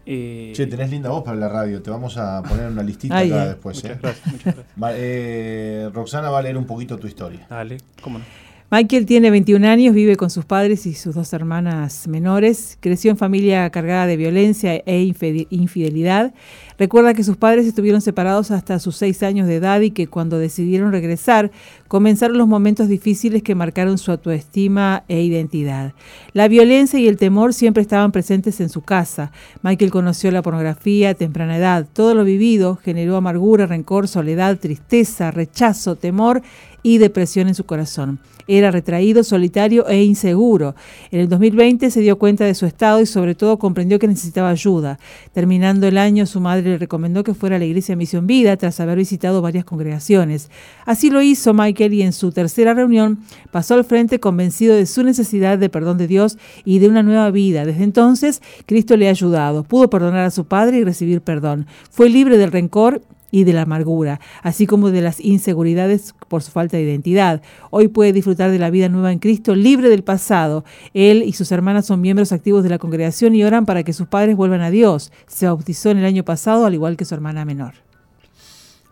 Eh, 0.08 0.52
che, 0.54 0.68
tenés 0.68 0.90
linda 0.90 1.10
voz 1.10 1.24
para 1.24 1.36
la 1.36 1.48
radio. 1.48 1.82
Te 1.82 1.90
vamos 1.90 2.16
a 2.16 2.42
poner 2.42 2.70
una 2.70 2.82
listita 2.82 3.18
acá 3.18 3.46
después. 3.46 3.82
Muchas 3.82 3.96
¿eh? 3.96 4.00
gracias, 4.00 4.32
muchas 4.32 4.54
gracias. 4.54 4.94
Eh, 4.98 5.90
Roxana 5.92 6.30
va 6.30 6.38
a 6.38 6.42
leer 6.42 6.56
un 6.56 6.66
poquito 6.66 6.96
tu 6.96 7.08
historia. 7.08 7.46
Dale, 7.50 7.78
cómo 8.00 8.18
no. 8.20 8.24
Michael 8.68 9.06
tiene 9.06 9.30
21 9.30 9.64
años, 9.68 9.94
vive 9.94 10.16
con 10.16 10.28
sus 10.28 10.44
padres 10.44 10.86
y 10.86 10.94
sus 10.94 11.14
dos 11.14 11.32
hermanas 11.32 12.08
menores. 12.08 12.76
Creció 12.80 13.12
en 13.12 13.16
familia 13.16 13.70
cargada 13.70 14.06
de 14.06 14.16
violencia 14.16 14.74
e 14.84 15.02
infidelidad. 15.50 16.34
Recuerda 16.78 17.14
que 17.14 17.24
sus 17.24 17.36
padres 17.36 17.66
estuvieron 17.66 18.02
separados 18.02 18.50
hasta 18.50 18.78
sus 18.78 18.96
seis 18.96 19.22
años 19.22 19.46
de 19.46 19.56
edad 19.56 19.80
y 19.80 19.92
que 19.92 20.06
cuando 20.06 20.38
decidieron 20.38 20.92
regresar 20.92 21.50
comenzaron 21.88 22.36
los 22.36 22.48
momentos 22.48 22.88
difíciles 22.88 23.42
que 23.42 23.54
marcaron 23.54 23.96
su 23.96 24.10
autoestima 24.10 25.04
e 25.08 25.22
identidad. 25.22 25.94
La 26.34 26.48
violencia 26.48 26.98
y 26.98 27.08
el 27.08 27.16
temor 27.16 27.54
siempre 27.54 27.80
estaban 27.82 28.12
presentes 28.12 28.60
en 28.60 28.68
su 28.68 28.82
casa. 28.82 29.32
Michael 29.62 29.90
conoció 29.90 30.30
la 30.30 30.42
pornografía 30.42 31.10
a 31.10 31.14
temprana 31.14 31.56
edad. 31.56 31.86
Todo 31.92 32.14
lo 32.14 32.24
vivido 32.24 32.76
generó 32.76 33.16
amargura, 33.16 33.66
rencor, 33.66 34.06
soledad, 34.08 34.58
tristeza, 34.58 35.30
rechazo, 35.30 35.96
temor 35.96 36.42
y 36.82 36.98
depresión 36.98 37.48
en 37.48 37.54
su 37.54 37.64
corazón. 37.64 38.20
Era 38.48 38.70
retraído, 38.70 39.24
solitario 39.24 39.88
e 39.88 40.04
inseguro. 40.04 40.76
En 41.10 41.20
el 41.20 41.28
2020 41.28 41.90
se 41.90 42.00
dio 42.00 42.16
cuenta 42.16 42.44
de 42.44 42.54
su 42.54 42.64
estado 42.64 43.00
y 43.00 43.06
sobre 43.06 43.34
todo 43.34 43.58
comprendió 43.58 43.98
que 43.98 44.06
necesitaba 44.06 44.50
ayuda. 44.50 45.00
Terminando 45.32 45.88
el 45.88 45.98
año, 45.98 46.26
su 46.26 46.40
madre 46.40 46.65
le 46.66 46.78
recomendó 46.78 47.24
que 47.24 47.34
fuera 47.34 47.56
a 47.56 47.58
la 47.58 47.64
iglesia 47.64 47.96
Misión 47.96 48.26
Vida 48.26 48.56
tras 48.56 48.80
haber 48.80 48.98
visitado 48.98 49.42
varias 49.42 49.64
congregaciones. 49.64 50.50
Así 50.84 51.10
lo 51.10 51.22
hizo 51.22 51.54
Michael 51.54 51.94
y 51.94 52.02
en 52.02 52.12
su 52.12 52.32
tercera 52.32 52.74
reunión 52.74 53.20
pasó 53.50 53.74
al 53.74 53.84
frente 53.84 54.20
convencido 54.20 54.74
de 54.74 54.86
su 54.86 55.02
necesidad 55.02 55.58
de 55.58 55.68
perdón 55.68 55.98
de 55.98 56.06
Dios 56.06 56.38
y 56.64 56.78
de 56.78 56.88
una 56.88 57.02
nueva 57.02 57.30
vida. 57.30 57.64
Desde 57.64 57.84
entonces, 57.84 58.42
Cristo 58.66 58.96
le 58.96 59.08
ha 59.08 59.10
ayudado. 59.10 59.64
Pudo 59.64 59.90
perdonar 59.90 60.24
a 60.24 60.30
su 60.30 60.46
padre 60.46 60.78
y 60.78 60.84
recibir 60.84 61.20
perdón. 61.20 61.66
Fue 61.90 62.08
libre 62.08 62.38
del 62.38 62.52
rencor 62.52 63.02
y 63.36 63.44
de 63.44 63.52
la 63.52 63.62
amargura, 63.62 64.18
así 64.42 64.66
como 64.66 64.90
de 64.90 65.02
las 65.02 65.20
inseguridades 65.20 66.14
por 66.28 66.42
su 66.42 66.50
falta 66.50 66.78
de 66.78 66.84
identidad. 66.84 67.42
Hoy 67.70 67.88
puede 67.88 68.14
disfrutar 68.14 68.50
de 68.50 68.58
la 68.58 68.70
vida 68.70 68.88
nueva 68.88 69.12
en 69.12 69.18
Cristo, 69.18 69.54
libre 69.54 69.90
del 69.90 70.02
pasado. 70.02 70.64
Él 70.94 71.22
y 71.22 71.34
sus 71.34 71.52
hermanas 71.52 71.84
son 71.84 72.00
miembros 72.00 72.32
activos 72.32 72.62
de 72.62 72.70
la 72.70 72.78
congregación 72.78 73.34
y 73.34 73.44
oran 73.44 73.66
para 73.66 73.82
que 73.82 73.92
sus 73.92 74.08
padres 74.08 74.36
vuelvan 74.36 74.62
a 74.62 74.70
Dios. 74.70 75.12
Se 75.26 75.44
bautizó 75.44 75.90
en 75.90 75.98
el 75.98 76.06
año 76.06 76.24
pasado, 76.24 76.64
al 76.64 76.72
igual 76.72 76.96
que 76.96 77.04
su 77.04 77.14
hermana 77.14 77.44
menor. 77.44 77.74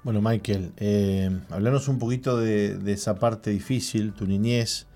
Bueno, 0.02 0.20
Michael, 0.20 0.72
eh, 0.76 1.30
un 1.88 1.98
poquito 1.98 2.36
de, 2.36 2.78
esa 2.92 3.14
parte 3.14 3.48
difícil, 3.48 4.12
tu 4.12 4.26
niñez. 4.26 4.86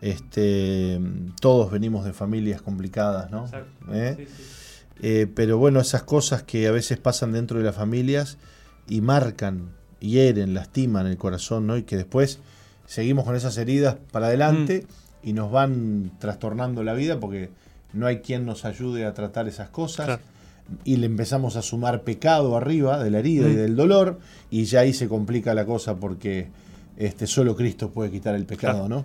Este, 0.00 1.00
todos 1.40 1.72
venimos 1.72 2.04
de 2.04 2.12
familias 2.12 2.62
complicadas, 2.62 3.32
¿no? 3.32 3.46
¿Eh? 3.92 4.28
Eh, 5.02 5.26
pero 5.34 5.58
bueno, 5.58 5.80
esas 5.80 6.04
cosas 6.04 6.44
que 6.44 6.68
a 6.68 6.70
veces 6.70 6.98
pasan 6.98 7.32
dentro 7.32 7.58
de 7.58 7.64
las 7.64 7.74
familias 7.74 8.38
y 8.88 9.00
marcan, 9.00 9.72
hieren, 10.00 10.54
lastiman 10.54 11.06
el 11.06 11.16
corazón, 11.16 11.66
¿no? 11.66 11.76
Y 11.76 11.82
que 11.82 11.96
después 11.96 12.40
seguimos 12.86 13.24
con 13.24 13.34
esas 13.34 13.56
heridas 13.58 13.96
para 14.12 14.26
adelante 14.26 14.86
mm. 14.86 15.28
y 15.28 15.32
nos 15.32 15.50
van 15.50 16.12
trastornando 16.18 16.82
la 16.82 16.94
vida 16.94 17.18
porque 17.18 17.50
no 17.92 18.06
hay 18.06 18.18
quien 18.18 18.46
nos 18.46 18.64
ayude 18.64 19.04
a 19.04 19.14
tratar 19.14 19.48
esas 19.48 19.68
cosas. 19.68 20.20
Y 20.82 20.96
le 20.96 21.06
empezamos 21.06 21.54
a 21.54 21.62
sumar 21.62 22.02
pecado 22.02 22.56
arriba 22.56 23.02
de 23.02 23.10
la 23.10 23.20
herida 23.20 23.48
y 23.48 23.52
mm. 23.52 23.56
del 23.56 23.76
dolor, 23.76 24.18
y 24.50 24.64
ya 24.64 24.80
ahí 24.80 24.92
se 24.92 25.08
complica 25.08 25.54
la 25.54 25.64
cosa 25.64 25.94
porque 25.94 26.48
este, 26.96 27.26
solo 27.26 27.54
Cristo 27.54 27.90
puede 27.90 28.10
quitar 28.10 28.34
el 28.34 28.46
pecado, 28.46 28.88
¿no? 28.88 29.04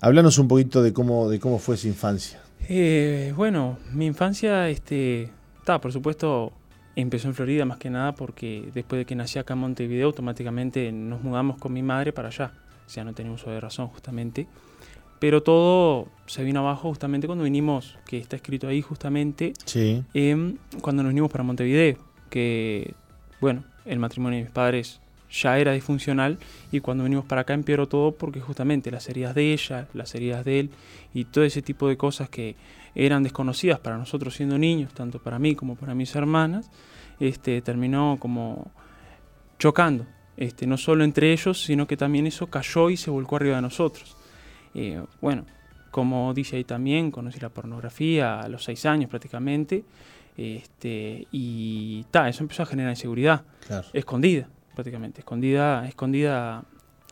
Háblanos 0.00 0.38
un 0.38 0.46
poquito 0.46 0.82
de 0.82 0.92
cómo, 0.92 1.28
de 1.28 1.40
cómo 1.40 1.58
fue 1.58 1.74
esa 1.74 1.88
infancia. 1.88 2.40
Eh, 2.68 3.32
bueno, 3.36 3.78
mi 3.92 4.06
infancia, 4.06 4.68
este, 4.68 5.30
está, 5.58 5.80
por 5.80 5.92
supuesto, 5.92 6.52
Empezó 6.94 7.28
en 7.28 7.34
Florida 7.34 7.64
más 7.64 7.78
que 7.78 7.90
nada 7.90 8.12
porque 8.12 8.70
después 8.74 8.98
de 8.98 9.06
que 9.06 9.14
nací 9.14 9.38
acá 9.38 9.54
en 9.54 9.60
Montevideo, 9.60 10.06
automáticamente 10.06 10.92
nos 10.92 11.22
mudamos 11.22 11.58
con 11.58 11.72
mi 11.72 11.82
madre 11.82 12.12
para 12.12 12.28
allá. 12.28 12.52
O 12.86 12.90
sea, 12.90 13.04
no 13.04 13.14
tenía 13.14 13.32
uso 13.32 13.50
de 13.50 13.60
razón 13.60 13.88
justamente. 13.88 14.46
Pero 15.18 15.42
todo 15.42 16.08
se 16.26 16.42
vino 16.42 16.60
abajo 16.60 16.88
justamente 16.88 17.26
cuando 17.26 17.44
vinimos, 17.44 17.96
que 18.06 18.18
está 18.18 18.36
escrito 18.36 18.66
ahí 18.66 18.82
justamente, 18.82 19.52
sí. 19.64 20.04
cuando 20.80 21.02
nos 21.02 21.10
vinimos 21.10 21.30
para 21.30 21.44
Montevideo. 21.44 21.96
Que, 22.28 22.94
bueno, 23.40 23.62
el 23.84 23.98
matrimonio 23.98 24.38
de 24.38 24.44
mis 24.44 24.52
padres 24.52 25.00
ya 25.30 25.58
era 25.58 25.72
disfuncional 25.72 26.38
y 26.70 26.80
cuando 26.80 27.04
vinimos 27.04 27.24
para 27.24 27.42
acá 27.42 27.54
empeoró 27.54 27.88
todo 27.88 28.12
porque 28.12 28.40
justamente 28.40 28.90
las 28.90 29.08
heridas 29.08 29.34
de 29.34 29.52
ella, 29.52 29.88
las 29.94 30.14
heridas 30.14 30.44
de 30.44 30.60
él 30.60 30.70
y 31.14 31.24
todo 31.24 31.44
ese 31.44 31.62
tipo 31.62 31.88
de 31.88 31.96
cosas 31.96 32.28
que 32.28 32.54
eran 32.94 33.22
desconocidas 33.22 33.80
para 33.80 33.96
nosotros 33.96 34.34
siendo 34.34 34.58
niños, 34.58 34.92
tanto 34.92 35.18
para 35.18 35.38
mí 35.38 35.54
como 35.54 35.76
para 35.76 35.94
mis 35.94 36.14
hermanas, 36.14 36.70
este, 37.20 37.62
terminó 37.62 38.16
como 38.18 38.70
chocando, 39.58 40.06
este, 40.36 40.66
no 40.66 40.76
solo 40.76 41.04
entre 41.04 41.32
ellos, 41.32 41.62
sino 41.62 41.86
que 41.86 41.96
también 41.96 42.26
eso 42.26 42.48
cayó 42.48 42.90
y 42.90 42.96
se 42.96 43.10
volcó 43.10 43.36
arriba 43.36 43.56
de 43.56 43.62
nosotros. 43.62 44.16
Eh, 44.74 45.02
bueno, 45.20 45.44
como 45.90 46.32
dice 46.34 46.56
ahí 46.56 46.64
también, 46.64 47.10
conocí 47.10 47.38
la 47.38 47.50
pornografía 47.50 48.40
a 48.40 48.48
los 48.48 48.64
seis 48.64 48.84
años 48.86 49.10
prácticamente, 49.10 49.84
este, 50.36 51.26
y 51.30 52.04
ta, 52.10 52.28
eso 52.28 52.42
empezó 52.42 52.62
a 52.62 52.66
generar 52.66 52.90
inseguridad, 52.90 53.44
escondida 53.92 54.48
prácticamente, 54.74 55.20
escondida, 55.20 55.86
escondida, 55.86 56.64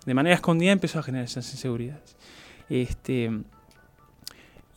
de 0.05 0.15
manera 0.15 0.35
escondida 0.35 0.73
empezó 0.73 0.99
a 0.99 1.03
generar 1.03 1.25
esas 1.25 1.51
inseguridades. 1.53 2.17
Este, 2.69 3.31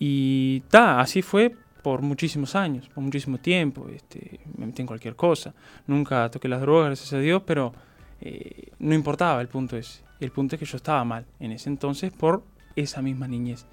y 0.05 0.59
ta, 0.67 0.99
así 0.99 1.21
fue 1.21 1.55
por 1.81 2.01
muchísimos 2.01 2.57
años, 2.57 2.89
por 2.89 3.01
muchísimo 3.01 3.37
tiempo. 3.37 3.87
Este, 3.87 4.41
me 4.57 4.65
metí 4.65 4.81
en 4.81 4.85
cualquier 4.85 5.15
cosa. 5.15 5.53
Nunca 5.87 6.29
toqué 6.29 6.49
las 6.49 6.59
drogas, 6.59 6.87
gracias 6.87 7.13
a 7.13 7.19
Dios, 7.19 7.43
pero 7.45 7.71
eh, 8.19 8.73
no 8.79 8.93
importaba 8.93 9.39
el 9.39 9.47
punto 9.47 9.77
ese. 9.77 10.03
El 10.19 10.31
punto 10.31 10.57
es 10.57 10.59
que 10.59 10.65
yo 10.65 10.75
estaba 10.75 11.05
mal 11.05 11.25
en 11.39 11.53
ese 11.53 11.69
entonces 11.69 12.11
por 12.11 12.43
esa 12.75 13.01
misma 13.01 13.29
niñez. 13.29 13.65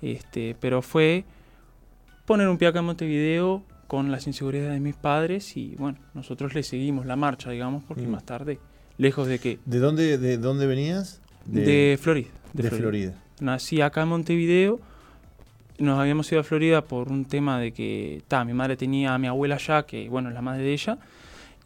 Este, 0.00 0.54
pero 0.60 0.82
fue 0.82 1.24
poner 2.26 2.46
un 2.46 2.58
pie 2.58 2.68
acá 2.68 2.78
en 2.78 2.84
Montevideo 2.84 3.64
con 3.88 4.12
las 4.12 4.28
inseguridades 4.28 4.74
de 4.74 4.80
mis 4.80 4.94
padres 4.94 5.56
y 5.56 5.74
bueno, 5.74 5.98
nosotros 6.14 6.54
le 6.54 6.62
seguimos 6.62 7.06
la 7.06 7.16
marcha, 7.16 7.50
digamos, 7.50 7.82
porque 7.82 8.06
mm. 8.06 8.10
más 8.10 8.24
tarde, 8.24 8.60
lejos 8.98 9.26
de 9.26 9.40
que... 9.40 9.58
¿De 9.64 9.80
dónde, 9.80 10.16
de 10.16 10.38
dónde 10.38 10.68
venías? 10.68 11.20
De, 11.44 11.98
Florida. 12.00 12.30
De, 12.52 12.70
Florida. 12.70 13.20
Nací 13.40 13.80
acá 13.80 14.02
en 14.02 14.10
Montevideo 14.10 14.91
nos 15.78 15.98
habíamos 15.98 16.30
ido 16.30 16.40
a 16.40 16.44
Florida 16.44 16.82
por 16.82 17.10
un 17.10 17.24
tema 17.24 17.58
de 17.58 17.72
que, 17.72 18.22
ta, 18.28 18.44
mi 18.44 18.52
madre 18.52 18.76
tenía 18.76 19.14
a 19.14 19.18
mi 19.18 19.26
abuela 19.26 19.56
allá, 19.56 19.84
que 19.84 20.08
bueno, 20.08 20.28
es 20.28 20.34
la 20.34 20.42
madre 20.42 20.62
de 20.62 20.72
ella, 20.72 20.98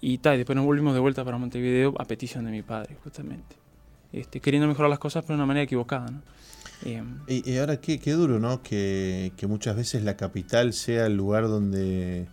y 0.01 0.19
ta, 0.19 0.33
después 0.33 0.57
nos 0.57 0.65
volvimos 0.65 0.95
de 0.95 1.01
vuelta 1.01 1.25
para 1.25 1.39
Montevideo 1.39 1.95
a 1.99 2.05
petición 2.05 2.45
de 2.45 2.51
mi 2.51 2.63
padre, 2.63 2.97
justamente. 3.03 3.57
Este, 4.13 4.41
queriendo 4.41 4.69
mejorar 4.69 4.91
las 4.91 4.99
cosas, 4.99 5.25
pero 5.25 5.35
de 5.35 5.43
una 5.43 5.47
manera 5.47 5.65
equivocada, 5.65 6.07
¿no? 6.11 6.23
Em, 6.85 7.21
y, 7.27 7.57
ahora 7.57 7.81
qué, 7.81 7.99
qué 7.99 8.13
duro, 8.13 8.39
¿no? 8.39 8.63
Que, 8.63 9.33
que, 9.37 9.47
muchas 9.47 9.77
veces 9.77 10.05
la 10.05 10.17
capital 10.17 10.75
sea 10.75 11.07
el 11.07 11.17
lugar 11.17 11.49
donde, 11.49 12.27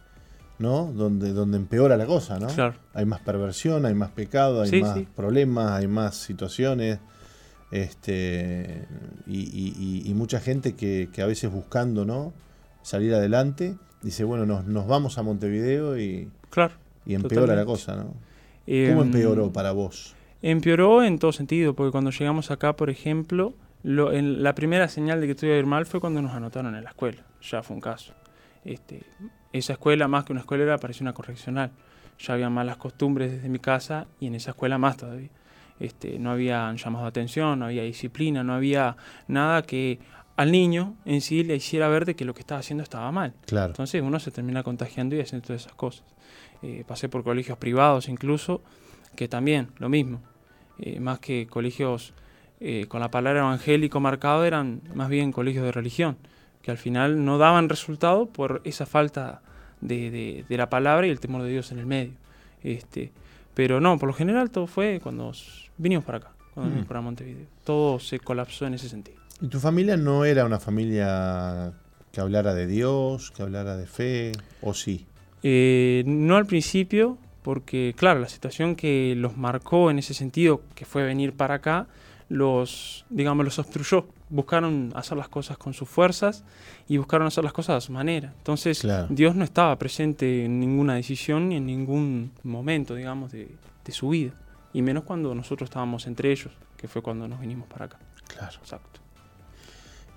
¿no? 0.59 0.91
Donde, 0.91 1.31
donde 1.31 1.57
empeora 1.57 1.95
la 1.95 2.05
cosa, 2.05 2.39
¿no? 2.39 2.47
Claro. 2.47 2.75
Hay 2.93 3.05
más 3.05 3.21
perversión, 3.21 3.85
hay 3.85 3.93
más 3.93 4.11
pecado, 4.11 4.61
hay 4.61 4.81
más 4.81 4.99
problemas, 5.15 5.71
hay 5.71 5.87
más 5.87 6.15
situaciones 6.15 6.99
este, 7.73 8.85
y, 9.25 10.11
mucha 10.15 10.39
gente 10.39 10.75
que, 10.75 11.09
a 11.17 11.25
veces 11.25 11.51
buscando 11.51 12.05
¿no? 12.05 12.31
salir 12.83 13.15
adelante, 13.15 13.75
dice, 14.03 14.23
bueno, 14.23 14.45
nos, 14.45 14.65
nos 14.65 14.85
vamos 14.85 15.17
a 15.17 15.23
Montevideo 15.23 15.97
y, 15.97 16.29
claro, 16.51 16.75
y 17.03 17.15
empeora 17.15 17.55
la 17.55 17.65
cosa. 17.65 17.95
¿no? 17.95 18.03
¿Cómo 18.03 18.13
em, 18.65 18.99
empeoró 19.01 19.51
para 19.51 19.71
vos? 19.71 20.13
Empeoró 20.43 21.03
en 21.03 21.17
todo 21.17 21.31
sentido, 21.31 21.73
porque 21.73 21.91
cuando 21.91 22.11
llegamos 22.11 22.51
acá, 22.51 22.75
por 22.75 22.91
ejemplo, 22.91 23.53
lo, 23.81 24.13
en, 24.13 24.43
la 24.43 24.53
primera 24.53 24.87
señal 24.87 25.19
de 25.19 25.25
que 25.25 25.31
estuve 25.31 25.55
a 25.55 25.57
ir 25.57 25.65
mal 25.65 25.87
fue 25.87 25.99
cuando 25.99 26.21
nos 26.21 26.33
anotaron 26.33 26.75
en 26.75 26.83
la 26.83 26.91
escuela, 26.91 27.23
ya 27.41 27.63
fue 27.63 27.75
un 27.75 27.81
caso. 27.81 28.13
Este, 28.63 29.01
esa 29.51 29.73
escuela, 29.73 30.07
más 30.07 30.25
que 30.25 30.31
una 30.31 30.41
escuela, 30.41 30.63
era, 30.63 30.77
parecía 30.77 31.05
una 31.05 31.13
correccional. 31.13 31.71
Ya 32.19 32.35
había 32.35 32.51
malas 32.51 32.77
costumbres 32.77 33.31
desde 33.31 33.49
mi 33.49 33.57
casa 33.57 34.05
y 34.19 34.27
en 34.27 34.35
esa 34.35 34.51
escuela 34.51 34.77
más 34.77 34.97
todavía. 34.97 35.29
Este, 35.83 36.17
no 36.17 36.31
había 36.31 36.73
llamado 36.75 37.03
de 37.03 37.09
atención, 37.09 37.59
no 37.59 37.65
había 37.65 37.83
disciplina, 37.83 38.41
no 38.41 38.53
había 38.53 38.95
nada 39.27 39.63
que 39.63 39.99
al 40.37 40.49
niño 40.49 40.95
en 41.03 41.19
sí 41.19 41.43
le 41.43 41.57
hiciera 41.57 41.89
ver 41.89 42.05
de 42.05 42.15
que 42.15 42.23
lo 42.23 42.33
que 42.33 42.39
estaba 42.39 42.59
haciendo 42.59 42.83
estaba 42.83 43.11
mal. 43.11 43.33
Claro. 43.45 43.67
Entonces 43.67 44.01
uno 44.01 44.17
se 44.21 44.31
termina 44.31 44.63
contagiando 44.63 45.17
y 45.17 45.19
haciendo 45.19 45.45
todas 45.45 45.63
esas 45.63 45.75
cosas. 45.75 46.05
Eh, 46.61 46.85
pasé 46.87 47.09
por 47.09 47.25
colegios 47.25 47.57
privados 47.57 48.07
incluso, 48.07 48.61
que 49.17 49.27
también 49.27 49.71
lo 49.77 49.89
mismo. 49.89 50.21
Eh, 50.79 51.01
más 51.01 51.19
que 51.19 51.47
colegios 51.47 52.13
eh, 52.61 52.85
con 52.87 53.01
la 53.01 53.11
palabra 53.11 53.41
evangélico 53.41 53.99
marcado, 53.99 54.45
eran 54.45 54.81
más 54.95 55.09
bien 55.09 55.33
colegios 55.33 55.65
de 55.65 55.73
religión, 55.73 56.15
que 56.61 56.71
al 56.71 56.77
final 56.77 57.25
no 57.25 57.37
daban 57.37 57.67
resultado 57.67 58.27
por 58.27 58.61
esa 58.63 58.85
falta 58.85 59.41
de, 59.81 60.45
de 60.47 60.57
la 60.57 60.69
palabra 60.69 61.07
y 61.07 61.09
el 61.09 61.19
temor 61.19 61.43
de 61.43 61.49
Dios 61.49 61.73
en 61.73 61.79
el 61.79 61.85
medio. 61.85 62.13
Este, 62.61 63.11
pero 63.53 63.81
no, 63.81 63.99
por 63.99 64.07
lo 64.07 64.13
general 64.13 64.49
todo 64.49 64.65
fue 64.65 65.01
cuando 65.03 65.33
vinimos 65.77 66.05
para 66.05 66.19
acá, 66.19 66.31
cuando 66.53 66.69
vinimos 66.69 66.85
mm. 66.85 66.87
para 66.87 67.01
Montevideo. 67.01 67.47
Todo 67.63 67.99
se 67.99 68.19
colapsó 68.19 68.65
en 68.65 68.75
ese 68.75 68.89
sentido. 68.89 69.17
¿Y 69.41 69.47
tu 69.47 69.59
familia 69.59 69.97
no 69.97 70.25
era 70.25 70.45
una 70.45 70.59
familia 70.59 71.73
que 72.11 72.21
hablara 72.21 72.53
de 72.53 72.67
Dios, 72.67 73.31
que 73.31 73.43
hablara 73.43 73.75
de 73.75 73.87
fe, 73.87 74.31
o 74.61 74.73
sí? 74.73 75.05
Eh, 75.41 76.03
no 76.05 76.37
al 76.37 76.45
principio, 76.45 77.17
porque 77.41 77.93
claro, 77.97 78.19
la 78.19 78.29
situación 78.29 78.75
que 78.75 79.15
los 79.17 79.37
marcó 79.37 79.91
en 79.91 79.99
ese 79.99 80.13
sentido, 80.13 80.61
que 80.75 80.85
fue 80.85 81.03
venir 81.03 81.33
para 81.33 81.55
acá, 81.55 81.87
los, 82.29 83.05
digamos, 83.09 83.45
los 83.45 83.59
obstruyó. 83.59 84.07
Buscaron 84.29 84.91
hacer 84.95 85.17
las 85.17 85.29
cosas 85.29 85.57
con 85.57 85.73
sus 85.73 85.87
fuerzas 85.87 86.43
y 86.87 86.97
buscaron 86.97 87.27
hacer 87.27 87.43
las 87.43 87.53
cosas 87.53 87.77
a 87.77 87.81
su 87.81 87.91
manera. 87.91 88.33
Entonces, 88.37 88.85
Dios 89.09 89.35
no 89.35 89.43
estaba 89.43 89.77
presente 89.77 90.45
en 90.45 90.59
ninguna 90.59 90.95
decisión 90.95 91.49
ni 91.49 91.57
en 91.57 91.65
ningún 91.65 92.31
momento, 92.41 92.95
digamos, 92.95 93.31
de, 93.31 93.49
su 93.89 94.09
vida. 94.09 94.31
Y 94.73 94.81
menos 94.81 95.03
cuando 95.03 95.33
nosotros 95.35 95.69
estábamos 95.69 96.07
entre 96.07 96.31
ellos, 96.31 96.51
que 96.75 96.87
fue 96.87 97.01
cuando 97.01 97.27
nos 97.27 97.39
vinimos 97.39 97.67
para 97.67 97.85
acá. 97.85 97.99
Claro. 98.27 98.57
Exacto. 98.59 98.99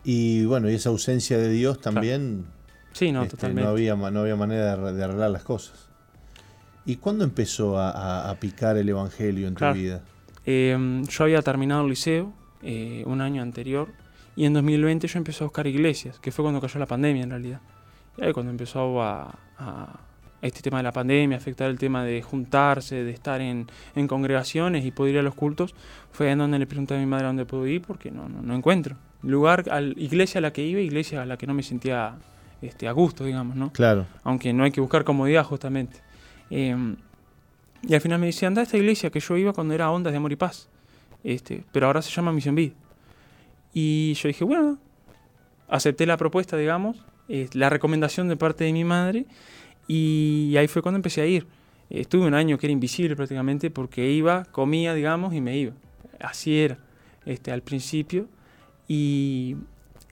Y 0.02 0.44
bueno, 0.46 0.70
y 0.70 0.74
esa 0.74 0.88
ausencia 0.88 1.36
de 1.36 1.50
Dios 1.50 1.80
también. 1.80 2.46
Sí, 2.92 3.12
no, 3.12 3.22
este, 3.22 3.36
totalmente. 3.36 3.64
No 3.64 3.70
había, 3.70 3.94
no 3.96 4.20
había 4.20 4.36
manera 4.36 4.76
de, 4.76 5.04
arreglar 5.04 5.30
las 5.30 5.42
cosas. 5.42 5.88
¿Y 6.86 6.96
cuándo 6.96 7.24
empezó 7.24 7.78
a, 7.78 8.34
picar 8.38 8.76
el 8.76 8.88
Evangelio 8.88 9.48
en 9.48 9.54
tu 9.56 9.72
vida? 9.72 10.02
Eh, 10.44 11.02
yo 11.08 11.24
había 11.24 11.42
terminado 11.42 11.82
el 11.82 11.88
liceo 11.88 12.32
eh, 12.62 13.02
un 13.06 13.20
año 13.20 13.42
anterior 13.42 13.88
y 14.36 14.44
en 14.44 14.52
2020 14.52 15.08
yo 15.08 15.18
empecé 15.18 15.42
a 15.42 15.46
buscar 15.46 15.66
iglesias, 15.66 16.20
que 16.20 16.30
fue 16.30 16.44
cuando 16.44 16.60
cayó 16.60 16.78
la 16.78 16.86
pandemia 16.86 17.24
en 17.24 17.30
realidad. 17.30 17.60
Y 18.16 18.24
ahí 18.24 18.32
cuando 18.32 18.50
empezó 18.50 19.02
a, 19.02 19.36
a 19.58 20.05
este 20.46 20.62
tema 20.62 20.78
de 20.78 20.84
la 20.84 20.92
pandemia, 20.92 21.36
afectar 21.36 21.68
el 21.70 21.78
tema 21.78 22.04
de 22.04 22.22
juntarse, 22.22 23.04
de 23.04 23.10
estar 23.10 23.40
en, 23.40 23.66
en 23.94 24.06
congregaciones 24.06 24.84
y 24.84 24.90
poder 24.90 25.14
ir 25.14 25.20
a 25.20 25.22
los 25.22 25.34
cultos, 25.34 25.74
fue 26.12 26.30
en 26.30 26.38
donde 26.38 26.58
le 26.58 26.66
pregunté 26.66 26.94
a 26.94 26.98
mi 26.98 27.06
madre 27.06 27.26
dónde 27.26 27.44
puedo 27.44 27.66
ir 27.66 27.82
porque 27.82 28.10
no, 28.10 28.28
no, 28.28 28.42
no 28.42 28.54
encuentro. 28.54 28.96
Lugar, 29.22 29.64
al, 29.70 29.94
iglesia 29.98 30.38
a 30.38 30.42
la 30.42 30.52
que 30.52 30.62
iba, 30.62 30.80
iglesia 30.80 31.22
a 31.22 31.26
la 31.26 31.36
que 31.36 31.46
no 31.46 31.54
me 31.54 31.62
sentía 31.62 32.16
este, 32.62 32.88
a 32.88 32.92
gusto, 32.92 33.24
digamos, 33.24 33.56
¿no? 33.56 33.72
Claro. 33.72 34.06
Aunque 34.22 34.52
no 34.52 34.64
hay 34.64 34.70
que 34.70 34.80
buscar 34.80 35.04
comodidad 35.04 35.44
justamente. 35.44 36.00
Eh, 36.50 36.76
y 37.82 37.94
al 37.94 38.00
final 38.00 38.18
me 38.18 38.26
dice, 38.26 38.46
anda 38.46 38.60
a 38.62 38.64
esta 38.64 38.76
iglesia 38.76 39.10
que 39.10 39.20
yo 39.20 39.36
iba 39.36 39.52
cuando 39.52 39.74
era 39.74 39.90
Ondas 39.90 40.12
de 40.12 40.16
Amor 40.16 40.32
y 40.32 40.36
Paz, 40.36 40.68
este, 41.22 41.64
pero 41.72 41.86
ahora 41.86 42.02
se 42.02 42.10
llama 42.10 42.32
Misión 42.32 42.54
Vida. 42.54 42.74
Y 43.72 44.14
yo 44.14 44.28
dije, 44.28 44.44
bueno, 44.44 44.78
acepté 45.68 46.06
la 46.06 46.16
propuesta, 46.16 46.56
digamos, 46.56 47.04
eh, 47.28 47.48
la 47.52 47.70
recomendación 47.70 48.28
de 48.28 48.36
parte 48.36 48.64
de 48.64 48.72
mi 48.72 48.84
madre, 48.84 49.26
y 49.86 50.54
ahí 50.56 50.68
fue 50.68 50.82
cuando 50.82 50.96
empecé 50.96 51.20
a 51.20 51.26
ir. 51.26 51.46
Estuve 51.90 52.26
un 52.26 52.34
año 52.34 52.58
que 52.58 52.66
era 52.66 52.72
invisible 52.72 53.14
prácticamente 53.14 53.70
porque 53.70 54.10
iba, 54.10 54.44
comía, 54.46 54.94
digamos, 54.94 55.34
y 55.34 55.40
me 55.40 55.56
iba. 55.56 55.72
Así 56.20 56.58
era 56.58 56.78
este, 57.24 57.52
al 57.52 57.62
principio. 57.62 58.26
Y, 58.88 59.56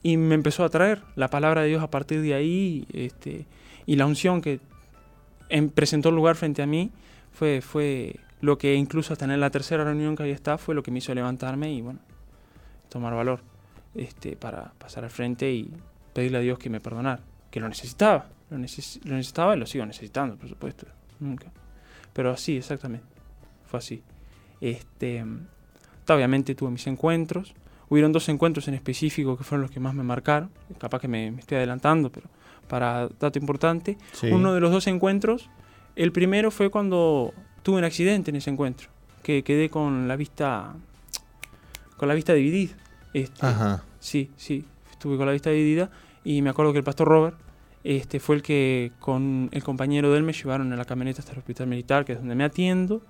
y 0.03 0.17
me 0.17 0.35
empezó 0.35 0.65
a 0.65 0.69
traer 0.69 1.03
la 1.17 1.29
palabra 1.29 1.63
de 1.63 1.69
Dios 1.69 1.83
a 1.83 1.91
partir 1.91 2.21
de 2.21 2.35
ahí. 2.35 2.87
Este, 2.93 3.47
y 3.87 3.97
la 3.97 4.07
unción 4.07 4.41
que 4.41 4.61
en, 5.49 5.71
presentó 5.71 6.11
el 6.11 6.15
lugar 6.15 6.37
frente 6.37 6.63
a 6.63 6.67
mí 6.67 6.93
fue, 7.33 7.61
fue 7.61 8.17
lo 8.41 8.59
que 8.59 8.75
incluso 8.75 9.13
hasta 9.13 9.25
en 9.25 9.41
la 9.41 9.51
tercera 9.51 9.85
reunión 9.85 10.17
que 10.17 10.23
ahí 10.23 10.31
está 10.31 10.59
fue 10.59 10.75
lo 10.75 10.83
que 10.83 10.91
me 10.91 10.99
hizo 10.99 11.15
levantarme 11.15 11.73
y 11.73 11.81
bueno, 11.81 12.01
tomar 12.89 13.15
valor 13.15 13.41
este, 13.95 14.37
para 14.37 14.73
pasar 14.79 15.05
al 15.05 15.11
frente 15.11 15.51
y 15.53 15.71
pedirle 16.13 16.39
a 16.39 16.41
Dios 16.41 16.59
que 16.59 16.71
me 16.71 16.81
perdonara, 16.81 17.21
que 17.51 17.61
lo 17.61 17.69
necesitaba, 17.69 18.29
lo, 18.51 18.59
neces 18.59 19.01
lo 19.05 19.15
necesitaba 19.17 19.57
y 19.57 19.59
lo 19.59 19.67
sigo 19.67 19.87
necesitando, 19.87 20.37
por 20.37 20.49
supuesto, 20.49 20.87
nunca. 21.21 21.51
Pero 22.13 22.31
así, 22.31 22.57
exactamente, 22.57 23.07
fue 23.67 23.79
así. 23.79 24.03
Este, 24.61 25.25
obviamente 26.09 26.55
tuve 26.55 26.71
mis 26.71 26.87
encuentros, 26.87 27.55
hubieron 27.89 28.13
dos 28.13 28.29
encuentros 28.29 28.69
en 28.69 28.75
específico 28.75 29.37
que 29.37 29.45
fueron 29.45 29.63
los 29.63 29.71
que 29.71 29.81
más 29.81 29.95
me 29.95 30.03
marcaron, 30.03 30.51
capaz 30.79 31.01
que 31.01 31.09
me, 31.09 31.31
me 31.31 31.41
estoy 31.41 31.59
adelantando, 31.59 32.11
pero 32.11 32.29
para 32.69 33.09
dato 33.21 33.39
importante, 33.39 33.99
Sí. 34.13 34.29
uno 34.29 34.55
de 34.55 34.61
los 34.61 34.71
dos 34.71 34.87
encuentros, 34.87 35.51
el 35.97 36.13
primero 36.13 36.51
fue 36.51 36.71
cuando 36.71 37.35
tuve 37.63 37.79
un 37.79 37.85
accidente 37.85 38.31
en 38.31 38.37
ese 38.37 38.51
encuentro, 38.51 38.89
que 39.23 39.43
quedé 39.43 39.69
con 39.71 40.09
la 40.09 40.17
vista 40.17 40.75
con 41.97 42.09
la 42.09 42.15
vista 42.15 42.33
dividida. 42.35 42.75
Este, 43.13 43.47
Ajá. 43.47 43.85
Sí, 44.01 44.31
sí, 44.37 44.65
estuve 44.91 45.17
con 45.17 45.27
la 45.27 45.33
vista 45.33 45.51
dividida 45.51 45.91
y 46.25 46.43
me 46.43 46.51
acuerdo 46.51 46.73
que 46.73 46.79
el 46.79 46.85
pastor 46.85 47.07
Robert 47.09 47.37
este, 47.85 48.19
fue 48.19 48.37
el 48.37 48.43
que 48.43 48.93
con 48.99 49.51
el 49.53 49.63
compañero 49.63 50.11
de 50.11 50.17
él 50.17 50.25
me 50.25 50.33
llevaron 50.33 50.73
en 50.73 50.79
la 50.79 50.87
camioneta 50.87 51.21
hasta 51.21 51.33
el 51.33 51.39
hospital 51.39 51.67
militar, 51.67 52.05
que 52.05 52.13
es 52.13 52.19
donde 52.19 52.35
me 52.35 52.45
atiendo, 52.45 53.03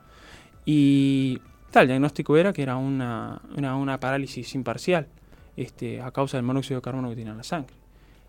y 0.67 1.41
tal, 1.71 1.83
el 1.83 1.89
diagnóstico 1.89 2.37
era 2.37 2.53
que 2.53 2.63
era 2.63 2.77
una, 2.77 3.41
una, 3.57 3.77
una 3.77 4.01
parálisis 4.01 4.55
imparcial 4.55 5.07
este, 5.57 6.01
a 6.01 6.11
causa 6.11 6.37
del 6.37 6.45
monóxido 6.45 6.81
de 6.81 6.83
carbono 6.83 7.09
que 7.09 7.17
tiene 7.17 7.31
en 7.31 7.37
la 7.37 7.45
sangre. 7.45 7.75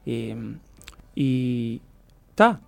Eh, 0.05 0.55
y 1.15 1.81
está. 2.29 2.61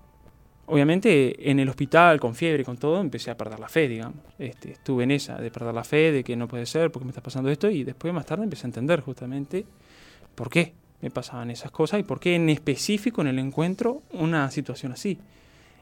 Obviamente 0.70 1.50
en 1.50 1.60
el 1.60 1.70
hospital, 1.70 2.20
con 2.20 2.36
fiebre 2.36 2.66
con 2.66 2.78
todo, 2.78 3.00
empecé 3.00 3.32
a 3.32 3.38
perder 3.38 3.60
la 3.60 3.70
fe, 3.70 3.88
digamos. 3.88 4.18
Este, 4.38 4.72
estuve 4.72 5.06
en 5.06 5.12
esa, 5.12 5.38
de 5.38 5.50
perder 5.50 5.74
la 5.74 5.86
fe, 5.86 6.12
de 6.12 6.24
que 6.24 6.36
no 6.36 6.48
puede 6.48 6.66
ser, 6.66 6.92
porque 6.92 7.06
me 7.06 7.12
está 7.12 7.22
pasando 7.22 7.50
esto, 7.50 7.70
y 7.70 7.86
después 7.86 8.14
más 8.14 8.26
tarde 8.26 8.44
empecé 8.44 8.66
a 8.66 8.70
entender 8.70 9.00
justamente 9.00 9.66
por 10.36 10.50
qué 10.50 10.74
me 11.02 11.12
pasaban 11.12 11.52
esas 11.52 11.72
cosas 11.72 12.00
y 12.00 12.04
por 12.04 12.20
qué 12.20 12.36
en 12.36 12.50
específico 12.50 13.22
en 13.22 13.28
el 13.28 13.40
encuentro 13.40 14.02
una 14.12 14.50
situación 14.52 14.92
así. 14.92 15.20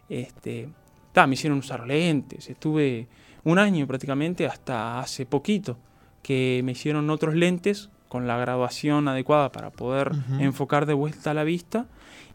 Este, 0.10 0.70
ta, 1.14 1.26
me 1.28 1.36
hicieron 1.36 1.60
usar 1.60 1.88
lentes, 1.88 2.50
estuve 2.50 3.08
un 3.44 3.60
año 3.60 3.88
prácticamente 3.88 4.46
hasta 4.46 5.00
hace 5.00 5.26
poquito 5.26 5.78
que 6.22 6.62
me 6.64 6.74
hicieron 6.74 7.10
otros 7.10 7.36
lentes 7.36 7.90
con 8.08 8.28
la 8.28 8.38
graduación 8.38 9.08
adecuada 9.08 9.52
para 9.52 9.70
poder 9.72 10.12
enfocar 10.40 10.86
de 10.86 10.94
vuelta 10.94 11.34
la 11.34 11.44
vista 11.44 11.88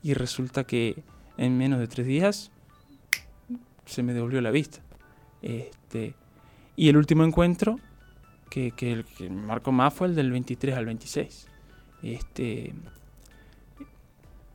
y 0.03 0.15
resulta 0.15 0.65
que 0.65 1.03
en 1.37 1.59
menos 1.59 1.81
de 1.81 1.89
tres 1.89 2.07
días 2.07 2.51
se 3.87 4.03
me 4.03 4.15
devolvió 4.15 4.41
la 4.41 4.51
vista. 4.51 4.81
Este, 5.43 6.15
y 6.77 6.89
el 6.89 6.97
último 6.97 7.25
encuentro 7.25 7.79
que, 8.49 8.73
que 8.73 8.93
el 8.93 9.05
que 9.05 9.29
me 9.29 9.43
marcó 9.43 9.73
más 9.73 9.93
fue 9.93 10.09
el 10.09 10.15
del 10.15 10.31
23 10.31 10.77
al 10.77 10.87
26. 10.87 11.50
Este, 12.03 12.73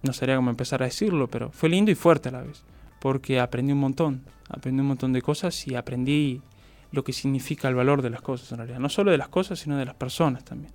no 0.04 0.14
sabría 0.14 0.36
cómo 0.36 0.50
empezar 0.50 0.82
a 0.84 0.86
decirlo, 0.86 1.28
pero 1.28 1.52
fue 1.52 1.70
lindo 1.70 1.92
y 1.92 1.96
fuerte 1.96 2.30
a 2.30 2.32
la 2.34 2.42
vez, 2.42 2.64
porque 3.00 3.40
aprendí 3.40 3.74
un 3.74 3.80
montón, 3.80 4.22
aprendí 4.50 4.82
un 4.82 4.88
montón 4.88 5.14
de 5.14 5.22
cosas 5.22 5.68
y 5.68 5.76
aprendí 5.76 6.42
lo 6.92 7.04
que 7.04 7.12
significa 7.14 7.68
el 7.68 7.76
valor 7.76 8.02
de 8.02 8.10
las 8.10 8.22
cosas 8.22 8.52
en 8.52 8.58
realidad, 8.60 8.80
no 8.80 8.90
solo 8.90 9.12
de 9.12 9.18
las 9.18 9.28
cosas, 9.30 9.60
sino 9.60 9.78
de 9.78 9.86
las 9.86 9.96
personas 9.96 10.44
también. 10.46 10.72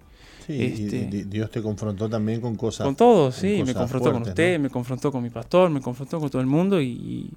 Sí, 0.46 0.60
Este- 0.60 1.06
di- 1.06 1.22
Dios 1.24 1.50
te 1.50 1.62
confrontó 1.62 2.08
también 2.08 2.40
con 2.40 2.56
cosas. 2.56 2.84
Con 2.84 2.96
todo, 2.96 3.24
con 3.24 3.32
sí, 3.32 3.62
me 3.64 3.74
confrontó 3.74 4.12
con 4.12 4.22
usted, 4.22 4.56
¿no? 4.58 4.62
me 4.64 4.70
confrontó 4.70 5.12
con 5.12 5.22
mi 5.22 5.30
pastor, 5.30 5.70
me 5.70 5.80
confrontó 5.80 6.18
con 6.18 6.28
todo 6.28 6.40
el 6.42 6.48
mundo 6.48 6.80
y, 6.80 6.86
y 6.88 7.30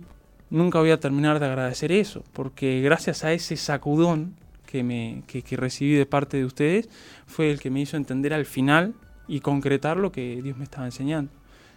nunca 0.50 0.80
voy 0.80 0.90
a 0.92 1.00
terminar 1.00 1.40
de 1.40 1.46
agradecer 1.46 1.92
eso, 1.92 2.24
porque 2.34 2.82
gracias 2.82 3.24
a 3.24 3.32
ese 3.34 3.56
sacudón 3.56 4.36
que, 4.66 4.84
me, 4.84 5.22
que, 5.28 5.44
que 5.44 5.56
recibí 5.58 5.94
de 5.94 6.08
parte 6.08 6.38
de 6.38 6.46
ustedes 6.46 6.90
fue 7.28 7.52
el 7.52 7.60
que 7.60 7.70
me 7.70 7.82
hizo 7.82 7.96
entender 7.98 8.34
al 8.34 8.46
final 8.46 8.96
y 9.28 9.40
concretar 9.40 9.98
lo 9.98 10.12
que 10.12 10.42
Dios 10.42 10.58
me 10.58 10.64
estaba 10.64 10.86
enseñando. 10.86 11.32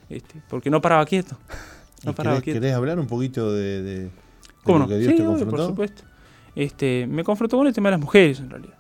Este, 0.09 0.41
porque 0.49 0.71
no 0.71 0.81
paraba 0.81 1.05
quieto. 1.07 1.37
¿Y 2.03 2.07
No 2.07 2.15
paraba 2.15 2.37
querés, 2.37 2.45
quieto. 2.45 2.61
querés 2.61 2.75
hablar 2.75 2.99
un 2.99 3.07
poquito 3.07 3.53
de, 3.53 3.83
de- 3.83 4.01
de 4.05 4.11
¿Cómo 4.63 4.79
lo 4.79 4.85
no? 4.85 4.89
que 4.89 4.99
Dios 4.99 5.13
Sí, 5.13 5.17
te 5.19 5.25
confrontó? 5.25 5.57
por 5.57 5.67
supuesto. 5.67 6.03
Este, 6.55 7.07
me 7.09 7.23
confrontó 7.25 7.57
con 7.59 7.67
el 7.67 7.73
tema 7.75 7.89
de 7.89 7.93
las 7.93 8.01
mujeres, 8.01 8.41
en 8.41 8.51
realidad. 8.51 8.77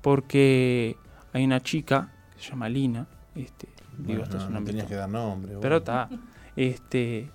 Porque 0.00 0.96
hay 1.32 1.44
una 1.44 1.60
chica 1.60 2.12
que 2.36 2.42
se 2.42 2.50
llama 2.50 2.68
Lina. 2.68 3.06
Este, 3.34 3.68
digo, 3.98 4.20
Bueno, 4.20 4.34
no, 4.34 4.40
su 4.40 4.46
no 4.46 4.54
nombre 4.54 4.72
tenías 4.72 4.88
que 4.88 4.94
dar 4.94 5.08
nombre. 5.08 5.48
Pero 5.60 5.60
bueno. 5.60 5.76
está. 5.76 6.08
Este, 6.56 7.30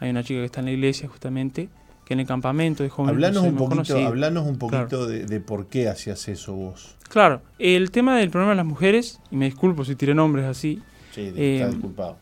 hay 0.00 0.10
una 0.10 0.22
chica 0.22 0.40
que 0.40 0.44
está 0.46 0.60
en 0.60 0.66
la 0.66 0.72
iglesia, 0.72 1.08
justamente, 1.08 1.68
que 2.08 2.14
en 2.14 2.20
el 2.20 2.26
campamento 2.26 2.82
de 2.82 2.88
jóvenes. 2.88 3.14
Hablanos 3.16 3.42
nos 3.42 3.52
un 3.52 3.58
poquito, 3.58 3.68
conocido. 3.76 4.06
hablanos 4.08 4.46
un 4.46 4.56
poquito 4.58 4.88
Claro. 4.88 5.06
de, 5.06 5.26
de 5.26 5.40
por 5.40 5.66
qué 5.66 5.88
hacías 5.88 6.26
eso 6.28 6.54
vos. 6.54 6.96
Claro, 7.10 7.42
el 7.58 7.90
tema 7.90 8.16
del 8.18 8.30
problema 8.30 8.52
de 8.52 8.56
las 8.56 8.66
mujeres, 8.66 9.20
y 9.30 9.36
me 9.36 9.44
disculpo 9.44 9.84
si 9.84 9.94
tiré 9.94 10.14
nombres 10.14 10.46
así, 10.46 10.80
Sí, 11.14 11.32
Eh, 11.36 11.56
está 11.60 11.68
disculpado. 11.70 12.16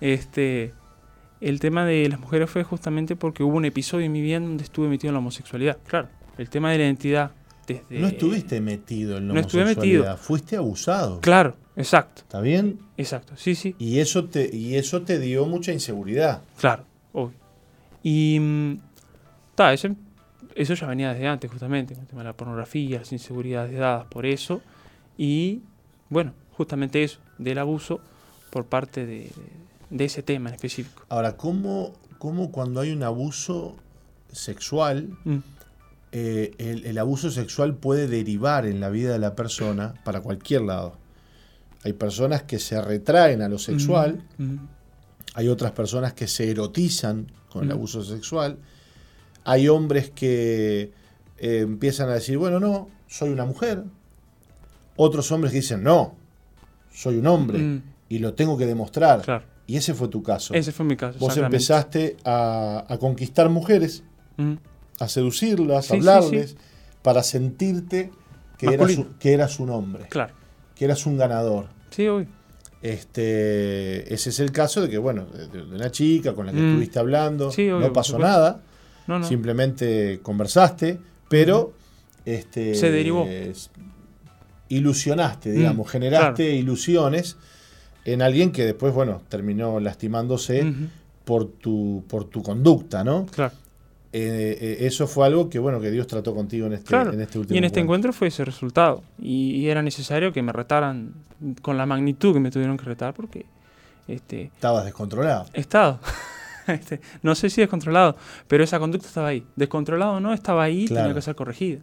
este, 0.00 0.72
el 1.40 1.60
tema 1.60 1.84
de 1.84 2.08
las 2.08 2.20
mujeres 2.20 2.48
fue 2.50 2.62
justamente 2.64 3.16
porque 3.16 3.42
hubo 3.42 3.56
un 3.56 3.64
episodio 3.64 4.06
en 4.06 4.12
mi 4.12 4.20
vida 4.20 4.38
donde 4.40 4.62
estuve 4.64 4.88
metido 4.88 5.10
en 5.10 5.14
la 5.14 5.18
homosexualidad. 5.18 5.78
Claro, 5.86 6.08
el 6.38 6.48
tema 6.48 6.70
de 6.72 6.78
la 6.78 6.84
identidad. 6.84 7.30
Desde, 7.66 7.82
No 7.98 8.06
estuviste 8.08 8.60
metido 8.60 9.16
en 9.18 9.28
la 9.28 9.34
no 9.34 9.40
estuve 9.40 9.62
homosexualidad, 9.62 10.00
metido. 10.02 10.16
fuiste 10.18 10.56
abusado. 10.56 11.20
Claro, 11.20 11.56
exacto, 11.76 12.22
¿Está 12.22 12.40
bien? 12.40 12.78
exacto, 12.98 13.34
sí, 13.36 13.54
sí. 13.54 13.74
Y 13.78 13.98
eso 14.00 14.26
te, 14.26 14.54
y 14.54 14.74
eso 14.76 15.02
te 15.02 15.18
dio 15.18 15.46
mucha 15.46 15.72
inseguridad. 15.72 16.42
Claro, 16.58 16.84
obvio. 17.12 17.36
Y 18.02 18.38
mm, 18.38 18.78
ta, 19.54 19.72
eso, 19.72 19.88
eso 20.54 20.74
ya 20.74 20.86
venía 20.86 21.12
desde 21.12 21.26
antes, 21.26 21.50
justamente, 21.50 21.94
con 21.94 22.02
el 22.02 22.08
tema 22.08 22.22
de 22.22 22.28
la 22.28 22.36
pornografía, 22.36 22.98
las 22.98 23.12
inseguridades 23.12 23.76
dadas 23.78 24.06
por 24.06 24.26
eso. 24.26 24.62
Y 25.16 25.62
bueno, 26.10 26.32
justamente 26.56 27.02
eso, 27.02 27.18
del 27.38 27.58
abuso 27.58 28.00
por 28.50 28.66
parte 28.66 29.06
de, 29.06 29.30
de 29.90 30.04
ese 30.04 30.22
tema 30.22 30.48
en 30.48 30.54
específico. 30.54 31.02
Ahora, 31.08 31.36
¿cómo, 31.36 31.92
cómo 32.18 32.50
cuando 32.50 32.80
hay 32.80 32.92
un 32.92 33.02
abuso 33.02 33.76
sexual, 34.30 35.16
Mm, 35.24 35.38
eh, 36.16 36.54
el, 36.58 36.86
el 36.86 36.98
abuso 36.98 37.28
sexual 37.30 37.74
puede 37.74 38.06
derivar 38.06 38.66
en 38.66 38.78
la 38.78 38.88
vida 38.88 39.12
de 39.12 39.18
la 39.18 39.34
persona 39.34 39.94
para 40.04 40.20
cualquier 40.20 40.62
lado? 40.62 40.96
Hay 41.82 41.92
personas 41.92 42.44
que 42.44 42.58
se 42.58 42.80
retraen 42.80 43.42
a 43.42 43.48
lo 43.48 43.58
sexual, 43.58 44.22
mm, 44.38 44.44
mm, 44.44 44.68
hay 45.34 45.48
otras 45.48 45.72
personas 45.72 46.14
que 46.14 46.28
se 46.28 46.50
erotizan 46.50 47.26
con 47.50 47.64
el 47.64 47.72
abuso 47.72 48.02
sexual, 48.02 48.58
hay 49.44 49.68
hombres 49.68 50.10
que 50.10 50.92
eh, 51.38 51.58
empiezan 51.60 52.08
a 52.08 52.14
decir, 52.14 52.38
bueno, 52.38 52.58
no, 52.60 52.88
soy 53.06 53.30
una 53.30 53.44
mujer, 53.44 53.84
otros 54.96 55.30
hombres 55.32 55.52
que 55.52 55.58
dicen, 55.60 55.82
no, 55.82 56.14
soy 56.92 57.16
un 57.18 57.26
hombre 57.26 57.58
mm, 57.58 57.82
y 58.08 58.18
lo 58.18 58.34
tengo 58.34 58.56
que 58.56 58.66
demostrar. 58.66 59.22
claro, 59.22 59.44
Y 59.66 59.76
ese 59.76 59.94
fue 59.94 60.08
tu 60.08 60.22
caso. 60.22 60.54
ese 60.54 60.72
fue 60.72 60.84
mi 60.86 60.96
caso. 60.96 61.18
Vos 61.18 61.36
empezaste 61.36 62.16
a, 62.24 62.84
a 62.88 62.98
conquistar 62.98 63.48
mujeres, 63.50 64.02
Mm, 64.36 64.54
a 64.98 65.06
seducirlas, 65.08 65.86
Sí, 65.86 65.92
a 65.92 65.96
hablarles, 65.96 66.50
sí. 66.50 66.56
para 67.02 67.22
sentirte 67.22 68.10
que 68.58 68.66
eras, 68.66 68.78
Masculino. 68.88 69.18
que 69.18 69.32
eras 69.32 69.60
un 69.60 69.70
hombre, 69.70 70.06
claro, 70.08 70.32
que 70.74 70.84
eras 70.84 71.06
un 71.06 71.16
ganador. 71.16 71.66
sí, 71.90 72.06
obvio. 72.08 72.26
Este, 72.82 74.12
ese 74.12 74.30
es 74.30 74.40
el 74.40 74.52
caso 74.52 74.82
de 74.82 74.88
que, 74.90 74.98
bueno, 74.98 75.24
de, 75.26 75.46
de 75.48 75.62
una 75.74 75.90
chica 75.90 76.34
con 76.34 76.46
la 76.46 76.52
que 76.52 76.58
Mm. 76.58 76.68
estuviste 76.70 76.98
hablando, 76.98 77.50
Sí, 77.50 77.70
obvio, 77.70 77.86
no 77.88 77.92
pasó 77.92 78.18
nada, 78.18 78.60
No, 79.06 79.18
no. 79.18 79.26
simplemente 79.26 80.20
conversaste, 80.22 80.98
pero 81.28 81.72
este, 82.24 82.74
Se 82.74 82.90
derivó. 82.90 83.26
ilusionaste, 84.68 85.50
Mm, 85.50 85.54
digamos, 85.56 85.90
generaste 85.90 86.44
claro. 86.44 86.58
ilusiones 86.58 87.36
en 88.04 88.22
alguien 88.22 88.52
que 88.52 88.64
después, 88.64 88.92
bueno, 88.94 89.22
terminó 89.28 89.80
lastimándose 89.80 90.64
por, 91.24 91.46
tu, 91.48 92.04
por 92.08 92.24
tu 92.24 92.42
conducta, 92.42 93.04
¿no? 93.04 93.26
Claro. 93.26 93.52
Eh, 94.16 94.56
eh, 94.60 94.76
eso 94.86 95.06
fue 95.08 95.26
algo 95.26 95.48
que, 95.50 95.58
bueno, 95.58 95.80
que 95.80 95.90
Dios 95.90 96.06
trató 96.06 96.34
contigo 96.34 96.66
en 96.66 96.74
este, 96.74 96.86
Claro. 96.86 97.12
en 97.12 97.20
este 97.20 97.38
último 97.38 97.54
Y 97.54 97.58
en 97.58 97.64
este 97.64 97.80
encuentro. 97.80 98.10
encuentro 98.10 98.18
fue 98.18 98.28
ese 98.28 98.44
resultado. 98.44 99.02
Y, 99.18 99.56
y 99.56 99.68
era 99.68 99.82
necesario 99.82 100.32
que 100.32 100.40
me 100.42 100.52
retaran 100.52 101.14
con 101.62 101.76
la 101.76 101.84
magnitud 101.84 102.32
que 102.32 102.40
me 102.40 102.50
tuvieron 102.50 102.76
que 102.76 102.84
retar 102.84 103.12
porque 103.12 103.44
este, 104.06 104.44
Estabas 104.54 104.84
descontrolado. 104.84 105.46
estado. 105.52 105.98
Este, 106.68 107.00
no 107.22 107.34
sé 107.34 107.50
si 107.50 107.60
descontrolado, 107.60 108.16
pero 108.48 108.64
esa 108.64 108.78
conducta 108.78 109.06
estaba 109.08 109.28
ahí. 109.28 109.44
Descontrolado 109.56 110.14
o 110.14 110.20
no, 110.20 110.32
estaba 110.32 110.62
ahí, 110.64 110.86
Claro. 110.86 111.02
tenía 111.08 111.14
que 111.14 111.22
ser 111.22 111.34
corregida. 111.34 111.80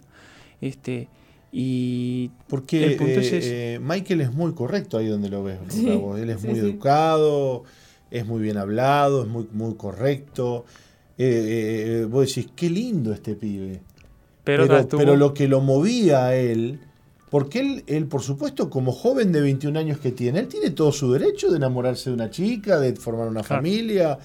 Este, 0.60 1.08
y 1.52 2.30
Porque 2.48 2.86
El 2.86 2.96
punto 2.98 3.20
es 3.20 3.32
eh, 3.34 3.38
ese. 3.38 3.74
eh, 3.76 3.80
Michael 3.80 4.22
es 4.22 4.32
muy 4.34 4.54
correcto 4.54 4.98
ahí 4.98 5.08
donde 5.08 5.30
lo 5.30 5.44
ves. 5.44 5.60
Sí. 5.70 5.88
Él 6.18 6.30
es 6.30 6.42
sí, 6.42 6.48
muy 6.48 6.56
sí. 6.56 6.62
educado, 6.66 7.64
es 8.10 8.26
muy 8.26 8.42
bien 8.42 8.58
hablado, 8.58 9.24
es 9.24 9.28
muy, 9.28 9.48
muy 9.52 9.76
correcto. 9.76 10.66
Eh, 11.18 12.08
vos 12.10 12.28
decís, 12.28 12.50
qué 12.56 12.70
lindo 12.70 13.14
este 13.14 13.36
pibe. 13.36 13.82
pero, 14.44 14.66
Pero, 14.90 15.16
lo 15.16 15.34
que 15.34 15.48
lo 15.48 15.62
movía 15.62 16.26
a 16.28 16.36
él, 16.36 16.80
porque 17.30 17.60
él, 17.60 17.84
él, 17.88 18.06
por 18.08 18.22
supuesto, 18.22 18.70
como 18.70 18.92
joven 18.92 19.32
de 19.32 19.42
21 19.42 19.78
años 19.78 20.00
que 20.00 20.12
tiene, 20.12 20.40
él 20.40 20.48
tiene 20.48 20.72
todo 20.72 20.92
su 20.92 21.12
derecho 21.12 21.50
de 21.52 21.58
enamorarse 21.58 22.10
de 22.10 22.16
una 22.16 22.30
chica, 22.30 22.80
de 22.80 22.96
formar 22.96 23.28
una 23.28 23.42
Claro. 23.44 23.62
familia, 23.62 24.18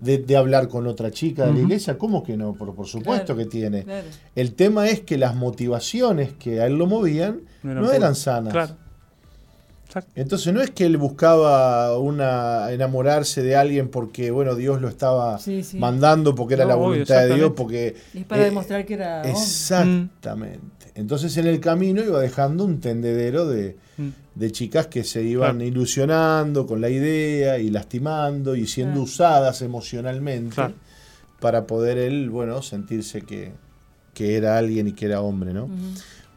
de, 0.00 0.18
de 0.18 0.36
hablar 0.36 0.68
con 0.68 0.86
otra 0.86 1.10
chica 1.10 1.46
de 1.46 1.52
la 1.52 1.58
iglesia. 1.60 1.98
¿Cómo 1.98 2.22
que 2.24 2.36
no? 2.36 2.54
Por, 2.54 2.74
por 2.74 2.86
supuesto 2.86 3.34
Claro, 3.34 3.38
que 3.38 3.46
tiene. 3.46 3.84
Claro. 3.84 4.06
El 4.34 4.54
tema 4.54 4.88
es 4.88 5.00
que 5.00 5.18
las 5.18 5.34
motivaciones 5.36 6.32
que 6.32 6.60
a 6.60 6.66
él 6.66 6.76
lo 6.78 6.86
movían 6.86 7.40
No 7.62 7.74
no 7.74 7.92
eran 7.92 8.14
sanas. 8.14 8.52
Claro. 8.52 8.74
Entonces 10.14 10.54
no 10.54 10.60
es 10.60 10.70
que 10.70 10.84
él 10.86 10.96
buscaba 10.98 11.98
una 11.98 12.70
enamorarse 12.70 13.42
de 13.42 13.56
alguien 13.56 13.88
porque 13.88 14.30
bueno 14.30 14.54
Dios 14.54 14.80
lo 14.80 14.86
estaba 14.88 15.36
Sí, 15.40 15.64
sí. 15.64 15.78
mandando 15.78 16.36
porque 16.36 16.54
era 16.54 16.62
No, 16.62 16.68
la 16.70 16.76
obvio, 16.76 16.86
voluntad 16.90 17.22
de 17.26 17.34
Dios 17.34 17.52
porque 17.56 17.96
Y 18.14 18.18
es 18.18 18.24
para 18.24 18.42
eh, 18.42 18.44
demostrar 18.44 18.86
que 18.86 18.94
era 18.94 19.16
hombre. 19.16 19.32
exactamente. 19.32 20.60
Entonces 20.94 21.36
en 21.38 21.48
el 21.48 21.58
camino 21.58 22.02
iba 22.04 22.20
dejando 22.20 22.64
un 22.64 22.80
tendedero 22.80 23.48
de, 23.48 23.76
Mm. 23.98 24.08
De 24.40 24.50
chicas 24.52 24.86
que 24.86 25.04
se 25.04 25.22
iban 25.22 25.56
Claro. 25.56 25.68
ilusionando 25.68 26.66
con 26.66 26.80
la 26.80 26.88
idea 26.88 27.58
y 27.58 27.70
lastimando 27.70 28.56
y 28.56 28.66
siendo 28.66 28.94
Claro. 28.94 29.04
usadas 29.04 29.62
emocionalmente 29.62 30.54
Claro. 30.54 30.74
para 31.40 31.66
poder 31.66 31.98
él 31.98 32.30
bueno 32.30 32.62
sentirse 32.62 33.20
que, 33.22 33.52
que 34.14 34.36
era 34.36 34.56
alguien 34.58 34.88
y 34.88 34.92
que 34.92 35.06
era 35.06 35.20
hombre, 35.20 35.52
¿no? 35.52 35.68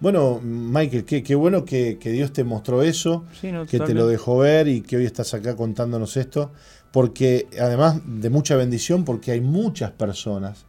Bueno, 0.01 0.41
Michael, 0.43 1.05
qué, 1.05 1.23
qué 1.23 1.33
bueno 1.33 1.63
que, 1.63 1.97
que 1.97 2.11
Dios 2.11 2.33
te 2.33 2.43
mostró 2.43 2.83
eso, 2.83 3.23
Sí, 3.39 3.53
no, 3.53 3.65
que 3.65 3.79
te 3.79 3.93
lo 3.93 4.05
dejó 4.05 4.39
ver 4.39 4.67
y 4.67 4.81
que 4.81 4.97
hoy 4.97 5.05
estás 5.05 5.33
acá 5.33 5.55
contándonos 5.55 6.17
esto, 6.17 6.51
porque 6.91 7.47
además 7.59 8.01
de 8.05 8.29
mucha 8.29 8.57
bendición, 8.57 9.05
porque 9.05 9.31
hay 9.31 9.39
muchas 9.39 9.91
personas 9.91 10.65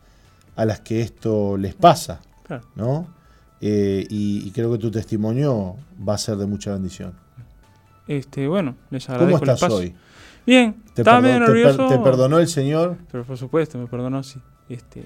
a 0.55 0.65
las 0.65 0.81
que 0.81 1.01
esto 1.01 1.57
les 1.57 1.75
pasa. 1.75 2.21
¿no? 2.77 3.09
Eh, 3.61 4.07
y, 4.09 4.47
y 4.47 4.51
creo 4.53 4.71
que 4.71 4.79
tu 4.79 4.91
testimonio 4.91 5.75
va 6.07 6.15
a 6.15 6.19
ser 6.19 6.37
de 6.37 6.47
mucha 6.47 6.73
bendición. 6.73 7.15
Este, 8.07 8.47
bueno, 8.49 8.77
les 8.91 9.07
¿Cómo 9.07 9.17
agradezco 9.19 9.45
el 9.45 9.51
estás 9.51 9.63
espacio. 9.63 9.77
hoy? 9.89 9.95
Bien, 10.47 10.75
¿Te, 10.93 11.03
estaba 11.03 11.21
medio 11.21 11.35
te 11.39 11.41
per- 11.41 11.49
nervioso. 11.55 11.89
te 11.89 11.99
perdonó 11.99 12.39
el 12.39 12.49
Señor? 12.49 12.99
Pero 13.11 13.25
por 13.25 13.39
supuesto, 13.39 13.79
me 13.79 13.87
perdonó, 13.87 14.23
sí. 14.23 14.41
Este, 14.69 15.05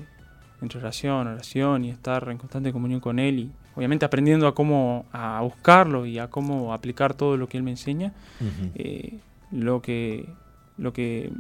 entre 0.61 0.81
oración, 0.81 1.27
oración 1.29 1.85
y 1.85 1.91
estar 1.91 2.29
en 2.29 2.39
constante 2.39 2.73
comunión 2.73 3.01
con 3.01 3.19
Él 3.21 3.39
y 3.39 3.51
obviamente 3.77 4.05
aprendiendo 4.05 4.49
a 4.49 4.55
cómo 4.55 5.07
a 5.13 5.41
buscarlo 5.43 6.07
y 6.07 6.19
a 6.19 6.29
cómo 6.29 6.73
aplicar 6.75 7.15
todo 7.15 7.37
lo 7.37 7.49
que 7.49 7.57
Él 7.57 7.63
me 7.63 7.71
enseña. 7.71 8.13
Ujú. 8.41 8.71
eh, 8.75 9.19
lo 9.53 9.81
que 9.81 10.29
lo 10.77 10.93
que 10.93 11.31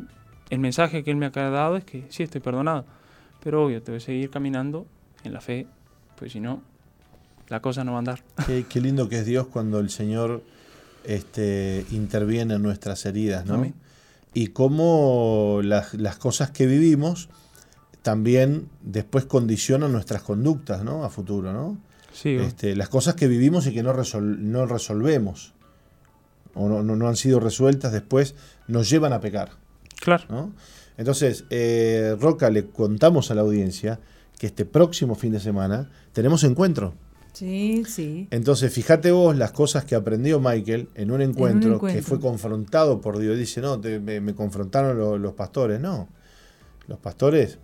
el 0.51 0.59
mensaje 0.61 1.03
que 1.05 1.11
Él 1.11 1.17
me 1.17 1.27
ha 1.27 1.31
dado 1.31 1.77
es 1.77 1.85
que 1.85 2.05
sí, 2.11 2.23
estoy 2.23 2.41
perdonado. 2.41 2.85
Pero 3.43 3.65
obvio, 3.65 3.83
te 3.83 3.91
voy 3.93 3.99
a 3.99 4.01
seguir 4.01 4.31
caminando 4.31 4.87
en 5.25 5.33
la 5.33 5.41
fe, 5.41 5.67
pues 6.17 6.33
si 6.33 6.41
no, 6.41 6.63
la 7.49 7.61
cosa 7.61 7.83
no 7.85 7.93
va 7.93 7.99
a 7.99 8.01
andar. 8.01 8.21
Qué, 8.47 8.65
qué 8.69 8.81
lindo 8.81 9.09
que 9.09 9.19
es 9.19 9.27
Dios 9.27 9.47
cuando 9.49 9.79
el 9.81 9.91
Señor 9.91 10.43
este, 11.05 11.84
interviene 11.90 12.55
en 12.55 12.62
nuestras 12.62 13.05
heridas, 13.07 13.46
¿no? 13.46 13.55
Y 14.34 14.49
cómo 14.49 15.61
las, 15.62 15.94
las 15.94 16.16
cosas 16.16 16.51
que 16.51 16.66
vivimos 16.66 17.28
también 18.03 18.68
después 18.82 19.24
condicionan 19.24 19.92
nuestras 19.92 20.22
conductas, 20.22 20.84
¿no? 20.84 21.05
A 21.05 21.11
futuro, 21.11 21.53
¿no? 21.53 21.78
Sí, 22.12 22.30
Este, 22.36 22.74
las 22.76 22.88
cosas 22.88 23.14
que 23.14 23.28
vivimos 23.28 23.66
y 23.66 23.72
que 23.74 23.82
no, 23.82 23.92
resol- 23.94 24.38
no 24.38 24.66
resolvemos 24.66 25.53
o 26.55 26.68
no, 26.68 26.82
no- 26.82 26.96
no 26.96 27.09
han 27.09 27.16
sido 27.16 27.38
resueltas 27.40 27.92
después 27.92 28.34
nos 28.66 28.88
llevan 28.90 29.12
a 29.12 29.20
pecar, 29.20 29.51
claro. 30.01 30.24
¿no? 30.28 30.53
Entonces, 30.96 31.44
eh, 31.51 32.16
Roca, 32.20 32.51
le 32.51 32.66
contamos 32.66 33.30
a 33.30 33.34
la 33.36 33.42
audiencia 33.42 34.01
que 34.38 34.46
este 34.49 34.64
próximo 34.64 35.14
fin 35.14 35.32
de 35.32 35.40
semana 35.40 35.90
tenemos 36.12 36.42
encuentro. 36.44 36.94
Sí, 37.39 37.84
sí. 37.86 38.26
Entonces, 38.30 38.72
fíjate 38.72 39.11
vos 39.12 39.36
las 39.36 39.53
cosas 39.53 39.84
que 39.84 39.95
aprendió 39.95 40.41
Michael 40.41 40.89
en 40.95 41.11
un 41.11 41.22
encuentro, 41.22 41.70
que 41.70 41.74
encuentro. 41.76 42.03
fue 42.05 42.20
confrontado 42.20 43.01
por 43.01 43.18
Dios. 43.18 43.36
Dice, 43.39 43.61
no, 43.61 43.80
te- 43.80 44.01
me, 44.01 44.20
me 44.20 44.34
confrontaron 44.34 44.99
lo- 44.99 45.18
los 45.18 45.34
pastores. 45.34 45.80
No, 45.80 46.09
los 46.86 46.99
pastores 46.99 47.59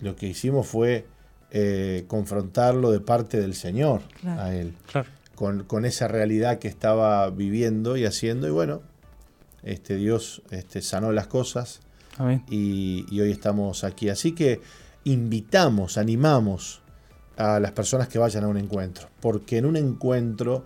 lo 0.00 0.16
que 0.16 0.26
hicimos 0.28 0.66
fue 0.66 1.06
eh, 1.50 2.04
confrontarlo 2.08 2.90
de 2.90 3.00
parte 3.00 3.38
del 3.40 3.54
Señor 3.54 4.00
Claro. 4.20 4.40
a 4.42 4.54
él, 4.54 4.74
Claro. 4.90 5.08
con, 5.34 5.64
con 5.64 5.84
esa 5.84 6.08
realidad 6.08 6.58
que 6.58 6.68
estaba 6.68 7.28
viviendo 7.30 7.96
y 7.96 8.04
haciendo. 8.06 8.48
Y 8.48 8.50
bueno, 8.50 8.82
este, 9.62 9.96
Dios 9.96 10.42
este, 10.50 10.82
sanó 10.82 11.12
las 11.12 11.26
cosas 11.26 11.80
Amén. 12.16 12.42
y, 12.50 13.04
y 13.10 13.20
hoy 13.20 13.30
estamos 13.30 13.84
aquí. 13.84 14.08
Así 14.08 14.32
que 14.32 14.60
invitamos, 15.04 15.98
animamos 15.98 16.80
a 17.42 17.60
las 17.60 17.72
personas 17.72 18.08
que 18.08 18.18
vayan 18.18 18.44
a 18.44 18.48
un 18.48 18.56
encuentro, 18.56 19.08
porque 19.20 19.58
en 19.58 19.66
un 19.66 19.76
encuentro 19.76 20.64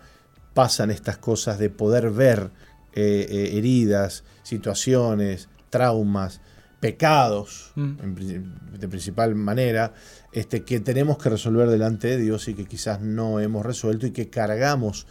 pasan 0.53 0.91
estas 0.91 1.19
cosas 1.19 1.59
de 1.59 1.71
poder 1.71 2.11
ver 2.11 2.51
eh, 2.93 3.27
eh, 3.29 3.59
heridas, 3.59 4.25
situaciones, 4.43 5.49
traumas, 5.71 6.41
pecados, 6.81 7.73
Mm. 7.75 7.93
en 8.03 8.55
de 8.81 8.89
principal 8.89 9.35
manera, 9.35 9.95
este, 10.33 10.63
que 10.65 10.81
tenemos 10.81 11.19
que 11.19 11.31
resolver 11.31 11.69
delante 11.69 12.09
de 12.09 12.19
Dios 12.19 12.49
y 12.49 12.55
que 12.55 12.67
quizás 12.67 13.01
no 13.01 13.41
hemos 13.41 13.65
resuelto 13.65 14.07
y 14.07 14.13
que 14.13 14.29
cargamos 14.29 15.07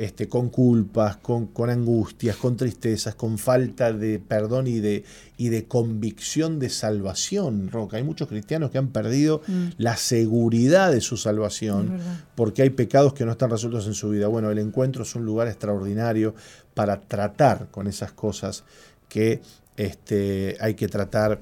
este, 0.00 0.28
con 0.28 0.48
culpas, 0.48 1.18
con, 1.18 1.46
con 1.48 1.68
angustias, 1.68 2.36
con 2.36 2.56
tristezas, 2.56 3.14
con 3.14 3.36
falta 3.36 3.92
de 3.92 4.18
perdón 4.18 4.66
y 4.66 4.80
de, 4.80 5.04
y 5.36 5.50
de 5.50 5.66
convicción 5.66 6.58
de 6.58 6.70
salvación, 6.70 7.70
Roca. 7.70 7.98
Hay 7.98 8.02
muchos 8.02 8.26
cristianos 8.28 8.70
que 8.70 8.78
han 8.78 8.88
perdido 8.88 9.42
Mm. 9.46 9.68
la 9.78 9.96
seguridad 9.96 10.90
de 10.92 11.00
su 11.00 11.16
salvación 11.16 11.98
porque 12.34 12.62
hay 12.62 12.70
pecados 12.70 13.12
que 13.12 13.24
no 13.24 13.32
están 13.32 13.50
resueltos 13.50 13.86
en 13.86 13.94
su 13.94 14.08
vida. 14.10 14.28
Bueno, 14.28 14.50
el 14.50 14.58
encuentro 14.58 15.02
es 15.02 15.14
un 15.14 15.24
lugar 15.24 15.48
extraordinario 15.48 16.34
para 16.74 17.00
tratar 17.00 17.68
con 17.70 17.86
esas 17.86 18.12
cosas 18.12 18.64
que 19.08 19.40
este, 19.76 20.56
hay 20.60 20.74
que 20.74 20.88
tratar 20.88 21.40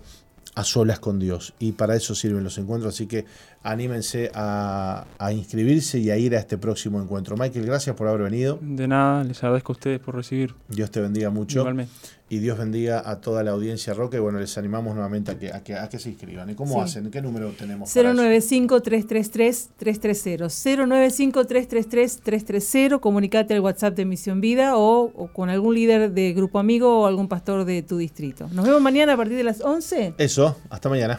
a 0.55 0.65
solas 0.65 0.99
con 0.99 1.19
Dios. 1.19 1.55
Y 1.59 1.73
para 1.73 1.95
eso 1.95 2.15
sirven 2.15 2.43
los 2.43 2.59
encuentros. 2.59 2.95
Así 2.95 3.07
que 3.07 3.25
anímense 3.71 4.31
a, 4.35 5.05
a 5.19 5.33
inscribirse 5.33 5.99
y 5.99 6.11
a 6.11 6.17
ir 6.17 6.35
a 6.35 6.39
este 6.39 6.57
próximo 6.59 7.01
encuentro. 7.03 7.37
Michael, 7.37 7.67
gracias 7.67 7.95
por 7.97 8.09
haber 8.09 8.23
venido. 8.23 8.59
De 8.63 8.87
nada, 8.89 9.25
les 9.25 9.43
agradezco 9.43 9.73
a 9.73 9.75
ustedes 9.75 10.01
por 10.01 10.15
recibir. 10.17 10.55
Dios 10.69 10.91
te 10.91 11.01
bendiga 11.01 11.31
mucho. 11.31 11.61
Igualmente. 11.61 11.93
Y 12.31 12.41
Dios 12.41 12.59
bendiga 12.59 13.03
a 13.09 13.23
toda 13.23 13.43
la 13.43 13.53
audiencia 13.53 13.95
Roca. 13.95 14.19
Y 14.19 14.21
bueno, 14.21 14.39
les 14.39 14.59
animamos 14.59 14.95
nuevamente 14.95 15.31
a 15.31 15.39
que, 15.39 15.51
a 15.53 15.63
que, 15.65 15.75
a 15.75 15.89
que 15.89 15.99
se 15.99 16.11
inscriban. 16.11 16.51
¿Y 16.51 16.55
cómo 16.55 16.75
Sí. 16.75 16.81
hacen? 16.81 17.11
¿Qué 17.11 17.23
número 17.23 17.51
tenemos? 17.53 17.91
para 17.93 18.11
eso? 18.13 18.23
095-333-330. 18.23 20.51
095-333-330. 20.51 23.01
Comunicate 23.01 23.55
al 23.55 23.61
WhatsApp 23.61 23.95
de 23.97 24.05
Misión 24.05 24.43
Vida 24.43 24.77
o, 24.77 25.05
o 25.15 25.29
con 25.33 25.49
algún 25.49 25.75
líder 25.75 26.13
de 26.13 26.35
grupo 26.35 26.59
amigo 26.59 27.01
o 27.01 27.07
algún 27.07 27.29
pastor 27.29 27.65
de 27.65 27.83
tu 27.83 27.97
distrito. 27.97 28.47
Nos 28.53 28.67
vemos 28.67 28.83
mañana 28.83 29.15
a 29.15 29.17
partir 29.17 29.39
de 29.39 29.45
las 29.45 29.63
11. 29.63 30.13
Eso, 30.19 30.55
hasta 30.69 30.91
mañana. 30.91 31.19